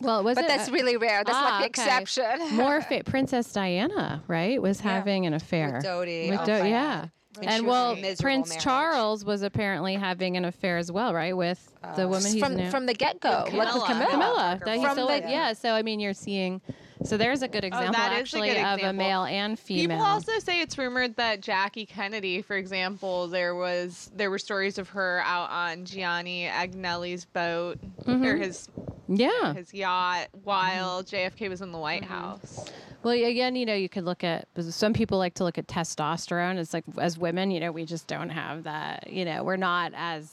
Well, 0.00 0.24
was 0.24 0.34
but 0.36 0.44
it 0.46 0.48
that's 0.48 0.70
really 0.70 0.96
rare. 0.96 1.22
That's 1.24 1.36
Ah, 1.38 1.58
like 1.60 1.76
the 1.76 1.82
okay. 1.82 1.90
exception. 1.98 2.56
more 2.56 2.80
fa- 2.88 3.02
Princess 3.04 3.52
Diana, 3.52 4.22
right? 4.26 4.60
Was 4.62 4.80
having 4.80 5.26
an 5.26 5.34
affair 5.34 5.74
with 5.74 5.84
Dodi. 5.84 6.30
With 6.30 6.40
oh, 6.40 6.46
Do- 6.46 6.68
yeah. 6.68 7.06
God. 7.34 7.44
And 7.46 7.66
was 7.66 7.98
in 7.98 8.04
a 8.04 8.06
well, 8.08 8.16
Prince 8.20 8.48
marriage. 8.48 8.62
Charles 8.64 9.24
was 9.24 9.42
apparently 9.42 9.94
having 9.94 10.36
an 10.36 10.44
affair 10.44 10.78
as 10.78 10.90
well, 10.90 11.12
right? 11.14 11.36
With 11.36 11.72
the 11.96 12.04
uh, 12.04 12.08
woman 12.08 12.32
he's 12.32 12.38
from 12.38 12.56
now- 12.56 12.70
from 12.70 12.86
the 12.86 12.94
get 12.94 13.20
go, 13.20 13.44
like 13.52 13.52
with 13.52 13.52
Camilla. 13.52 13.86
Camilla. 13.86 14.06
Camilla. 14.10 14.60
That 14.64 14.76
he's 14.78 14.90
still 14.90 15.06
the- 15.08 15.14
with, 15.14 15.24
yeah. 15.30 15.52
So 15.52 15.72
I 15.72 15.82
mean, 15.82 16.00
you're 16.00 16.14
seeing. 16.14 16.60
So 17.04 17.16
there's 17.16 17.42
a 17.42 17.48
good 17.48 17.64
example 17.64 17.92
that 17.92 18.12
is 18.12 18.16
a 18.16 18.20
actually 18.20 18.48
good 18.48 18.64
of 18.64 18.80
a 18.80 18.92
male 18.92 19.24
and 19.24 19.58
female. 19.58 19.98
People 19.98 20.06
also 20.06 20.38
say 20.38 20.60
it's 20.60 20.78
rumored 20.78 21.16
that 21.16 21.40
Jackie 21.40 21.86
Kennedy, 21.86 22.40
for 22.42 22.56
example, 22.56 23.28
there 23.28 23.54
was 23.54 24.10
there 24.14 24.30
were 24.30 24.38
stories 24.38 24.78
of 24.78 24.88
her 24.90 25.22
out 25.24 25.50
on 25.50 25.84
Gianni 25.84 26.46
Agnelli's 26.46 27.26
boat 27.26 27.78
or 28.06 28.36
his 28.36 28.68
yeah. 29.08 29.52
his 29.54 29.74
yacht 29.74 30.28
while 30.44 31.02
JFK 31.02 31.48
was 31.48 31.60
in 31.60 31.72
the 31.72 31.78
White 31.78 32.02
Mm-hmm. 32.02 32.12
House. 32.12 32.70
Well, 33.02 33.12
again, 33.12 33.54
you 33.54 33.66
know, 33.66 33.74
you 33.74 33.90
could 33.90 34.04
look 34.04 34.24
at 34.24 34.48
some 34.60 34.94
people 34.94 35.18
like 35.18 35.34
to 35.34 35.44
look 35.44 35.58
at 35.58 35.66
testosterone. 35.66 36.56
It's 36.56 36.72
like 36.72 36.84
as 36.98 37.18
women, 37.18 37.50
you 37.50 37.60
know, 37.60 37.70
we 37.70 37.84
just 37.84 38.06
don't 38.06 38.30
have 38.30 38.64
that. 38.64 39.10
You 39.10 39.26
know, 39.26 39.44
we're 39.44 39.56
not 39.56 39.92
as, 39.94 40.32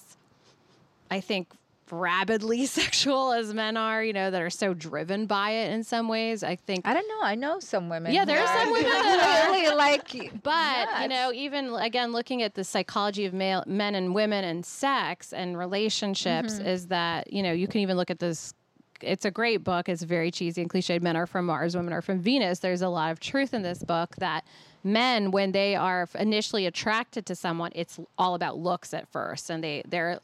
I 1.09 1.19
think, 1.19 1.49
rabidly 1.91 2.65
sexual 2.67 3.31
as 3.31 3.53
men 3.53 3.77
are. 3.77 4.03
You 4.03 4.13
know, 4.13 4.31
that 4.31 4.41
are 4.41 4.49
so 4.49 4.73
driven 4.73 5.25
by 5.25 5.51
it 5.51 5.71
in 5.71 5.83
some 5.83 6.07
ways. 6.07 6.43
I 6.43 6.55
think. 6.55 6.87
I 6.87 6.93
don't 6.93 7.07
know. 7.07 7.21
I 7.21 7.35
know 7.35 7.59
some 7.59 7.89
women. 7.89 8.13
Yeah, 8.13 8.25
there 8.25 8.41
are 8.41 8.59
some 8.59 8.71
women 8.71 8.89
that 8.89 9.45
are. 9.47 9.51
really 9.51 9.75
like. 9.75 10.43
But 10.43 11.01
you 11.01 11.07
know, 11.07 11.31
even 11.33 11.73
again, 11.75 12.11
looking 12.11 12.41
at 12.41 12.55
the 12.55 12.63
psychology 12.63 13.25
of 13.25 13.33
male, 13.33 13.63
men 13.67 13.95
and 13.95 14.15
women 14.15 14.43
and 14.43 14.65
sex 14.65 15.33
and 15.33 15.57
relationships, 15.57 16.55
mm-hmm. 16.55 16.67
is 16.67 16.87
that 16.87 17.31
you 17.31 17.43
know 17.43 17.51
you 17.51 17.67
can 17.67 17.81
even 17.81 17.97
look 17.97 18.11
at 18.11 18.19
this. 18.19 18.53
It's 19.01 19.25
a 19.25 19.31
great 19.31 19.63
book. 19.63 19.89
It's 19.89 20.03
very 20.03 20.29
cheesy 20.29 20.61
and 20.61 20.69
cliched. 20.69 21.01
Men 21.01 21.15
are 21.15 21.25
from 21.25 21.47
Mars, 21.47 21.75
women 21.75 21.91
are 21.91 22.03
from 22.03 22.19
Venus. 22.19 22.59
There's 22.59 22.83
a 22.83 22.89
lot 22.89 23.11
of 23.11 23.19
truth 23.19 23.53
in 23.53 23.63
this 23.63 23.83
book 23.83 24.15
that 24.17 24.45
men, 24.83 25.31
when 25.31 25.51
they 25.51 25.75
are 25.75 26.07
initially 26.17 26.65
attracted 26.65 27.25
to 27.27 27.35
someone, 27.35 27.71
it's 27.75 27.99
all 28.17 28.35
about 28.35 28.57
looks 28.57 28.93
at 28.93 29.07
first, 29.11 29.49
and 29.49 29.63
they 29.63 29.83
they're 29.87 30.19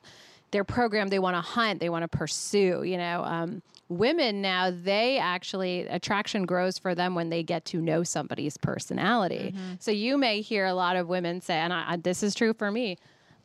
they're 0.51 0.63
programmed. 0.63 1.11
They 1.11 1.19
want 1.19 1.35
to 1.35 1.41
hunt. 1.41 1.79
They 1.79 1.89
want 1.89 2.03
to 2.09 2.17
pursue. 2.17 2.83
You 2.83 2.97
know, 2.97 3.23
um, 3.23 3.61
women 3.89 4.41
now 4.41 4.69
they 4.71 5.17
actually 5.17 5.81
attraction 5.87 6.45
grows 6.45 6.77
for 6.77 6.93
them 6.95 7.15
when 7.15 7.29
they 7.29 7.43
get 7.43 7.63
to 7.65 7.81
know 7.81 8.03
somebody's 8.03 8.57
personality. 8.57 9.53
So 9.79 9.91
you 9.91 10.17
may 10.17 10.41
hear 10.41 10.65
a 10.65 10.73
lot 10.73 10.95
of 10.95 11.07
women 11.07 11.41
say, 11.41 11.55
and 11.55 11.71
I, 11.73 11.93
I- 11.93 11.97
this 11.97 12.23
is 12.23 12.33
true 12.35 12.53
for 12.53 12.71
me. 12.71 12.97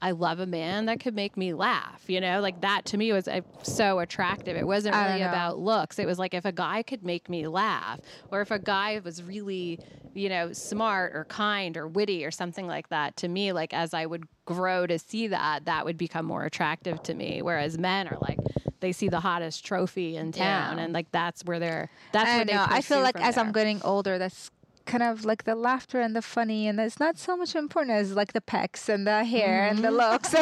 I 0.02 0.10
love 0.10 0.40
a 0.40 0.46
man 0.46 0.86
that 0.86 0.98
could 0.98 1.14
make 1.14 1.36
me 1.36 1.54
laugh. 1.54 2.02
You 2.08 2.20
know, 2.20 2.40
like 2.40 2.60
that 2.62 2.84
to 2.86 2.96
me 2.98 3.12
was 3.12 3.28
uh, 3.28 3.42
so 3.62 4.00
attractive. 4.00 4.56
It 4.56 4.66
wasn't 4.66 4.96
really 4.96 5.22
about 5.22 5.58
looks. 5.60 5.98
It 6.00 6.06
was 6.06 6.18
like 6.18 6.34
if 6.34 6.44
a 6.44 6.50
guy 6.50 6.82
could 6.82 7.04
make 7.04 7.28
me 7.30 7.46
laugh, 7.46 8.00
or 8.32 8.40
if 8.40 8.50
a 8.50 8.58
guy 8.58 9.00
was 9.04 9.22
really, 9.22 9.78
you 10.12 10.28
know, 10.28 10.52
smart 10.52 11.14
or 11.14 11.24
kind 11.26 11.76
or 11.76 11.86
witty 11.86 12.24
or 12.24 12.32
something 12.32 12.66
like 12.66 12.88
that. 12.88 13.16
To 13.18 13.28
me, 13.28 13.52
like 13.52 13.72
as 13.72 13.94
I 13.94 14.04
would 14.06 14.24
grow 14.44 14.88
to 14.88 14.98
see 14.98 15.28
that, 15.28 15.66
that 15.66 15.84
would 15.84 15.96
become 15.96 16.26
more 16.26 16.44
attractive 16.44 17.00
to 17.04 17.14
me. 17.14 17.40
Whereas 17.40 17.78
men 17.78 18.08
are 18.08 18.18
like, 18.20 18.38
they 18.80 18.90
see 18.90 19.08
the 19.08 19.20
hottest 19.20 19.64
trophy 19.64 20.16
in 20.16 20.32
town, 20.32 20.78
Yeah. 20.78 20.82
and 20.84 20.92
like 20.92 21.12
that's 21.12 21.44
where 21.44 21.60
they're. 21.60 21.90
That's 22.10 22.28
I 22.28 22.36
where 22.38 22.44
they 22.44 22.54
know. 22.54 22.66
I 22.68 22.80
feel 22.82 23.02
like 23.02 23.20
as 23.20 23.36
I'm 23.38 23.52
getting 23.52 23.80
older, 23.82 24.18
that's 24.18 24.50
kind 24.86 25.02
of 25.02 25.24
like 25.24 25.44
the 25.44 25.54
laughter 25.54 26.00
and 26.00 26.14
the 26.16 26.22
funny, 26.22 26.66
and 26.68 26.78
it's 26.80 26.98
not 27.00 27.18
so 27.18 27.36
much 27.36 27.54
important 27.54 27.96
as 27.96 28.12
like 28.12 28.32
the 28.32 28.40
pecs 28.40 28.88
and 28.88 29.06
the 29.06 29.24
hair 29.24 29.66
and 29.66 29.78
the 29.78 29.88
Mm-hmm. 29.88 29.96
looks. 30.12 30.34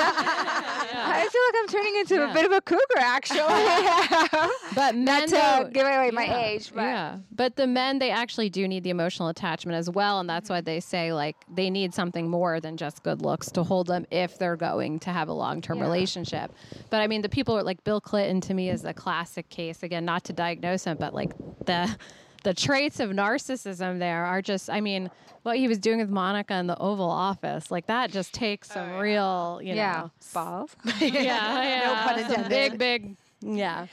I 0.00 1.28
feel 1.30 1.42
like 1.46 1.54
I'm 1.62 1.68
turning 1.68 1.96
into 2.00 2.30
a 2.30 2.32
bit 2.34 2.44
of 2.46 2.52
a 2.52 2.60
cougar, 2.60 2.80
actually. 2.98 3.38
But 4.74 4.94
men, 4.94 5.04
not 5.04 5.28
to 5.28 5.34
though- 5.34 5.70
give 5.72 5.86
away 5.86 6.10
my 6.12 6.24
yeah, 6.24 6.38
age, 6.40 6.70
but 6.72 6.82
yeah, 6.82 7.16
but 7.32 7.56
the 7.56 7.66
men 7.66 7.98
they 7.98 8.10
actually 8.10 8.48
do 8.48 8.68
need 8.68 8.84
the 8.84 8.90
emotional 8.90 9.28
attachment 9.28 9.76
as 9.76 9.90
well, 9.90 10.20
and 10.20 10.28
that's 10.30 10.48
why 10.50 10.60
they 10.60 10.78
say 10.80 11.12
like 11.12 11.36
they 11.52 11.68
need 11.70 11.94
something 11.94 12.28
more 12.28 12.60
than 12.60 12.76
just 12.76 13.02
good 13.02 13.22
looks 13.22 13.50
to 13.52 13.62
hold 13.64 13.86
them 13.88 14.06
if 14.10 14.38
they're 14.38 14.56
going 14.56 14.98
to 15.00 15.10
have 15.10 15.28
a 15.28 15.32
long 15.32 15.60
term 15.60 15.78
Yeah. 15.78 15.84
relationship. 15.84 16.52
But 16.90 17.00
I 17.00 17.06
mean, 17.08 17.22
the 17.22 17.28
people 17.28 17.56
are 17.58 17.62
like 17.62 17.82
Bill 17.82 18.00
Clinton 18.00 18.40
to 18.42 18.54
me 18.54 18.70
is 18.70 18.84
a 18.84 18.94
classic 18.94 19.48
case. 19.48 19.82
Again, 19.82 20.04
not 20.04 20.24
to 20.24 20.32
diagnose 20.32 20.84
him, 20.84 20.96
but 20.98 21.12
like 21.14 21.32
the 21.66 21.96
the 22.44 22.54
traits 22.54 23.00
of 23.00 23.10
narcissism 23.10 23.98
there 23.98 24.24
are 24.24 24.42
just. 24.42 24.70
I 24.70 24.80
mean, 24.80 25.10
what 25.42 25.56
he 25.56 25.68
was 25.68 25.78
doing 25.78 25.98
with 25.98 26.10
Monica 26.10 26.54
in 26.54 26.66
the 26.66 26.78
Oval 26.78 27.08
Office, 27.10 27.70
like 27.70 27.86
that, 27.86 28.10
just 28.10 28.32
takes 28.34 28.70
some 28.70 28.96
real, 28.98 29.60
you 29.62 29.74
yeah, 29.74 29.92
know, 30.02 30.10
balls. 30.34 30.76
yeah, 31.00 31.08
yeah, 31.08 31.80
No 31.86 31.94
pun 31.94 32.14
some 32.22 32.30
intended. 32.30 32.48
Big, 32.48 32.78
big, 32.78 33.16
yeah. 33.40 33.86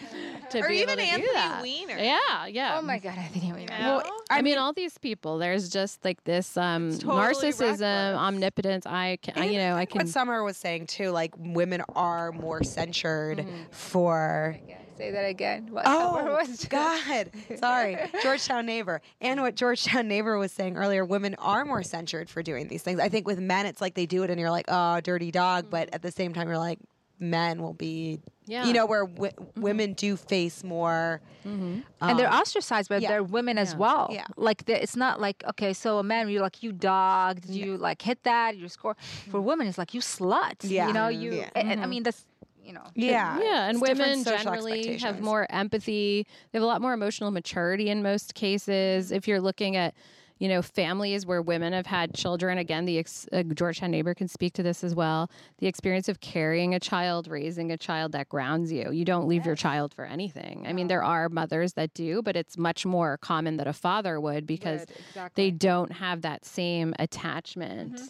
To 0.49 0.59
Or 0.61 0.69
be 0.69 0.77
even 0.81 0.99
able 0.99 1.17
to 1.17 1.21
do 1.21 1.27
Anthony 1.37 1.85
that. 1.85 1.87
Weiner. 1.87 2.01
Yeah, 2.03 2.45
yeah. 2.47 2.77
oh 2.79 2.81
my 2.81 2.97
god, 2.99 3.17
I 3.17 3.29
didn't 3.31 3.47
even 3.49 3.65
know. 3.67 4.01
Well, 4.03 4.11
I, 4.29 4.41
mean, 4.41 4.57
all 4.57 4.73
these 4.73 4.97
people. 4.97 5.37
There's 5.37 5.69
just 5.69 6.03
like 6.03 6.23
this 6.23 6.57
um, 6.57 6.91
totally 6.97 7.17
narcissism, 7.51 7.79
reckless. 7.81 8.17
omnipotence. 8.17 8.85
I 8.87 9.19
can, 9.21 9.37
I, 9.37 9.45
you 9.45 9.59
know, 9.59 9.75
I 9.75 9.85
can. 9.85 9.99
What 9.99 10.09
Summer 10.09 10.43
was 10.43 10.57
saying 10.57 10.87
too, 10.87 11.11
like 11.11 11.33
women 11.37 11.83
are 11.95 12.31
more 12.31 12.63
censured 12.63 13.39
Mm-hmm. 13.39 13.63
for. 13.71 14.57
Say 14.97 15.11
that 15.11 15.25
again. 15.25 15.69
What, 15.75 15.83
Oh 15.87 16.41
God! 16.69 17.29
Sorry, 17.57 17.97
Georgetown 18.21 18.65
neighbor. 18.65 19.01
And 19.19 19.41
what 19.41 19.55
Georgetown 19.55 20.07
neighbor 20.07 20.37
was 20.37 20.51
saying 20.51 20.77
earlier, 20.77 21.03
women 21.03 21.35
are 21.35 21.65
more 21.65 21.83
censured 21.83 22.29
for 22.29 22.41
doing 22.41 22.69
these 22.69 22.81
things. 22.81 22.99
I 22.99 23.09
think 23.09 23.27
with 23.27 23.39
men, 23.39 23.65
it's 23.65 23.81
like 23.81 23.95
they 23.95 24.05
do 24.05 24.23
it, 24.23 24.29
and 24.29 24.39
you're 24.39 24.51
like, 24.51 24.65
oh, 24.69 25.01
dirty 25.01 25.31
dog. 25.31 25.69
But 25.69 25.87
mm-hmm. 25.87 25.95
at 25.95 26.01
the 26.01 26.11
same 26.11 26.33
time, 26.33 26.47
you're 26.47 26.57
like, 26.57 26.79
men 27.19 27.61
will 27.61 27.73
be. 27.73 28.19
Yeah. 28.47 28.65
You 28.65 28.73
know, 28.73 28.85
where 28.85 29.07
w- 29.07 29.31
mm-hmm. 29.31 29.61
women 29.61 29.93
do 29.93 30.15
face 30.15 30.63
more. 30.63 31.19
Mm-hmm. 31.47 31.63
Um, 31.63 31.83
and 31.99 32.19
they're 32.19 32.31
um, 32.31 32.41
ostracized, 32.41 32.89
but 32.89 33.01
yeah. 33.01 33.09
they're 33.09 33.23
women 33.23 33.57
as 33.57 33.75
well. 33.75 34.09
Yeah. 34.11 34.25
Like 34.37 34.69
it's 34.69 34.95
not 34.95 35.19
like 35.19 35.43
okay, 35.49 35.73
so 35.73 35.97
a 35.97 36.03
man 36.03 36.29
you're 36.29 36.43
like 36.43 36.61
you 36.61 36.71
dog, 36.71 37.41
did 37.41 37.51
you 37.51 37.75
like 37.77 38.03
hit 38.03 38.21
that, 38.23 38.55
you 38.55 38.67
score. 38.69 38.95
For 39.31 39.41
women, 39.41 39.65
it's 39.65 39.79
like 39.79 39.95
you 39.95 40.01
slut. 40.01 40.57
Yeah. 40.61 40.87
You 40.87 40.93
know, 40.93 41.07
you. 41.07 41.33
Yeah. 41.33 41.49
And, 41.55 41.71
and 41.71 41.81
I 41.81 41.87
mean 41.87 42.03
that's 42.03 42.23
you 42.66 42.74
know. 42.74 42.84
Yeah. 42.95 43.39
yeah, 43.39 43.70
and 43.70 43.80
women 43.82 44.24
generally 44.24 44.97
have 44.97 45.22
more 45.22 45.45
empathy. 45.49 46.26
They 46.51 46.57
have 46.57 46.63
a 46.63 46.68
lot 46.68 46.82
more 46.82 46.93
emotional 46.93 47.32
maturity 47.32 47.89
in 47.89 48.01
most 48.01 48.34
cases. 48.34 49.11
If 49.11 49.28
you're 49.28 49.41
looking 49.41 49.76
at, 49.76 49.93
you 50.39 50.49
know, 50.49 50.61
families 50.61 51.26
where 51.26 51.41
women 51.41 51.72
have 51.74 51.86
had 51.86 52.13
children, 52.13 52.57
again, 52.57 52.86
the 52.86 52.97
ex- 52.99 53.28
uh, 53.32 53.43
Georgetown 53.43 53.91
neighbor 53.91 54.13
can 54.13 54.28
speak 54.28 54.53
to 54.53 54.63
this 54.63 54.84
as 54.84 54.93
well. 54.93 55.30
The 55.59 55.68
experience 55.68 56.09
of 56.09 56.20
carrying 56.20 56.74
a 56.74 56.80
child, 56.80 57.28
raising 57.28 57.72
a 57.72 57.78
child 57.78 58.11
that 58.13 58.28
grounds 58.28 58.72
you. 58.72 58.91
You 58.91 59.05
don't 59.05 59.28
leave 59.28 59.45
your 59.45 59.55
child 59.55 59.93
for 59.93 60.03
anything. 60.03 60.66
I 60.68 60.74
mean, 60.74 60.88
there 60.88 61.03
are 61.03 61.30
mothers 61.30 61.74
that 61.74 61.93
do, 61.93 62.22
but 62.22 62.36
it's 62.36 62.57
much 62.57 62.86
more 62.86 63.18
common 63.18 63.57
that 63.57 63.68
a 63.68 63.74
father 63.74 64.20
would 64.20 64.45
because 64.45 64.82
Would, 64.82 64.89
exactly. 65.09 65.43
they 65.43 65.51
don't 65.51 65.91
have 65.93 66.22
that 66.24 66.43
same 66.43 66.93
attachment. 66.99 68.01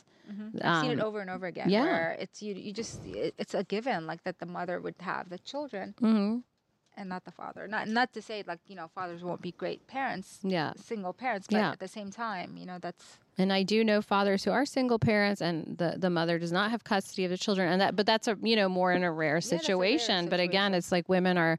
I've 0.61 0.81
seen 0.81 0.91
it 0.91 0.99
Um, 0.99 1.07
over 1.07 1.19
and 1.19 1.29
over 1.29 1.45
again. 1.47 1.69
yeah. 1.69 1.81
Where 1.83 2.17
it's 2.19 2.41
you. 2.41 2.53
You 2.55 2.73
just 2.73 3.05
it, 3.05 3.33
it's 3.37 3.53
a 3.53 3.63
given 3.63 4.05
like 4.07 4.23
that 4.23 4.39
the 4.39 4.45
mother 4.45 4.79
would 4.79 4.95
have 4.99 5.29
the 5.29 5.37
children 5.39 5.93
mhm. 6.01 6.43
and 6.97 7.09
not 7.09 7.25
the 7.25 7.31
father. 7.31 7.67
Not 7.67 7.87
not 7.87 8.13
to 8.13 8.21
say 8.21 8.43
like 8.47 8.59
you 8.67 8.75
know 8.75 8.87
fathers 8.87 9.23
won't 9.23 9.41
be 9.41 9.51
great 9.51 9.87
parents. 9.87 10.39
Yeah. 10.43 10.73
Single 10.77 11.13
parents, 11.13 11.47
but 11.49 11.57
Yeah. 11.57 11.71
at 11.71 11.79
the 11.79 11.87
same 11.87 12.11
time, 12.11 12.57
you 12.57 12.65
know 12.65 12.79
that's 12.79 13.17
And 13.37 13.51
I 13.51 13.63
do 13.63 13.83
know 13.83 14.01
fathers 14.01 14.45
who 14.45 14.51
are 14.51 14.65
single 14.65 14.97
parents, 14.97 15.41
and 15.41 15.77
the, 15.77 15.95
the 15.97 16.09
mother 16.09 16.39
does 16.39 16.53
not 16.53 16.71
have 16.71 16.83
custody 16.85 17.25
of 17.25 17.31
the 17.31 17.37
children, 17.37 17.69
and 17.71 17.81
that. 17.81 17.95
But 17.95 18.05
that's 18.05 18.27
a 18.27 18.37
you 18.41 18.55
know 18.55 18.69
more 18.69 18.93
in 18.93 19.03
a 19.03 19.11
rare 19.11 19.35
that's 19.41 19.51
a 19.51 19.55
rare 19.55 19.59
situation. 19.59 20.29
But 20.29 20.39
again, 20.39 20.73
it's 20.73 20.91
like 20.91 21.09
women 21.09 21.37
are 21.37 21.57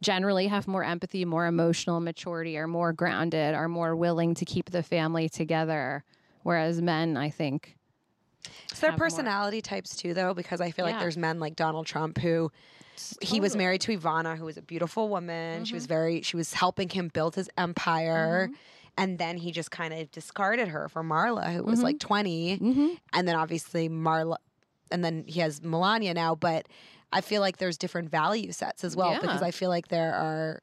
generally 0.00 0.48
have 0.48 0.66
more 0.66 0.82
empathy, 0.82 1.24
more 1.24 1.46
emotional 1.46 2.00
maturity, 2.00 2.58
are 2.58 2.66
more 2.66 2.92
grounded, 2.92 3.54
are 3.54 3.68
more 3.68 3.94
willing 3.94 4.34
to 4.34 4.44
keep 4.44 4.70
the 4.70 4.82
family 4.82 5.28
together, 5.28 6.02
whereas 6.42 6.82
men, 6.82 7.16
I 7.16 7.30
think, 7.30 7.76
Is 8.72 8.80
there 8.80 8.90
have 8.90 8.98
more- 8.98 9.06
personality 9.06 9.60
types 9.60 9.96
too, 9.96 10.14
though? 10.14 10.34
Because 10.34 10.60
I 10.60 10.70
feel 10.70 10.84
like 10.84 10.98
there's 10.98 11.16
men 11.16 11.40
like 11.40 11.56
Donald 11.56 11.86
Trump 11.86 12.18
who 12.18 12.50
he 13.20 13.40
was 13.40 13.56
married 13.56 13.80
to 13.82 13.96
Ivana, 13.96 14.36
who 14.36 14.44
was 14.44 14.56
a 14.56 14.62
beautiful 14.62 15.08
woman. 15.08 15.64
She 15.64 15.74
was 15.74 15.84
mm-hmm. 15.84 15.92
very, 15.92 16.22
she 16.22 16.36
was 16.36 16.52
helping 16.52 16.88
him 16.88 17.08
build 17.08 17.34
his 17.34 17.48
empire. 17.56 18.48
Mm-hmm. 18.48 18.54
And 18.98 19.18
then 19.18 19.38
he 19.38 19.52
just 19.52 19.70
kind 19.70 19.94
of 19.94 20.10
discarded 20.10 20.68
her 20.68 20.88
for 20.88 21.02
Marla, 21.02 21.54
who 21.54 21.62
was 21.62 21.82
like 21.82 21.96
mm-hmm. 21.96 22.08
20. 22.08 22.52
And 23.12 23.26
then 23.26 23.34
obviously 23.34 23.88
Marla, 23.88 24.36
and 24.90 25.02
then 25.02 25.24
he 25.26 25.40
has 25.40 25.62
Melania 25.62 26.12
now. 26.12 26.34
But 26.34 26.68
I 27.12 27.22
feel 27.22 27.40
like 27.40 27.56
there's 27.56 27.78
different 27.78 28.10
value 28.10 28.52
sets 28.52 28.84
as 28.84 28.94
well 28.94 29.18
because 29.20 29.42
I 29.42 29.50
feel 29.50 29.70
like 29.70 29.88
there 29.88 30.14
are, 30.14 30.60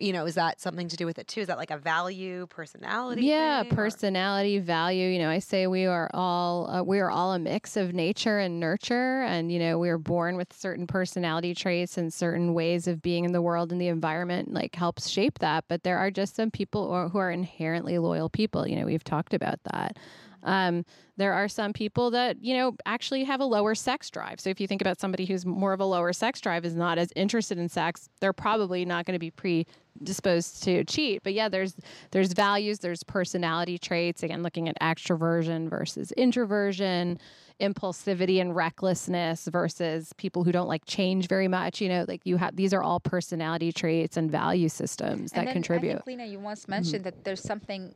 you 0.00 0.12
know, 0.12 0.26
is 0.26 0.34
that 0.34 0.60
something 0.60 0.88
to 0.88 0.96
do 0.96 1.06
with 1.06 1.18
it 1.18 1.28
too? 1.28 1.40
Is 1.40 1.46
that 1.48 1.58
like 1.58 1.70
a 1.70 1.78
value, 1.78 2.46
personality? 2.46 3.22
yeah 3.22 3.62
thing, 3.62 3.72
or- 3.72 3.76
personality 3.76 4.58
value 4.58 5.08
you 5.08 5.18
know 5.18 5.30
i 5.30 5.38
say 5.38 5.66
we 5.66 5.86
are 5.86 6.10
all 6.14 6.68
uh, 6.70 6.82
we 6.82 6.98
are 7.00 7.10
all 7.10 7.32
a 7.32 7.38
mix 7.38 7.76
of 7.76 7.92
nature 7.94 8.38
and 8.38 8.60
nurture 8.60 9.22
and 9.22 9.52
you 9.52 9.58
know 9.58 9.78
we 9.78 9.88
are 9.88 9.98
born 9.98 10.36
with 10.36 10.52
certain 10.52 10.86
personality 10.86 11.54
traits 11.54 11.96
and 11.98 12.12
certain 12.12 12.54
ways 12.54 12.86
of 12.86 13.02
being 13.02 13.24
in 13.24 13.32
the 13.32 13.42
world 13.42 13.72
and 13.72 13.80
the 13.80 13.88
environment 13.88 14.52
like 14.52 14.74
helps 14.74 15.08
shape 15.08 15.38
that 15.38 15.64
but 15.68 15.82
there 15.82 15.98
are 15.98 16.10
just 16.10 16.36
some 16.36 16.50
people 16.50 17.08
who 17.08 17.18
are 17.18 17.30
inherently 17.30 17.98
loyal 17.98 18.28
people 18.28 18.66
you 18.66 18.76
know 18.76 18.86
we've 18.86 19.04
talked 19.04 19.34
about 19.34 19.58
that 19.64 19.96
um, 20.42 20.84
there 21.16 21.32
are 21.32 21.48
some 21.48 21.72
people 21.72 22.10
that 22.12 22.42
you 22.42 22.56
know 22.56 22.76
actually 22.86 23.24
have 23.24 23.40
a 23.40 23.44
lower 23.44 23.74
sex 23.74 24.10
drive. 24.10 24.40
So 24.40 24.50
if 24.50 24.60
you 24.60 24.66
think 24.66 24.80
about 24.80 24.98
somebody 24.98 25.26
who's 25.26 25.44
more 25.44 25.72
of 25.72 25.80
a 25.80 25.84
lower 25.84 26.12
sex 26.12 26.40
drive 26.40 26.64
is 26.64 26.74
not 26.74 26.98
as 26.98 27.12
interested 27.14 27.58
in 27.58 27.68
sex 27.68 28.08
they're 28.20 28.32
probably 28.32 28.84
not 28.84 29.04
going 29.04 29.14
to 29.14 29.18
be 29.18 29.30
predisposed 29.30 30.62
to 30.64 30.84
cheat. 30.84 31.22
But 31.22 31.34
yeah 31.34 31.48
there's 31.48 31.76
there's 32.10 32.32
values 32.32 32.78
there's 32.78 33.02
personality 33.02 33.78
traits. 33.78 34.22
Again 34.22 34.42
looking 34.42 34.68
at 34.68 34.80
extroversion 34.80 35.68
versus 35.68 36.12
introversion 36.12 37.18
impulsivity 37.60 38.40
and 38.40 38.56
recklessness 38.56 39.46
versus 39.52 40.14
people 40.16 40.44
who 40.44 40.50
don't 40.50 40.68
like 40.68 40.82
change 40.86 41.28
very 41.28 41.46
much 41.46 41.78
you 41.78 41.90
know 41.90 42.06
like 42.08 42.22
you 42.24 42.38
have 42.38 42.56
these 42.56 42.72
are 42.72 42.82
all 42.82 42.98
personality 42.98 43.70
traits 43.70 44.16
and 44.16 44.30
value 44.30 44.66
systems 44.66 45.30
that 45.32 45.44
then 45.44 45.52
contribute 45.52 45.90
I 45.90 45.94
think, 45.96 46.06
Lena, 46.06 46.24
you 46.24 46.38
once 46.38 46.68
mentioned 46.68 47.04
that 47.04 47.24
there's 47.24 47.42
something. 47.42 47.94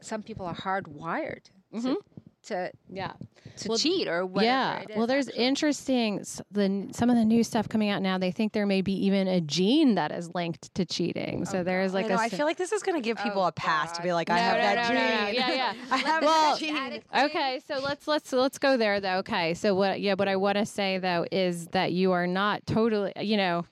Some 0.00 0.22
people 0.22 0.46
are 0.46 0.54
hardwired 0.54 1.50
to 1.72 1.76
mm-hmm. 1.78 1.94
to, 2.44 2.70
yeah 2.88 3.12
to 3.56 3.68
Well, 3.68 3.78
cheat 3.78 4.08
or 4.08 4.24
whatever. 4.24 4.46
yeah. 4.52 4.80
it 4.80 4.90
is, 4.90 4.96
well, 4.96 5.06
there's 5.06 5.28
actually. 5.28 5.44
interesting 5.44 6.24
the 6.50 6.88
some 6.92 7.10
of 7.10 7.16
the 7.16 7.24
new 7.24 7.42
stuff 7.44 7.68
coming 7.68 7.90
out 7.90 8.00
now. 8.02 8.16
They 8.18 8.30
think 8.30 8.52
there 8.52 8.66
may 8.66 8.80
be 8.80 8.92
even 9.06 9.28
a 9.28 9.40
gene 9.40 9.94
that 9.96 10.12
is 10.12 10.34
linked 10.34 10.74
to 10.74 10.84
cheating. 10.84 11.44
so 11.44 11.58
oh, 11.58 11.62
there's 11.62 11.92
like 11.94 12.06
I 12.06 12.08
know. 12.08 12.14
a 12.14 12.18
I 12.18 12.26
s- 12.26 12.34
feel 12.34 12.46
like 12.46 12.56
this 12.56 12.72
is 12.72 12.82
going 12.82 12.96
to 12.96 13.02
give 13.02 13.18
oh, 13.20 13.22
people 13.22 13.42
Oh, 13.42 13.46
a 13.48 13.52
pass 13.52 13.92
to 13.92 14.02
be 14.02 14.08
God. 14.08 14.14
like, 14.14 14.30
I 14.30 14.38
have 14.38 14.56
no, 14.56 14.62
that 14.62 14.88
no, 14.88 14.94
no, 14.94 15.00
no. 15.00 15.26
gene. 15.26 15.34
Yeah, 15.34 15.52
yeah. 15.52 15.74
I 15.90 15.96
have 15.98 16.22
Well, 16.22 16.56
that 16.56 16.60
gene. 16.60 17.02
Okay, 17.24 17.60
so 17.66 17.80
let's 17.80 18.06
let's 18.08 18.32
let's 18.32 18.58
go 18.58 18.76
there 18.76 19.00
though. 19.00 19.18
Okay, 19.18 19.54
so 19.54 19.74
what? 19.74 20.00
Yeah, 20.00 20.14
what 20.14 20.28
I 20.28 20.36
want 20.36 20.56
to 20.58 20.66
say 20.66 20.98
though 20.98 21.26
is 21.30 21.66
that 21.68 21.92
you 21.92 22.12
are 22.12 22.26
not 22.26 22.66
totally. 22.66 23.12
You 23.20 23.36
know, 23.36 23.64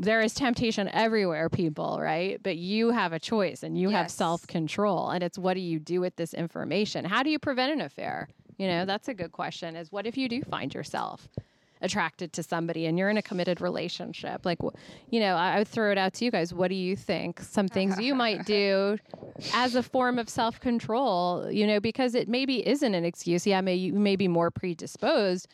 there 0.00 0.22
is 0.22 0.32
temptation 0.32 0.88
everywhere, 0.88 1.50
people, 1.50 1.98
right? 2.00 2.42
But 2.42 2.56
you 2.56 2.90
have 2.90 3.12
a 3.12 3.18
choice 3.18 3.62
and 3.62 3.76
you 3.76 3.90
have 3.90 4.10
self 4.10 4.46
control, 4.46 5.10
and 5.10 5.22
it's 5.22 5.38
what 5.38 5.54
do 5.54 5.60
you 5.60 5.78
do 5.78 6.00
with 6.00 6.16
this 6.16 6.32
information? 6.32 7.04
How 7.04 7.22
do 7.22 7.28
you 7.28 7.38
prevent 7.38 7.72
an 7.72 7.82
affair? 7.82 8.28
You 8.56 8.66
know, 8.66 8.86
that's 8.86 9.08
a 9.08 9.14
good 9.14 9.32
question. 9.32 9.76
Is 9.76 9.92
what 9.92 10.06
if 10.06 10.16
you 10.16 10.28
do 10.28 10.42
find 10.42 10.72
yourself 10.72 11.28
attracted 11.82 12.32
to 12.34 12.42
somebody 12.42 12.86
and 12.86 12.98
you're 12.98 13.10
in 13.10 13.18
a 13.18 13.22
committed 13.22 13.60
relationship? 13.60 14.46
Like, 14.46 14.58
you 15.10 15.20
know, 15.20 15.36
I, 15.36 15.52
I 15.52 15.58
would 15.58 15.68
throw 15.68 15.92
it 15.92 15.98
out 15.98 16.14
to 16.14 16.24
you 16.24 16.30
guys. 16.30 16.54
What 16.54 16.68
do 16.68 16.74
you 16.74 16.96
think? 16.96 17.40
Some 17.40 17.68
things 17.68 17.98
you 18.00 18.14
might 18.14 18.46
do 18.46 18.96
as 19.52 19.74
a 19.74 19.82
form 19.82 20.18
of 20.18 20.30
self 20.30 20.60
control, 20.60 21.50
you 21.50 21.66
know, 21.66 21.78
because 21.78 22.14
it 22.14 22.26
maybe 22.26 22.66
isn't 22.66 22.94
an 22.94 23.04
excuse. 23.04 23.46
Yeah, 23.46 23.60
may, 23.60 23.74
you 23.74 23.92
may 23.92 24.16
be 24.16 24.28
more 24.28 24.50
predisposed. 24.50 25.46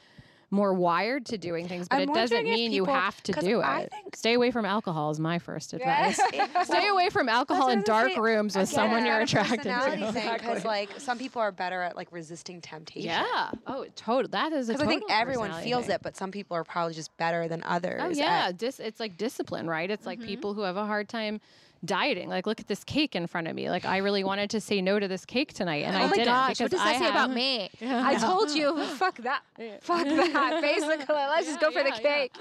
More 0.57 0.73
wired 0.73 1.27
to 1.27 1.39
doing 1.39 1.69
things, 1.69 1.87
but 1.87 1.97
I'm 1.97 2.03
it 2.03 2.15
doesn't 2.15 2.35
wondering 2.35 2.47
if 2.47 2.55
mean 2.59 2.73
you 2.73 2.87
have 2.87 3.23
to 3.25 3.33
do 3.33 3.61
I 3.61 3.81
it. 3.81 3.91
think- 3.91 4.17
Stay 4.17 4.33
away 4.33 4.51
from 4.51 4.65
alcohol 4.65 5.11
is 5.11 5.21
my 5.21 5.39
first 5.39 5.75
advice. 5.75 6.17
Stay 6.65 6.89
away 6.89 7.11
from 7.11 7.29
alcohol 7.29 7.67
That's 7.69 7.75
in 7.75 7.81
what 7.81 7.91
I 7.91 8.05
was 8.05 8.13
dark 8.13 8.13
say. 8.15 8.21
rooms 8.21 8.57
with 8.57 8.71
Again, 8.71 8.75
someone 8.75 9.05
you're 9.05 9.13
not 9.13 9.21
a 9.21 9.25
attracted 9.25 9.59
personality 9.59 10.03
to. 10.03 10.13
thing 10.13 10.33
because 10.33 10.65
like 10.65 10.89
some 10.99 11.19
people 11.19 11.43
are 11.43 11.53
better 11.53 11.83
at 11.83 11.95
like 11.95 12.11
resisting 12.11 12.63
temptation. 12.63 13.11
Yeah. 13.11 13.51
Oh, 13.67 13.85
total. 13.95 14.31
That 14.31 14.53
is 14.53 14.69
Because 14.69 14.81
I 14.81 14.87
think 14.87 15.05
everyone 15.11 15.53
feels 15.63 15.87
thing. 15.87 15.97
it, 15.97 16.03
but 16.03 16.17
some 16.17 16.33
people 16.33 16.57
are 16.57 16.65
probably 16.65 16.95
just 16.95 17.15
better 17.19 17.47
than 17.49 17.63
oh, 17.65 17.69
others. 17.77 18.01
Oh 18.03 18.09
at- 18.11 18.17
yeah, 18.17 18.51
dis- 18.53 18.81
it's 18.81 18.99
like 18.99 19.19
discipline, 19.19 19.69
right? 19.69 19.91
It's 19.91 20.07
like 20.07 20.19
mm-hmm. 20.19 20.29
people 20.29 20.55
who 20.55 20.63
have 20.63 20.77
a 20.77 20.87
hard 20.87 21.09
time 21.09 21.41
dieting. 21.85 22.29
Like, 22.29 22.47
look 22.47 22.61
at 22.61 22.69
this 22.69 22.83
cake 22.85 23.15
in 23.15 23.27
front 23.27 23.49
of 23.49 23.55
me. 23.55 23.69
Like, 23.71 23.85
I 23.85 23.99
really 23.99 24.25
wanted 24.25 24.51
to 24.51 24.61
say 24.61 24.81
no 24.81 24.99
to 24.99 25.07
this 25.09 25.25
cake 25.25 25.53
tonight, 25.53 25.85
and 25.85 25.97
I 25.97 26.05
Oh 26.05 26.09
my 26.09 26.17
didn't 26.17 26.27
gosh, 26.27 26.61
what 26.61 26.71
does 26.71 26.81
I 26.81 26.93
that 26.95 26.99
say 27.01 27.09
about 27.09 27.29
have- 27.29 27.37
me? 27.37 27.71
I 27.83 28.15
told 28.17 28.51
you, 28.51 28.83
fuck 28.97 29.17
that, 29.19 29.43
fuck 29.83 30.05
that. 30.05 30.59
Basically, 30.63 31.15
let's 31.15 31.47
just 31.47 31.61
go 31.61 31.71
for 31.71 31.83
the 31.83 31.91
yeah, 31.91 31.99
yeah. 32.03 32.15
cake. 32.17 32.33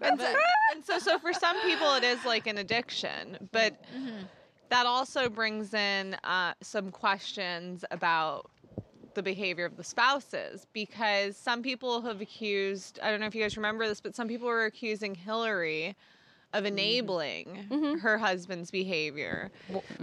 and 0.00 0.84
so 0.84 0.98
so 0.98 1.18
for 1.18 1.32
some 1.32 1.60
people 1.62 1.94
it 1.94 2.04
is 2.04 2.24
like 2.24 2.46
an 2.46 2.58
addiction 2.58 3.48
but 3.52 3.80
that 4.70 4.86
also 4.86 5.28
brings 5.28 5.72
in 5.74 6.14
uh, 6.24 6.52
some 6.60 6.90
questions 6.90 7.84
about 7.90 8.50
the 9.14 9.22
behavior 9.22 9.64
of 9.64 9.76
the 9.76 9.84
spouses 9.84 10.66
because 10.72 11.36
some 11.36 11.62
people 11.62 12.00
have 12.02 12.20
accused 12.20 12.98
i 13.02 13.10
don't 13.10 13.20
know 13.20 13.26
if 13.26 13.34
you 13.34 13.42
guys 13.42 13.56
remember 13.56 13.86
this 13.86 14.00
but 14.00 14.14
some 14.16 14.26
people 14.26 14.46
were 14.48 14.64
accusing 14.64 15.14
hillary 15.14 15.94
of 16.54 16.64
enabling 16.64 17.98
her 18.00 18.16
husband's 18.16 18.70
behavior 18.70 19.50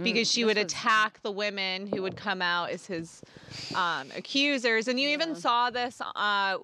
because 0.04 0.30
she 0.30 0.44
would 0.44 0.58
attack 0.58 1.18
the 1.22 1.30
women 1.32 1.86
who 1.88 2.02
would 2.02 2.16
come 2.16 2.40
out 2.42 2.70
as 2.70 2.86
his 2.86 3.22
um, 3.74 4.08
accusers. 4.14 4.86
And 4.86 5.00
you 5.00 5.08
even 5.08 5.34
saw 5.34 5.70
this 5.70 6.00
uh, 6.14 6.58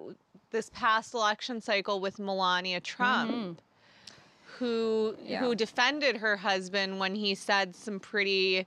this 0.51 0.71
past 0.73 1.13
election 1.15 1.61
cycle 1.61 2.01
with 2.01 2.19
melania 2.19 2.81
trump 2.81 3.61
who 4.59 5.15
who 5.41 5.55
defended 5.55 6.17
her 6.17 6.37
husband 6.39 6.99
when 6.99 7.15
he 7.15 7.35
said 7.35 7.75
some 7.77 8.01
pretty 8.01 8.67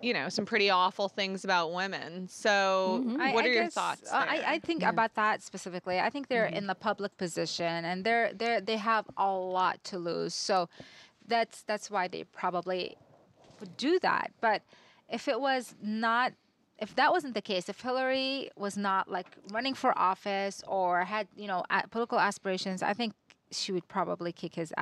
you 0.00 0.12
know 0.12 0.28
some 0.28 0.46
pretty 0.46 0.70
awful 0.70 1.08
things 1.08 1.44
about 1.44 1.72
women 1.72 2.28
so 2.28 3.02
mm-hmm. 3.04 3.20
I- 3.20 3.32
what 3.32 3.44
I 3.44 3.48
are 3.48 3.52
your 3.52 3.62
guess, 3.64 3.76
uh, 3.76 3.80
thoughts 3.80 4.12
uh, 4.12 4.20
there? 4.20 4.30
I, 4.30 4.54
I 4.54 4.58
think 4.60 4.82
about 4.82 5.14
that 5.14 5.42
specifically. 5.42 5.98
I 5.98 6.10
think 6.10 6.28
they're 6.28 6.46
mm-hmm. 6.46 6.56
in 6.56 6.66
the 6.66 6.74
public 6.74 7.16
position 7.16 7.84
and 7.84 8.04
they're 8.04 8.32
they 8.32 8.60
they 8.60 8.76
have 8.76 9.06
a 9.16 9.30
lot 9.30 9.82
to 9.84 9.98
lose. 9.98 10.34
So 10.34 10.68
that's 11.26 11.62
that's 11.62 11.90
why 11.90 12.08
they 12.08 12.24
probably 12.24 12.96
would 13.60 13.76
do 13.76 13.98
that. 14.00 14.32
But 14.40 14.62
if 15.08 15.28
it 15.28 15.40
was 15.40 15.74
not 15.82 16.32
if 16.78 16.94
that 16.94 17.10
wasn't 17.10 17.34
the 17.34 17.42
case, 17.42 17.68
if 17.68 17.80
Hillary 17.80 18.50
was 18.56 18.76
not 18.76 19.10
like 19.10 19.26
running 19.52 19.74
for 19.74 19.98
office 19.98 20.62
or 20.66 21.04
had, 21.04 21.26
you 21.36 21.48
know, 21.48 21.64
a- 21.70 21.88
political 21.88 22.20
aspirations, 22.20 22.82
I 22.82 22.92
think 22.92 23.14
she 23.50 23.72
would 23.72 23.88
probably 23.88 24.32
kick 24.32 24.54
his 24.54 24.72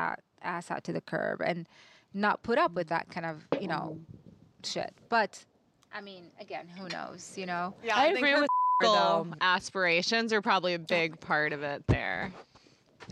ass 0.42 0.70
out 0.70 0.84
to 0.84 0.92
the 0.92 1.00
curb 1.00 1.40
and 1.40 1.66
not 2.12 2.42
put 2.42 2.58
up 2.58 2.72
with 2.72 2.88
mm-hmm. 2.88 2.96
that 2.96 3.08
kind 3.08 3.24
of, 3.24 3.46
you 3.60 3.68
know, 3.68 3.98
shit. 4.66 4.92
But 5.08 5.44
I 5.94 6.00
mean, 6.00 6.24
again, 6.40 6.66
who 6.68 6.88
knows, 6.88 7.34
you 7.36 7.46
know? 7.46 7.74
yeah 7.82 7.96
I 7.96 8.06
think 8.06 8.18
agree 8.18 8.34
with 8.34 8.48
political 8.80 9.24
though. 9.24 9.34
aspirations 9.40 10.32
are 10.32 10.42
probably 10.42 10.74
a 10.74 10.78
big 10.78 11.18
part 11.20 11.52
of 11.52 11.62
it 11.62 11.86
there 11.86 12.32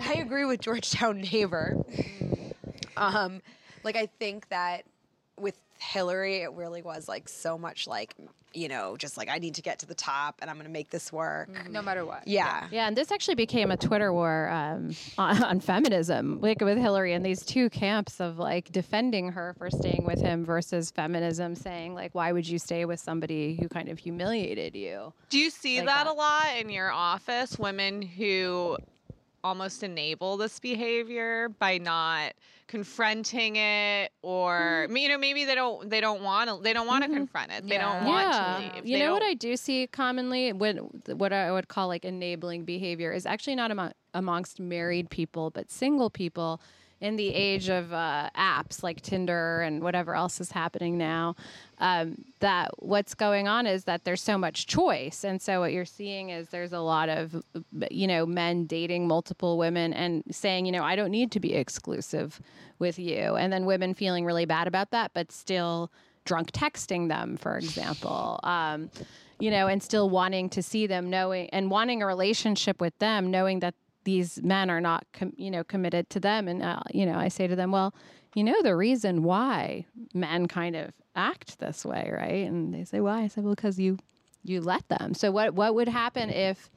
I 0.01 0.15
agree 0.15 0.45
with 0.45 0.61
Georgetown 0.61 1.21
neighbor. 1.33 1.77
Um, 2.97 3.41
like 3.83 3.97
I 3.97 4.07
think 4.19 4.49
that 4.49 4.85
with 5.39 5.59
Hillary, 5.79 6.39
it 6.39 6.53
really 6.53 6.83
was 6.83 7.09
like 7.09 7.29
so 7.29 7.59
much 7.59 7.87
like 7.87 8.14
you 8.57 8.68
know, 8.68 8.97
just 8.97 9.16
like 9.16 9.29
I 9.29 9.39
need 9.39 9.57
to 9.57 9.62
get 9.62 9.81
to 9.81 9.87
the 9.87 9.97
top 9.97 10.37
and 10.41 10.49
I'm 10.49 10.55
going 10.55 10.66
to 10.68 10.72
make 10.72 10.89
this 10.91 11.12
work. 11.12 11.49
No 11.68 11.83
matter 11.83 12.05
what. 12.05 12.29
Yeah. 12.29 12.68
Yeah, 12.70 12.87
and 12.87 12.97
this 12.97 13.11
actually 13.11 13.35
became 13.35 13.72
a 13.72 13.77
Twitter 13.77 14.12
war 14.12 14.49
um, 14.49 14.95
on, 15.18 15.43
on 15.43 15.59
feminism, 15.59 16.41
like 16.41 16.61
with 16.61 16.79
Hillary 16.79 17.14
and 17.14 17.27
these 17.27 17.45
two 17.45 17.68
camps 17.70 18.20
of 18.20 18.39
like 18.39 18.70
defending 18.70 19.33
her 19.33 19.57
for 19.59 19.70
staying 19.70 20.05
with 20.07 20.20
him 20.20 20.45
versus 20.45 20.93
feminism 20.93 21.57
saying 21.57 21.95
like, 21.95 22.14
why 22.14 22.31
would 22.31 22.47
you 22.49 22.61
stay 22.61 22.85
with 22.85 23.01
somebody 23.01 23.57
who 23.61 23.68
kind 23.68 23.89
of 23.89 23.99
humiliated 23.99 24.77
you? 24.77 25.12
do 25.31 25.39
you 25.41 25.51
see 25.51 25.79
Like 25.79 25.87
that, 25.87 26.05
that. 26.05 26.12
a 26.12 26.14
lot 26.14 26.47
in 26.61 26.70
your 26.70 26.93
office 26.93 27.59
women 27.59 28.03
who 28.03 28.79
almost 29.45 29.83
enable 29.83 30.37
this 30.39 30.59
behavior 30.59 31.51
by 31.61 31.79
not 31.79 32.33
confronting 32.67 33.57
it 33.57 34.11
or 34.23 34.87
mm-hmm. 34.89 34.97
you 34.97 35.09
know 35.09 35.19
maybe 35.19 35.45
they 35.45 35.55
don't 35.55 35.89
they 35.91 36.01
don't 36.01 36.23
want 36.23 36.49
mm-hmm. 36.49 36.59
to 36.59 36.65
they 36.65 36.73
don't 36.73 36.87
want 36.87 37.05
to 37.05 37.11
confront 37.11 37.53
it. 37.53 37.69
They 37.69 37.77
don't 37.77 38.03
Yeah. 38.03 38.07
want 38.07 38.29
yeah, 38.29 38.57
to 38.71 38.77
leave. 38.77 38.87
You 38.87 38.97
They 38.97 39.05
know 39.05 39.13
what 39.13 39.21
don't- 39.21 39.29
I 39.29 39.35
do 39.35 39.57
see 39.57 39.87
commonly, 39.87 40.53
what 40.53 40.77
what 41.15 41.33
I 41.33 41.53
would 41.53 41.69
call 41.69 41.89
like 41.89 42.05
enabling 42.05 42.65
behavior 42.65 43.13
is 43.13 43.27
actually 43.27 43.55
not 43.55 43.71
among, 43.71 43.93
amongst 44.15 44.59
married 44.59 45.11
people, 45.11 45.51
but 45.51 45.71
single 45.71 46.09
people 46.09 46.61
in 47.05 47.17
the 47.17 47.35
age 47.35 47.69
of 47.69 47.93
uh, 47.93 48.31
apps 48.35 48.83
like 48.83 49.03
Tinder 49.03 49.61
and 49.61 49.83
whatever 49.83 50.15
else 50.15 50.41
is 50.41 50.51
happening 50.51 50.97
now. 50.97 51.37
Um, 51.79 52.25
that 52.41 52.71
what's 52.79 53.15
going 53.15 53.47
on 53.47 53.67
is 53.67 53.85
that 53.85 54.05
there's 54.05 54.23
so 54.23 54.39
much 54.39 54.67
choice, 54.67 55.23
and 55.23 55.41
so 55.43 55.61
what 55.61 55.73
you're 55.73 55.85
seeing 55.85 56.31
is 56.31 56.49
there's 56.49 56.73
a 56.73 56.81
lot 56.81 57.11
of 57.11 57.43
you 57.91 58.07
know 58.07 58.25
men 58.25 58.65
dating 58.65 59.07
multiple 59.07 59.59
women 59.59 59.93
and 59.93 60.23
saying 60.31 60.65
you 60.65 60.73
know 60.73 60.83
I 60.83 60.97
don't 60.97 61.11
need 61.11 61.31
to 61.33 61.41
be 61.41 61.53
exclusive 61.55 62.41
with 62.79 62.99
you, 62.99 63.37
and 63.37 63.53
then 63.53 63.67
women 63.67 63.93
feeling 63.93 64.25
really 64.25 64.47
bad 64.47 64.67
about 64.67 64.91
that, 64.93 65.11
but 65.13 65.31
still 65.31 65.93
drunk 66.25 66.53
texting 66.53 67.09
them, 67.09 67.37
for 67.37 67.59
example. 67.59 68.41
Um, 68.45 68.91
you 69.41 69.51
know, 69.51 69.67
and 69.67 69.83
still 69.83 70.09
wanting 70.09 70.49
to 70.51 70.63
see 70.63 70.87
them, 70.87 71.11
knowing 71.11 71.51
and 71.51 71.71
wanting 71.71 72.03
a 72.03 72.07
relationship 72.07 72.81
with 72.81 72.99
them, 72.99 73.31
knowing 73.31 73.61
that 73.61 73.75
these 74.05 74.43
men 74.43 74.71
are 74.71 74.81
not, 74.81 75.07
com- 75.13 75.35
you 75.37 75.51
know, 75.51 75.65
committed 75.65 76.11
to 76.11 76.21
them. 76.21 76.49
And 76.49 76.63
uh, 76.63 76.83
you 76.93 77.07
know, 77.07 77.17
I 77.17 77.29
say 77.29 77.47
to 77.47 77.57
them, 77.57 77.73
well, 77.73 77.95
you 78.35 78.45
know, 78.45 78.61
the 78.63 78.77
reason 78.77 79.23
why 79.23 79.87
men 80.13 80.49
kind 80.49 80.77
of 80.77 80.93
act 81.17 81.59
this 81.59 81.85
way, 81.85 82.11
right? 82.13 82.47
And 82.47 82.75
they 82.75 82.85
say, 82.85 83.01
why? 83.01 83.23
I 83.23 83.29
said, 83.29 83.45
well, 83.45 83.55
because 83.55 83.79
you 83.79 83.99
you 84.43 84.61
let 84.61 84.89
them. 84.89 85.15
So 85.15 85.31
what 85.31 85.55
what 85.55 85.75
would 85.75 85.89
happen 85.89 86.31
if 86.31 86.71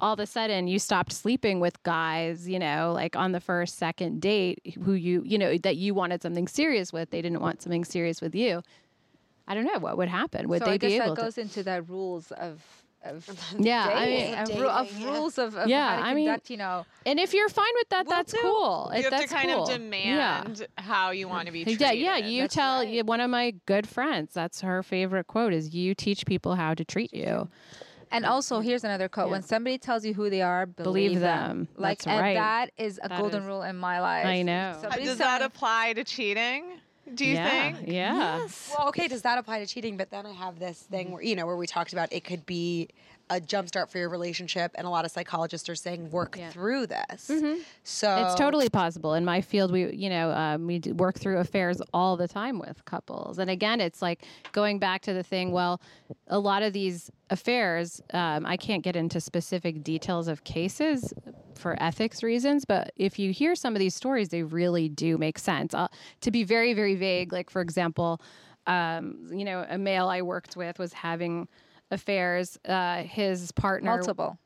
all 0.00 0.14
of 0.14 0.20
a 0.20 0.26
sudden 0.26 0.66
you 0.66 0.78
stopped 0.78 1.12
sleeping 1.12 1.60
with 1.60 1.82
guys, 1.82 2.48
you 2.48 2.58
know, 2.58 2.92
like 2.94 3.14
on 3.14 3.32
the 3.32 3.40
first, 3.40 3.78
second 3.78 4.20
date 4.20 4.76
who 4.82 4.94
you, 4.94 5.22
you 5.24 5.38
know, 5.38 5.56
that 5.58 5.76
you 5.76 5.94
wanted 5.94 6.22
something 6.22 6.48
serious 6.48 6.92
with, 6.92 7.10
they 7.10 7.22
didn't 7.22 7.40
want 7.40 7.62
something 7.62 7.84
serious 7.84 8.20
with 8.20 8.34
you. 8.34 8.62
I 9.46 9.54
don't 9.54 9.64
know 9.64 9.78
what 9.78 9.98
would 9.98 10.08
happen. 10.08 10.48
Would 10.48 10.60
so 10.60 10.64
they 10.66 10.72
I 10.72 10.76
guess 10.78 10.92
be 10.92 10.98
that 10.98 11.14
goes 11.14 11.34
to? 11.34 11.42
into 11.42 11.62
the 11.62 11.82
rules 11.82 12.30
of 12.32 12.62
of 13.04 13.28
Yeah, 13.58 13.90
I 13.94 14.06
mean, 14.06 14.34
of, 14.34 14.60
ru- 14.60 14.66
of 14.68 14.98
yeah. 15.00 15.10
rules 15.10 15.38
of, 15.38 15.56
of 15.56 15.68
Yeah, 15.68 15.96
how 15.96 16.02
to 16.02 16.06
I 16.08 16.14
mean, 16.14 16.26
conduct, 16.26 16.50
you 16.50 16.56
know. 16.56 16.86
And 17.06 17.18
if 17.20 17.34
you're 17.34 17.48
fine 17.48 17.72
with 17.74 17.88
that, 17.90 18.06
Will 18.06 18.10
that's 18.10 18.32
do. 18.32 18.38
cool. 18.40 18.90
You 18.92 18.98
If 18.98 19.04
have 19.04 19.10
that's 19.10 19.24
to 19.24 19.28
kind 19.36 19.50
cool. 19.50 19.64
of 19.64 19.68
demand 19.68 20.66
how 20.78 21.10
you 21.10 21.28
want 21.28 21.46
to 21.46 21.52
be 21.52 21.64
treated. 21.64 21.80
Yeah, 21.80 21.92
yeah. 21.92 22.16
You 22.18 22.42
That's 22.42 22.54
tell 22.54 22.84
right. 22.84 23.04
one 23.06 23.20
of 23.20 23.30
my 23.30 23.54
good 23.66 23.88
friends. 23.88 24.32
That's 24.34 24.60
her 24.60 24.82
favorite 24.82 25.26
quote: 25.26 25.52
"Is 25.52 25.74
you 25.74 25.94
teach 25.94 26.26
people 26.26 26.54
how 26.54 26.74
to 26.74 26.84
treat 26.84 27.12
you." 27.12 27.48
And 28.14 28.26
also, 28.26 28.60
here's 28.60 28.84
another 28.84 29.08
quote: 29.08 29.30
When 29.30 29.42
somebody 29.42 29.78
tells 29.78 30.04
you 30.04 30.12
who 30.12 30.28
they 30.28 30.42
are, 30.42 30.66
believe, 30.66 30.84
Believe 31.12 31.20
them. 31.20 31.66
Like, 31.76 31.98
That's 31.98 32.06
and 32.08 32.20
right. 32.20 32.34
that 32.34 32.70
is 32.76 33.00
a 33.02 33.08
That 33.08 33.18
golden 33.18 33.40
is- 33.42 33.46
rule 33.48 33.62
in 33.62 33.76
my 33.76 34.00
life. 34.00 34.26
I 34.26 34.42
know. 34.42 34.76
Somebody's 34.80 35.06
Does 35.06 35.18
that 35.18 35.38
telling- 35.38 35.46
apply 35.46 35.92
to 35.94 36.04
cheating? 36.04 36.64
Do 37.14 37.26
you 37.26 37.34
yeah, 37.34 37.72
think? 37.72 37.88
Yeah. 37.88 38.46
Well, 38.76 38.88
okay, 38.88 39.08
does 39.08 39.22
that 39.22 39.36
apply 39.36 39.58
to 39.58 39.66
cheating? 39.66 39.96
But 39.96 40.10
then 40.10 40.24
I 40.24 40.32
have 40.32 40.58
this 40.58 40.78
thing 40.78 41.06
mm-hmm. 41.06 41.14
where 41.14 41.22
you 41.22 41.36
know 41.36 41.46
where 41.46 41.56
we 41.56 41.66
talked 41.66 41.92
about 41.92 42.12
it 42.12 42.24
could 42.24 42.46
be 42.46 42.88
a 43.30 43.40
jumpstart 43.40 43.88
for 43.88 43.98
your 43.98 44.08
relationship, 44.08 44.72
and 44.74 44.86
a 44.86 44.90
lot 44.90 45.04
of 45.04 45.10
psychologists 45.10 45.68
are 45.68 45.74
saying 45.74 46.10
work 46.10 46.36
Yeah. 46.38 46.50
through 46.50 46.86
this. 46.88 47.30
So 47.82 48.16
It's 48.24 48.34
totally 48.34 48.68
possible. 48.68 49.14
In 49.14 49.24
my 49.24 49.40
field, 49.40 49.72
we, 49.72 49.92
you 49.94 50.10
know, 50.10 50.30
um, 50.32 50.66
we 50.66 50.80
work 50.92 51.18
through 51.18 51.38
affairs 51.38 51.80
all 51.94 52.16
the 52.16 52.28
time 52.28 52.58
with 52.58 52.84
couples. 52.84 53.38
And 53.38 53.48
again, 53.50 53.80
it's 53.80 54.02
like 54.02 54.24
going 54.52 54.78
back 54.78 55.02
to 55.02 55.12
the 55.14 55.22
thing, 55.22 55.52
well, 55.52 55.80
a 56.28 56.38
lot 56.38 56.62
of 56.62 56.72
these 56.72 57.10
affairs, 57.30 58.02
um, 58.12 58.44
I 58.44 58.56
can't 58.56 58.82
get 58.82 58.96
into 58.96 59.20
specific 59.20 59.82
details 59.82 60.28
of 60.28 60.44
cases 60.44 61.14
for 61.54 61.80
ethics 61.82 62.22
reasons, 62.22 62.64
but 62.64 62.92
if 62.96 63.18
you 63.18 63.32
hear 63.32 63.54
some 63.54 63.74
of 63.74 63.80
these 63.80 63.94
stories, 63.94 64.28
they 64.30 64.42
really 64.42 64.88
do 64.88 65.16
make 65.16 65.38
sense. 65.38 65.74
To 66.22 66.30
be 66.30 66.44
very, 66.44 66.74
very 66.74 66.96
vague, 66.96 67.32
like, 67.32 67.50
for 67.50 67.62
example, 67.62 68.20
um, 68.66 69.28
you 69.32 69.44
know, 69.44 69.64
a 69.68 69.78
male 69.78 70.08
I 70.08 70.22
worked 70.22 70.56
with 70.56 70.78
was 70.78 70.92
having 70.92 71.48
affairs. 71.92 72.58
Uh, 72.66 73.02
his 73.02 73.52
partner 73.52 73.90
multiple 73.96 74.38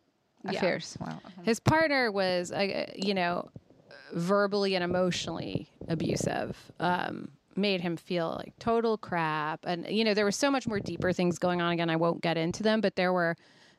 Yeah. 0.44 0.50
affairs. 0.58 0.96
Wow. 1.00 1.20
his 1.44 1.60
partner 1.60 2.12
was 2.12 2.52
uh, 2.52 2.86
you 2.94 3.14
know 3.14 3.48
verbally 4.12 4.74
and 4.74 4.84
emotionally 4.84 5.68
abusive 5.88 6.56
um, 6.78 7.28
made 7.56 7.80
him 7.80 7.96
feel 7.96 8.36
like 8.38 8.52
total 8.58 8.96
crap 8.98 9.64
and 9.66 9.86
you 9.88 10.04
know 10.04 10.14
there 10.14 10.24
were 10.24 10.30
so 10.30 10.50
much 10.50 10.66
more 10.68 10.78
deeper 10.78 11.12
things 11.12 11.38
going 11.38 11.60
on 11.60 11.72
again 11.72 11.90
i 11.90 11.96
won't 11.96 12.20
get 12.22 12.36
into 12.36 12.62
them 12.62 12.80
but 12.80 12.94
there 12.96 13.12
were 13.12 13.34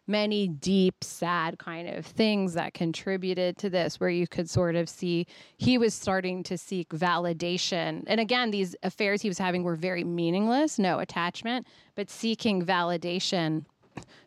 many 0.07 0.47
deep 0.47 1.03
sad 1.03 1.59
kind 1.59 1.87
of 1.89 2.05
things 2.05 2.53
that 2.53 2.73
contributed 2.73 3.57
to 3.57 3.69
this 3.69 3.99
where 3.99 4.09
you 4.09 4.27
could 4.27 4.49
sort 4.49 4.75
of 4.75 4.87
see 4.87 5.27
he 5.57 5.77
was 5.77 5.93
starting 5.93 6.43
to 6.43 6.57
seek 6.57 6.89
validation 6.89 8.03
and 8.07 8.19
again 8.19 8.51
these 8.51 8.75
affairs 8.83 9.21
he 9.21 9.27
was 9.27 9.37
having 9.37 9.63
were 9.63 9.75
very 9.75 10.03
meaningless 10.03 10.79
no 10.79 10.99
attachment 10.99 11.67
but 11.95 12.09
seeking 12.09 12.65
validation 12.65 13.65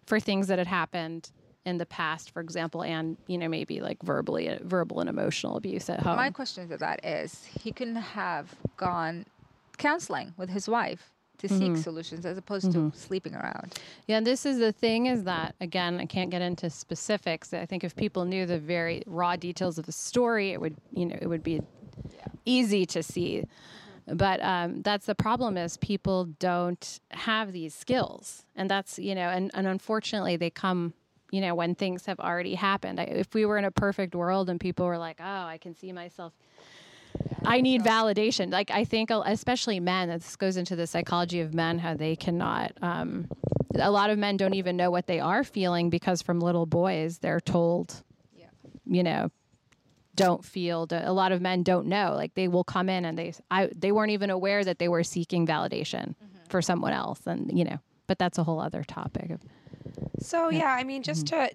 for 0.07 0.21
things 0.21 0.49
that 0.49 0.59
had 0.59 0.67
happened 0.67 1.31
in 1.67 1.77
the 1.77 1.87
past, 1.87 2.31
for 2.31 2.41
example, 2.41 2.83
and 2.83 3.17
you 3.27 3.39
know 3.39 3.49
maybe 3.49 3.81
like 3.81 4.03
verbally, 4.03 4.59
verbal 4.63 5.01
and 5.01 5.09
emotional 5.09 5.57
abuse 5.57 5.91
at 5.91 6.01
home. 6.01 6.17
My 6.17 6.31
question 6.31 6.69
to 6.69 6.77
that 6.79 7.05
is, 7.05 7.45
he 7.45 7.71
couldn't 7.73 7.97
have 7.97 8.55
gone 8.77 9.27
counseling 9.79 10.35
with 10.37 10.51
his 10.51 10.69
wife 10.69 11.13
to 11.41 11.49
seek 11.49 11.77
solutions 11.77 12.25
as 12.27 12.39
opposed 12.39 12.73
to 12.73 12.93
sleeping 12.95 13.35
around. 13.35 13.79
yeah, 14.07 14.19
and 14.19 14.27
this 14.27 14.47
is 14.47 14.59
the 14.59 14.73
thing 14.73 15.07
is 15.07 15.25
that 15.25 15.55
again, 15.61 16.01
I 16.01 16.07
can't 16.07 16.31
get 16.31 16.43
into 16.43 16.71
specifics. 16.71 17.53
I 17.53 17.67
think 17.67 17.85
if 17.85 17.97
people 17.97 18.25
knew 18.25 18.47
the 18.47 18.59
very 18.59 19.03
raw 19.07 19.37
details 19.37 19.79
of 19.79 19.87
the 19.87 19.93
story, 19.93 20.51
it 20.51 20.61
would 20.61 20.77
you 20.93 21.07
know 21.07 21.19
it 21.21 21.27
would 21.27 21.43
be 21.43 21.61
easy 22.45 22.87
to 22.87 23.03
see. 23.03 23.45
But 24.07 24.43
um, 24.43 24.83
that's 24.83 25.07
the 25.07 25.15
problem 25.15 25.57
is 25.57 25.77
people 25.77 26.25
don't 26.25 27.01
have 27.11 27.53
these 27.53 27.75
skills, 27.75 28.45
and 28.57 28.69
that's 28.69 28.99
you 28.99 29.15
know, 29.15 29.29
and, 29.29 29.51
and 29.55 29.67
unfortunately 29.67 30.37
they 30.37 30.51
come, 30.51 30.95
you 31.31 31.41
know, 31.41 31.55
when 31.55 31.75
things 31.75 32.07
have 32.07 32.19
already 32.19 32.55
happened. 32.55 32.99
I, 32.99 33.05
if 33.05 33.35
we 33.35 33.45
were 33.47 33.57
in 33.57 33.65
a 33.65 33.71
perfect 33.71 34.15
world 34.15 34.51
and 34.51 34.59
people 34.59 34.87
were 34.87 34.99
like, 34.99 35.19
oh, 35.21 35.45
I 35.45 35.59
can 35.59 35.77
see 35.77 35.93
myself 35.93 36.33
I 37.45 37.61
need 37.61 37.83
validation. 37.83 38.53
Like 38.53 38.71
I 38.71 38.85
think, 38.85 39.11
especially 39.11 39.81
men. 39.81 40.09
This 40.09 40.37
goes 40.37 40.57
into 40.57 40.77
the 40.77 40.87
psychology 40.87 41.41
of 41.41 41.55
men, 41.55 41.79
how 41.79 41.95
they 41.95 42.17
cannot. 42.17 42.73
Um, 42.83 43.29
a 43.75 43.91
lot 43.91 44.11
of 44.11 44.19
men 44.19 44.37
don't 44.37 44.55
even 44.55 44.77
know 44.77 44.91
what 44.91 45.07
they 45.07 45.21
are 45.21 45.45
feeling 45.45 45.91
because 45.91 46.23
from 46.23 46.41
little 46.41 46.67
boys 46.67 47.19
they're 47.19 47.41
told, 47.41 48.03
you 48.87 49.03
know, 49.03 49.31
don't 50.17 50.45
feel. 50.45 50.87
A 50.91 51.13
lot 51.13 51.33
of 51.33 51.41
men 51.41 51.63
don't 51.63 51.87
know. 51.87 52.15
Like 52.15 52.35
they 52.35 52.49
will 52.49 52.65
come 52.65 52.89
in 52.89 53.05
and 53.05 53.17
they, 53.17 53.33
I, 53.51 53.71
they 53.75 53.93
weren't 53.93 54.11
even 54.11 54.29
aware 54.31 54.65
that 54.65 54.79
they 54.79 54.89
were 54.89 55.05
seeking 55.05 55.47
validation 55.47 56.15
for 56.49 56.61
someone 56.61 56.93
else, 56.93 57.27
and 57.27 57.57
you 57.57 57.65
know. 57.65 57.79
But 58.07 58.19
that's 58.19 58.39
a 58.39 58.45
whole 58.45 58.61
other 58.61 58.83
topic. 58.83 59.31
So 60.19 60.51
yeah, 60.51 60.75
I 60.75 60.85
mean, 60.85 61.03
just 61.03 61.29
to 61.29 61.51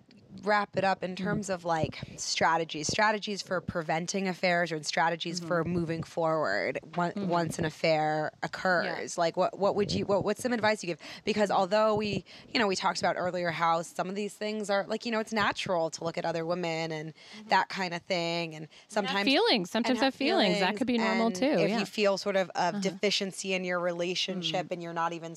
wrap 0.46 0.70
it 0.76 0.84
up 0.84 1.04
in 1.04 1.16
mm-hmm. 1.16 1.24
terms 1.24 1.50
of 1.50 1.66
like 1.66 2.00
strategies, 2.18 2.88
strategies 2.88 3.42
for 3.42 3.62
preventing 3.62 4.28
affairs 4.28 4.72
or 4.72 4.82
strategies 4.84 5.40
mm-hmm. 5.40 5.48
for 5.48 5.64
moving 5.64 6.04
forward 6.04 6.80
on- 6.98 7.12
mm-hmm. 7.12 7.28
once 7.28 7.60
an 7.60 7.66
affair 7.66 8.32
occurs. 8.44 9.18
Like, 9.18 9.38
what 9.38 9.58
what 9.58 9.76
would 9.76 9.92
you 9.92 10.06
what 10.06 10.24
what's 10.24 10.42
some 10.42 10.54
advice 10.54 10.84
you 10.84 10.88
give? 10.88 11.00
Because 11.24 11.52
although 11.52 11.96
we 11.96 12.26
you 12.54 12.60
know 12.60 12.68
we 12.68 12.76
talked 12.76 13.00
about 13.00 13.16
earlier 13.18 13.52
how 13.52 13.82
some 13.82 14.10
of 14.10 14.16
these 14.16 14.34
things 14.34 14.70
are 14.70 14.86
like 14.88 15.06
you 15.06 15.12
know 15.12 15.20
it's 15.20 15.34
natural 15.34 15.90
to 15.92 16.04
look 16.04 16.18
at 16.18 16.26
other 16.26 16.46
women 16.46 16.92
and 16.92 17.14
that 17.50 17.70
kind 17.70 17.94
of 17.94 18.02
thing, 18.04 18.56
and 18.56 18.68
sometimes 18.88 19.26
feelings. 19.26 19.72
Sometimes 19.72 20.00
have 20.00 20.16
feelings. 20.16 20.60
That 20.60 20.78
could 20.78 20.88
be 20.88 20.98
normal 20.98 21.28
and 21.28 21.36
too, 21.36 21.46
If 21.46 21.60
yeah. 21.60 21.66
Uh-huh. 21.66 21.80
you 21.80 21.86
feel 21.86 22.18
sort 22.18 22.36
of 22.36 22.50
a 22.56 22.60
uh-huh. 22.60 22.80
deficiency 22.80 23.54
in 23.54 23.64
your 23.64 23.80
relationship 23.80 24.68
mm. 24.68 24.72
and 24.72 24.84
you're 24.84 24.94
not 24.94 25.14
even 25.14 25.36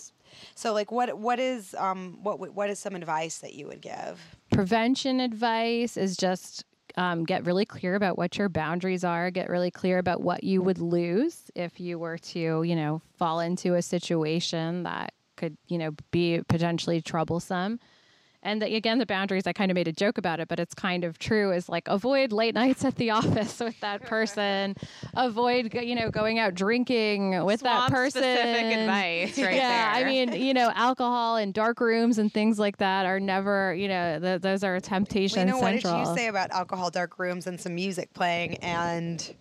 so 0.55 0.73
like 0.73 0.93
what 0.93 1.19
what 1.19 1.39
is 1.39 1.75
um 1.75 2.19
what 2.23 2.39
what 2.55 2.71
is 2.71 2.79
some 2.79 2.95
advice 2.95 3.39
that 3.39 3.55
you 3.55 3.67
would 3.67 3.81
give? 3.81 4.38
Prevention 4.51 5.21
advice 5.21 5.97
is 5.97 6.17
just 6.17 6.65
um, 6.97 7.25
get 7.25 7.47
really 7.47 7.65
clear 7.65 7.95
about 7.95 8.19
what 8.19 8.39
your 8.39 8.49
boundaries 8.49 9.05
are 9.05 9.31
get 9.31 9.49
really 9.49 9.71
clear 9.71 9.99
about 9.99 10.23
what 10.23 10.43
you 10.43 10.63
would 10.63 10.79
lose 10.79 11.51
if 11.55 11.79
you 11.79 11.99
were 11.99 12.19
to 12.19 12.63
you 12.63 12.75
know 12.75 13.01
fall 13.17 13.41
into 13.41 13.75
a 13.75 13.83
situation 13.83 14.83
that 14.83 15.13
could 15.37 15.57
you 15.69 15.79
know 15.79 15.93
be 16.11 16.41
potentially 16.49 17.01
troublesome 17.01 17.79
and 18.49 18.63
the, 18.63 18.75
again 18.75 18.99
the 18.99 19.07
boundaries 19.07 19.47
i 19.47 19.53
kind 19.53 19.71
of 19.71 19.75
made 19.75 19.89
a 19.89 19.93
joke 19.93 20.19
about 20.19 20.41
it 20.41 20.49
but 20.49 20.59
it's 20.59 20.75
kind 20.75 21.05
of 21.05 21.19
true 21.19 21.53
is 21.53 21.69
like 21.69 21.87
avoid 21.89 22.33
late 22.33 22.55
nights 22.63 22.85
at 22.85 22.97
the 22.97 23.11
office 23.11 23.61
with 23.61 23.79
that 23.81 24.03
person. 24.03 24.75
Avoid 25.15 25.75
you 25.75 25.95
know 25.95 26.11
going 26.11 26.39
out 26.39 26.55
drinking 26.55 27.45
with 27.45 27.61
that 27.61 27.91
person. 27.91 28.23
specific 28.23 28.79
advice 28.79 29.39
right 29.39 29.59
yeah, 29.59 29.93
I 29.95 30.05
mean, 30.05 30.33
you 30.33 30.55
know, 30.55 30.71
alcohol 30.75 31.37
and 31.37 31.53
dark 31.53 31.81
rooms 31.81 32.19
and 32.19 32.33
things 32.33 32.59
like 32.59 32.79
that 32.79 33.07
are 33.07 33.21
never, 33.21 33.75
you 33.75 33.89
know, 33.89 34.19
th- 34.21 34.41
those 34.41 34.65
are 34.65 34.77
a 34.77 34.81
temptation 34.81 35.47
Lena, 35.47 35.59
what 35.59 35.73
did 35.73 35.85
you 35.85 36.17
say 36.17 36.29
about 36.29 36.51
alcohol, 36.51 36.91
dark 36.91 37.19
rooms, 37.19 37.47
and 37.47 37.61
some 37.61 37.75
music 37.75 38.13
playing 38.15 38.57
and 38.57 39.35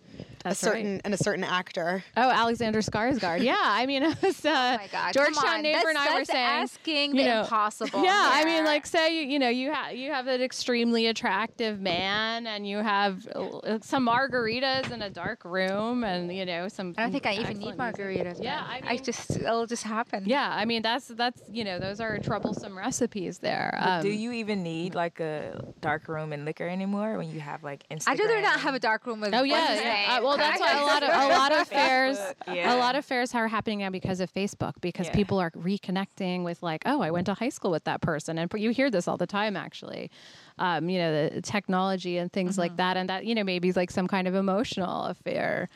That's 0.48 0.62
a 0.62 0.66
right. 0.66 0.72
certain 0.76 1.00
and 1.04 1.14
a 1.14 1.16
certain 1.16 1.44
actor? 1.44 2.02
Oh, 2.16 2.30
Alexander 2.30 2.80
Skarsgård. 2.80 3.42
Yeah, 3.42 3.56
I 3.60 3.86
mean, 3.86 4.02
it 4.02 4.20
was, 4.22 4.44
uh, 4.44 4.48
Oh 4.48 4.76
my 4.82 4.88
God, 4.90 5.12
Georgetown 5.12 5.62
neighbor 5.62 5.78
That's- 5.78 5.96
and 5.96 5.98
I 5.98 6.18
were 6.18 6.24
saying, 6.24 6.44
asking 6.62 7.16
you 7.16 7.22
the 7.22 7.28
know, 7.28 7.40
impossible 7.42 8.02
Yeah, 8.04 8.30
I 8.32 8.44
mean, 8.44 8.64
like, 8.64 8.86
say 8.86 9.14
you, 9.20 9.28
you 9.28 9.38
know, 9.38 9.48
you 9.48 9.72
have 9.72 9.92
you 9.94 10.10
have 10.12 10.26
an 10.26 10.40
extremely 10.42 11.06
attractive 11.06 11.80
man, 11.80 12.46
and 12.46 12.66
you 12.66 12.78
have 12.78 13.26
uh, 13.34 13.78
some 13.82 14.06
margaritas 14.06 14.90
in 14.90 15.02
a 15.02 15.10
dark 15.10 15.44
room, 15.44 16.04
and 16.04 16.32
you 16.34 16.44
know, 16.46 16.68
some. 16.68 16.94
I 16.96 17.02
don't 17.02 17.12
think 17.12 17.26
I 17.26 17.34
even 17.34 17.58
need 17.58 17.68
excellent 17.68 17.98
music. 17.98 18.26
margaritas. 18.36 18.42
Yeah, 18.42 18.60
man. 18.60 18.82
I 18.84 18.86
I 18.88 18.92
mean- 18.94 19.04
just 19.04 19.30
it'll 19.36 19.66
just 19.66 19.82
happen. 19.84 20.24
Yeah, 20.26 20.48
I 20.50 20.64
mean, 20.64 20.82
that's 20.82 21.08
that's 21.08 21.42
you 21.50 21.64
know, 21.64 21.78
those 21.78 22.00
are 22.00 22.18
troublesome 22.18 22.76
recipes 22.76 23.38
there. 23.38 23.76
Um, 23.80 24.02
do 24.02 24.08
you 24.08 24.32
even 24.32 24.62
need 24.62 24.94
like 24.94 25.20
a 25.20 25.64
dark 25.80 26.08
room 26.08 26.32
and 26.32 26.44
liquor 26.44 26.66
anymore 26.68 27.16
when 27.18 27.30
you 27.30 27.40
have 27.40 27.62
like 27.62 27.84
Instagram? 27.90 28.08
I'd 28.08 28.18
rather 28.20 28.40
not 28.40 28.60
have 28.60 28.74
a 28.74 28.78
dark 28.78 29.06
room 29.06 29.20
with. 29.20 29.34
Oh 29.34 29.42
yeah, 29.42 29.74
yeah. 29.74 30.16
Uh, 30.18 30.22
well, 30.22 30.37
that's 30.38 30.60
why 30.60 30.78
a 30.78 30.82
lot 30.84 31.02
of 31.02 31.08
a 31.10 31.28
lot 31.28 31.52
of 31.52 31.68
fairs, 31.68 32.18
yeah. 32.46 32.74
a 32.74 32.76
lot 32.76 32.94
of 32.96 33.04
fairs 33.04 33.34
are 33.34 33.48
happening 33.48 33.80
now 33.80 33.90
because 33.90 34.20
of 34.20 34.32
Facebook. 34.32 34.74
Because 34.80 35.06
Yeah. 35.08 35.14
people 35.14 35.38
are 35.38 35.50
reconnecting 35.50 36.44
with 36.44 36.62
like, 36.62 36.82
oh, 36.86 37.00
I 37.00 37.10
went 37.10 37.26
to 37.26 37.34
high 37.34 37.48
school 37.50 37.70
with 37.70 37.84
that 37.84 38.00
person, 38.00 38.38
and 38.38 38.50
you 38.54 38.70
hear 38.70 38.90
this 38.90 39.06
all 39.08 39.16
the 39.16 39.26
time, 39.26 39.56
actually. 39.56 40.10
Um, 40.58 40.88
you 40.88 40.98
know, 40.98 41.28
the 41.28 41.42
technology 41.42 42.18
and 42.18 42.32
things 42.32 42.58
like 42.58 42.76
that, 42.76 42.96
and 42.96 43.08
that 43.08 43.24
you 43.26 43.34
know 43.34 43.44
maybe 43.44 43.68
is 43.68 43.76
like 43.76 43.90
some 43.90 44.06
kind 44.08 44.26
of 44.28 44.34
emotional 44.34 45.04
affair. 45.04 45.68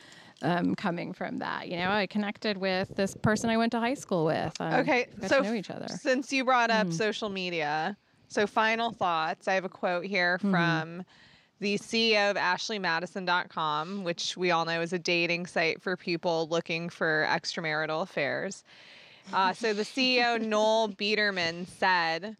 um, 0.44 0.74
coming 0.74 1.12
from 1.12 1.38
that. 1.38 1.68
You 1.68 1.76
know, 1.76 1.88
I 1.90 2.08
connected 2.08 2.56
with 2.56 2.96
this 2.96 3.14
person 3.14 3.48
I 3.48 3.56
went 3.56 3.70
to 3.72 3.78
high 3.78 3.94
school 3.94 4.24
with. 4.24 4.52
Um, 4.60 4.74
Okay, 4.80 5.06
so 5.28 5.40
know 5.40 5.54
each 5.54 5.70
other. 5.70 5.86
since 5.86 6.32
you 6.32 6.44
brought 6.44 6.68
up 6.68 6.92
social 6.92 7.28
media, 7.28 7.96
so 8.26 8.48
final 8.48 8.90
thoughts. 8.90 9.46
I 9.46 9.54
have 9.54 9.64
a 9.64 9.68
quote 9.68 10.04
here 10.04 10.38
from 10.40 11.04
the 11.62 11.78
CEO 11.78 12.28
of 12.28 12.36
AshleyMadison.com, 12.36 14.02
which 14.02 14.36
we 14.36 14.50
all 14.50 14.64
know 14.64 14.80
is 14.80 14.92
a 14.92 14.98
dating 14.98 15.46
site 15.46 15.80
for 15.80 15.96
people 15.96 16.48
looking 16.50 16.88
for 16.88 17.24
extramarital 17.30 18.02
affairs. 18.02 18.64
Uh, 19.32 19.52
so 19.52 19.72
the 19.72 19.84
CEO, 19.84 20.40
Noel 20.44 20.88
Biderman, 20.88 21.68
said, 21.68 22.36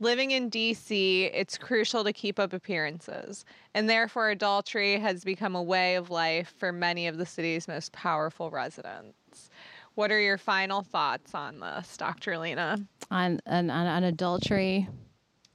Living 0.00 0.32
in 0.32 0.50
DC, 0.50 1.30
it's 1.32 1.56
crucial 1.56 2.02
to 2.02 2.12
keep 2.12 2.40
up 2.40 2.52
appearances, 2.52 3.44
and 3.74 3.88
therefore 3.88 4.30
adultery 4.30 4.98
has 4.98 5.22
become 5.22 5.54
a 5.54 5.62
way 5.62 5.94
of 5.94 6.10
life 6.10 6.52
for 6.58 6.72
many 6.72 7.06
of 7.06 7.16
the 7.16 7.24
city's 7.24 7.68
most 7.68 7.92
powerful 7.92 8.50
residents. 8.50 9.50
What 9.94 10.10
are 10.10 10.20
your 10.20 10.36
final 10.36 10.82
thoughts 10.82 11.32
on 11.32 11.60
this, 11.60 11.96
Dr. 11.96 12.36
Lena? 12.38 12.84
on 13.12 13.40
on, 13.46 13.70
on, 13.70 13.86
on 13.86 14.02
adultery. 14.02 14.88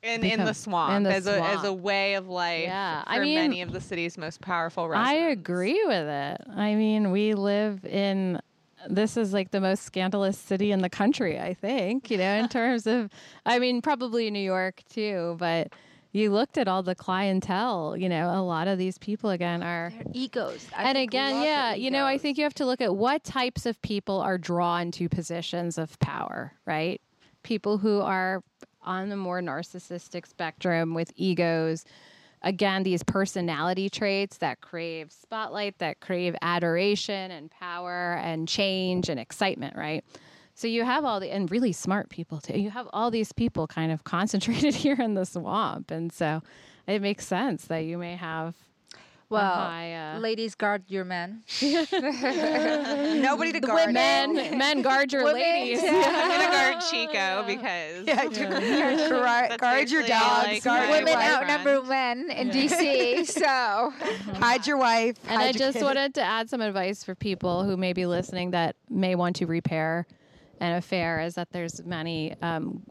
In 0.02 0.24
in 0.24 0.32
the 0.32 0.38
Become- 0.38 0.54
swamp, 0.54 0.95
in 0.95 1.04
the 1.04 1.14
as 1.14 1.28
a 1.28 1.41
as 1.43 1.64
a 1.66 1.74
way 1.74 2.14
of 2.14 2.28
life 2.30 2.64
Yeah, 2.64 3.04
for 3.04 3.10
I 3.10 3.20
mean, 3.20 3.36
many 3.36 3.62
of 3.62 3.74
the 3.74 3.82
city's 3.82 4.18
most 4.18 4.39
powerful 4.39 4.89
I 4.93 5.14
agree 5.14 5.82
with 5.86 6.08
it. 6.08 6.41
I 6.56 6.76
mean, 6.76 7.12
we 7.12 7.34
live 7.34 7.84
in 7.86 8.39
this 8.88 9.18
is 9.18 9.34
like 9.34 9.52
the 9.52 9.60
most 9.60 9.84
scandalous 9.84 10.38
city 10.38 10.72
in 10.72 10.82
the 10.82 10.89
country, 10.89 11.38
I 11.38 11.54
think, 11.54 12.10
you 12.10 12.18
know, 12.18 12.34
in 12.36 12.47
terms 12.50 12.88
of 12.88 13.10
I 13.45 13.60
mean, 13.60 13.82
probably 13.82 14.32
New 14.32 14.39
York 14.39 14.84
too, 14.89 15.36
but 15.38 15.74
you 16.12 16.32
looked 16.32 16.58
at 16.58 16.68
all 16.68 16.82
the 16.82 16.95
clientele, 16.95 17.95
you 17.95 18.10
know, 18.10 18.30
a 18.32 18.41
lot 18.41 18.68
of 18.68 18.78
these 18.78 18.97
people 18.97 19.30
again 19.30 19.62
are 19.62 19.91
Their 19.91 20.04
egos. 20.14 20.66
I 20.76 20.84
and 20.84 20.97
again, 20.97 21.43
yeah, 21.43 21.76
you 21.76 21.91
know, 21.91 22.06
I 22.06 22.18
think 22.18 22.38
you 22.38 22.43
have 22.45 22.54
to 22.56 22.66
look 22.66 22.82
at 22.82 22.95
what 22.95 23.24
types 23.24 23.66
of 23.66 23.80
people 23.82 24.20
are 24.20 24.38
drawn 24.38 24.91
to 24.91 25.08
positions 25.08 25.78
of 25.78 26.00
power, 26.00 26.54
right? 26.66 27.00
People 27.43 27.78
who 27.78 28.02
are 28.02 28.43
on 28.84 29.10
the 29.10 29.16
more 29.16 29.42
narcissistic 29.42 30.28
spectrum 30.28 30.94
with 30.94 31.12
egos. 31.16 31.86
Again, 32.42 32.84
these 32.84 33.04
personality 33.04 33.90
traits 33.90 34.38
that 34.38 34.62
crave 34.62 35.12
spotlight, 35.12 35.78
that 35.80 36.00
crave 36.00 36.36
adoration 36.42 37.32
and 37.32 37.52
power 37.52 38.14
and 38.24 38.48
change 38.48 39.10
and 39.10 39.20
excitement, 39.20 39.76
right? 39.76 40.04
So 40.54 40.68
you 40.68 40.84
have 40.84 41.06
all 41.06 41.20
the 41.20 41.32
and 41.32 41.50
really 41.50 41.72
smart 41.72 42.10
people 42.10 42.40
too. 42.40 42.60
You 42.60 42.70
have 42.70 42.88
all 42.92 43.12
these 43.12 43.32
people 43.32 43.68
kind 43.68 43.92
of 43.92 44.04
concentrated 44.06 44.76
here 44.76 44.98
in 45.00 45.14
the 45.14 45.26
swamp, 45.26 45.92
and 45.92 46.12
so 46.12 46.42
it 46.88 47.02
makes 47.02 47.26
sense 47.26 47.66
that 47.66 47.86
you 47.86 47.98
may 47.98 48.16
have 48.16 48.56
Well, 49.30 49.42
high, 49.44 49.94
uh, 50.16 50.20
ladies, 50.20 50.56
guard 50.56 50.84
your 50.88 51.06
men. 51.06 51.44
Nobody 51.62 53.52
to 53.54 53.60
guard 53.60 53.94
men, 53.94 54.34
men 54.58 54.82
guard 54.82 55.14
your 55.14 55.24
Women, 55.24 55.42
ladies. 55.42 55.84
yeah. 55.84 55.92
I'm 56.08 56.30
gonna 56.30 56.52
guard 56.72 56.84
Chico 56.90 57.44
because 57.46 58.08
Yeah, 58.08 58.24
to 58.28 59.10
guard, 59.10 59.60
guard 59.60 59.90
your 59.92 60.02
dogs, 60.02 60.48
like, 60.48 60.64
guard 60.64 60.90
Women 60.90 61.14
boyfriend. 61.14 61.32
outnumber 61.50 61.84
men 61.84 62.32
in 62.32 62.50
DC, 62.50 63.28
so 63.28 63.94
hide 64.40 64.66
your 64.66 64.78
wife. 64.78 65.18
And 65.28 65.40
I 65.42 65.52
just 65.52 65.74
kids. 65.74 65.84
wanted 65.86 66.16
to 66.16 66.22
add 66.24 66.50
some 66.50 66.62
advice 66.62 67.04
for 67.04 67.14
people 67.14 67.64
who 67.64 67.78
may 67.78 67.94
be 67.94 68.08
listening 68.08 68.52
that 68.52 68.76
may 68.90 69.14
want 69.14 69.36
to 69.38 69.46
repair 69.46 70.08
an 70.60 70.74
affair 70.74 71.22
is 71.22 71.36
that 71.36 71.52
there's 71.52 71.84
many 71.86 72.34
um, 72.42 72.82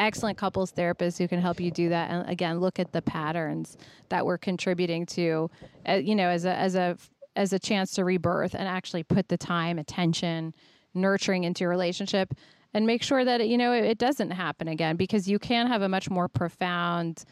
excellent 0.00 0.36
couples 0.36 0.72
therapists 0.72 1.18
who 1.18 1.28
can 1.28 1.40
help 1.40 1.60
you 1.60 1.70
do 1.70 1.90
that 1.90 2.10
and 2.10 2.28
again 2.28 2.58
look 2.58 2.80
at 2.80 2.90
the 2.92 3.02
patterns 3.02 3.76
that 4.08 4.26
we're 4.26 4.38
contributing 4.38 5.06
to 5.06 5.48
uh, 5.88 5.92
you 5.92 6.16
know 6.16 6.28
as 6.28 6.44
a 6.44 6.54
as 6.54 6.74
a 6.74 6.96
as 7.36 7.52
a 7.52 7.58
chance 7.58 7.92
to 7.92 8.04
rebirth 8.04 8.54
and 8.54 8.66
actually 8.66 9.04
put 9.04 9.28
the 9.28 9.36
time 9.36 9.78
attention 9.78 10.52
nurturing 10.94 11.44
into 11.44 11.60
your 11.60 11.70
relationship 11.70 12.34
and 12.74 12.86
make 12.86 13.02
sure 13.02 13.24
that 13.24 13.46
you 13.46 13.58
know 13.58 13.72
it, 13.72 13.84
it 13.84 13.98
doesn't 13.98 14.30
happen 14.30 14.66
again 14.66 14.96
because 14.96 15.28
you 15.28 15.38
can 15.38 15.68
have 15.68 15.82
a 15.82 15.88
much 15.88 16.10
more 16.10 16.28
profound 16.28 17.24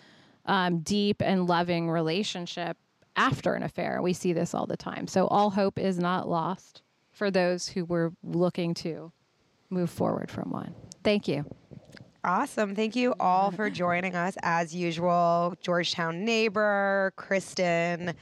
um, 0.47 0.81
deep 0.81 1.23
and 1.23 1.47
loving 1.47 1.91
relationship 1.91 2.77
after 3.17 3.55
an 3.55 3.63
affair. 3.63 4.01
We 4.01 4.13
see 4.13 4.33
this 4.33 4.55
all 4.55 4.67
the 4.67 4.77
time. 4.77 5.07
So 5.07 5.27
all 5.27 5.51
hope 5.51 5.79
is 5.79 5.99
not 5.99 6.29
lost 6.29 6.83
for 7.11 7.31
those 7.31 7.69
who 7.69 7.85
were 7.85 8.13
looking 8.23 8.75
to 8.75 9.13
move 9.71 9.91
forward 9.91 10.31
from 10.31 10.51
one. 10.51 10.75
Thank 11.03 11.29
you. 11.29 11.45
Awesome. 12.29 12.75
Thank 12.75 12.95
you 12.95 13.15
all 13.19 13.51
for 13.51 13.71
joining 13.71 14.15
us 14.15 14.37
as 14.43 14.75
usual. 14.75 15.55
Georgetown 15.63 16.27
neighbor, 16.27 17.15
Kristen, 17.17 18.13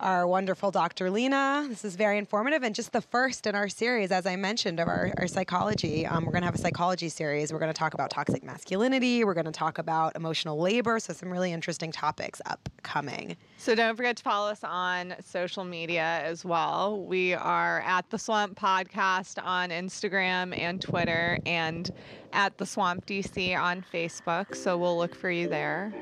our 0.00 0.26
wonderful 0.26 0.72
Dr. 0.72 1.08
Lena. 1.08 1.64
This 1.68 1.84
is 1.84 1.94
very 1.94 2.18
informative 2.18 2.64
and 2.64 2.74
just 2.74 2.90
the 2.90 3.00
first 3.00 3.46
in 3.46 3.54
our 3.54 3.68
series, 3.68 4.10
as 4.10 4.26
I 4.26 4.34
mentioned, 4.34 4.80
of 4.80 4.88
our, 4.88 5.14
our 5.18 5.28
psychology. 5.28 6.04
Um, 6.04 6.24
we're 6.24 6.32
going 6.32 6.42
to 6.42 6.46
have 6.46 6.56
a 6.56 6.58
psychology 6.58 7.08
series. 7.08 7.52
We're 7.52 7.60
going 7.60 7.72
to 7.72 7.78
talk 7.78 7.94
about 7.94 8.10
toxic 8.10 8.42
masculinity. 8.42 9.22
We're 9.22 9.34
going 9.34 9.44
to 9.44 9.52
talk 9.52 9.78
about 9.78 10.16
emotional 10.16 10.58
labor. 10.58 10.98
So, 10.98 11.12
some 11.12 11.30
really 11.30 11.52
interesting 11.52 11.92
topics 11.92 12.40
upcoming. 12.46 13.36
So 13.62 13.76
don't 13.76 13.94
forget 13.94 14.16
to 14.16 14.24
follow 14.24 14.50
us 14.50 14.64
on 14.64 15.14
social 15.24 15.62
media 15.62 16.20
as 16.24 16.44
well. 16.44 17.06
We 17.06 17.32
are 17.32 17.80
at 17.82 18.10
the 18.10 18.18
Swamp 18.18 18.58
Podcast 18.58 19.40
on 19.40 19.70
Instagram 19.70 20.58
and 20.58 20.82
Twitter, 20.82 21.38
and 21.46 21.88
at 22.32 22.58
the 22.58 22.66
Swamp 22.66 23.06
DC 23.06 23.56
on 23.56 23.84
Facebook. 23.94 24.56
So 24.56 24.76
we'll 24.76 24.98
look 24.98 25.14
for 25.14 25.30
you 25.30 25.46
there. 25.46 25.94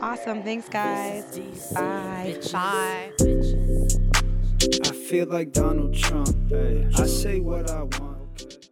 Awesome. 0.00 0.42
Thanks, 0.42 0.68
guys. 0.68 1.38
Bye. 1.72 2.40
Bye. 2.52 3.12
I 3.20 4.92
feel 4.92 5.28
like 5.28 5.52
Donald 5.52 5.94
Trump. 5.94 6.50
Hey, 6.50 6.88
I 6.96 7.06
say 7.06 7.38
what 7.38 7.70
I 7.70 7.84
want. 7.84 8.70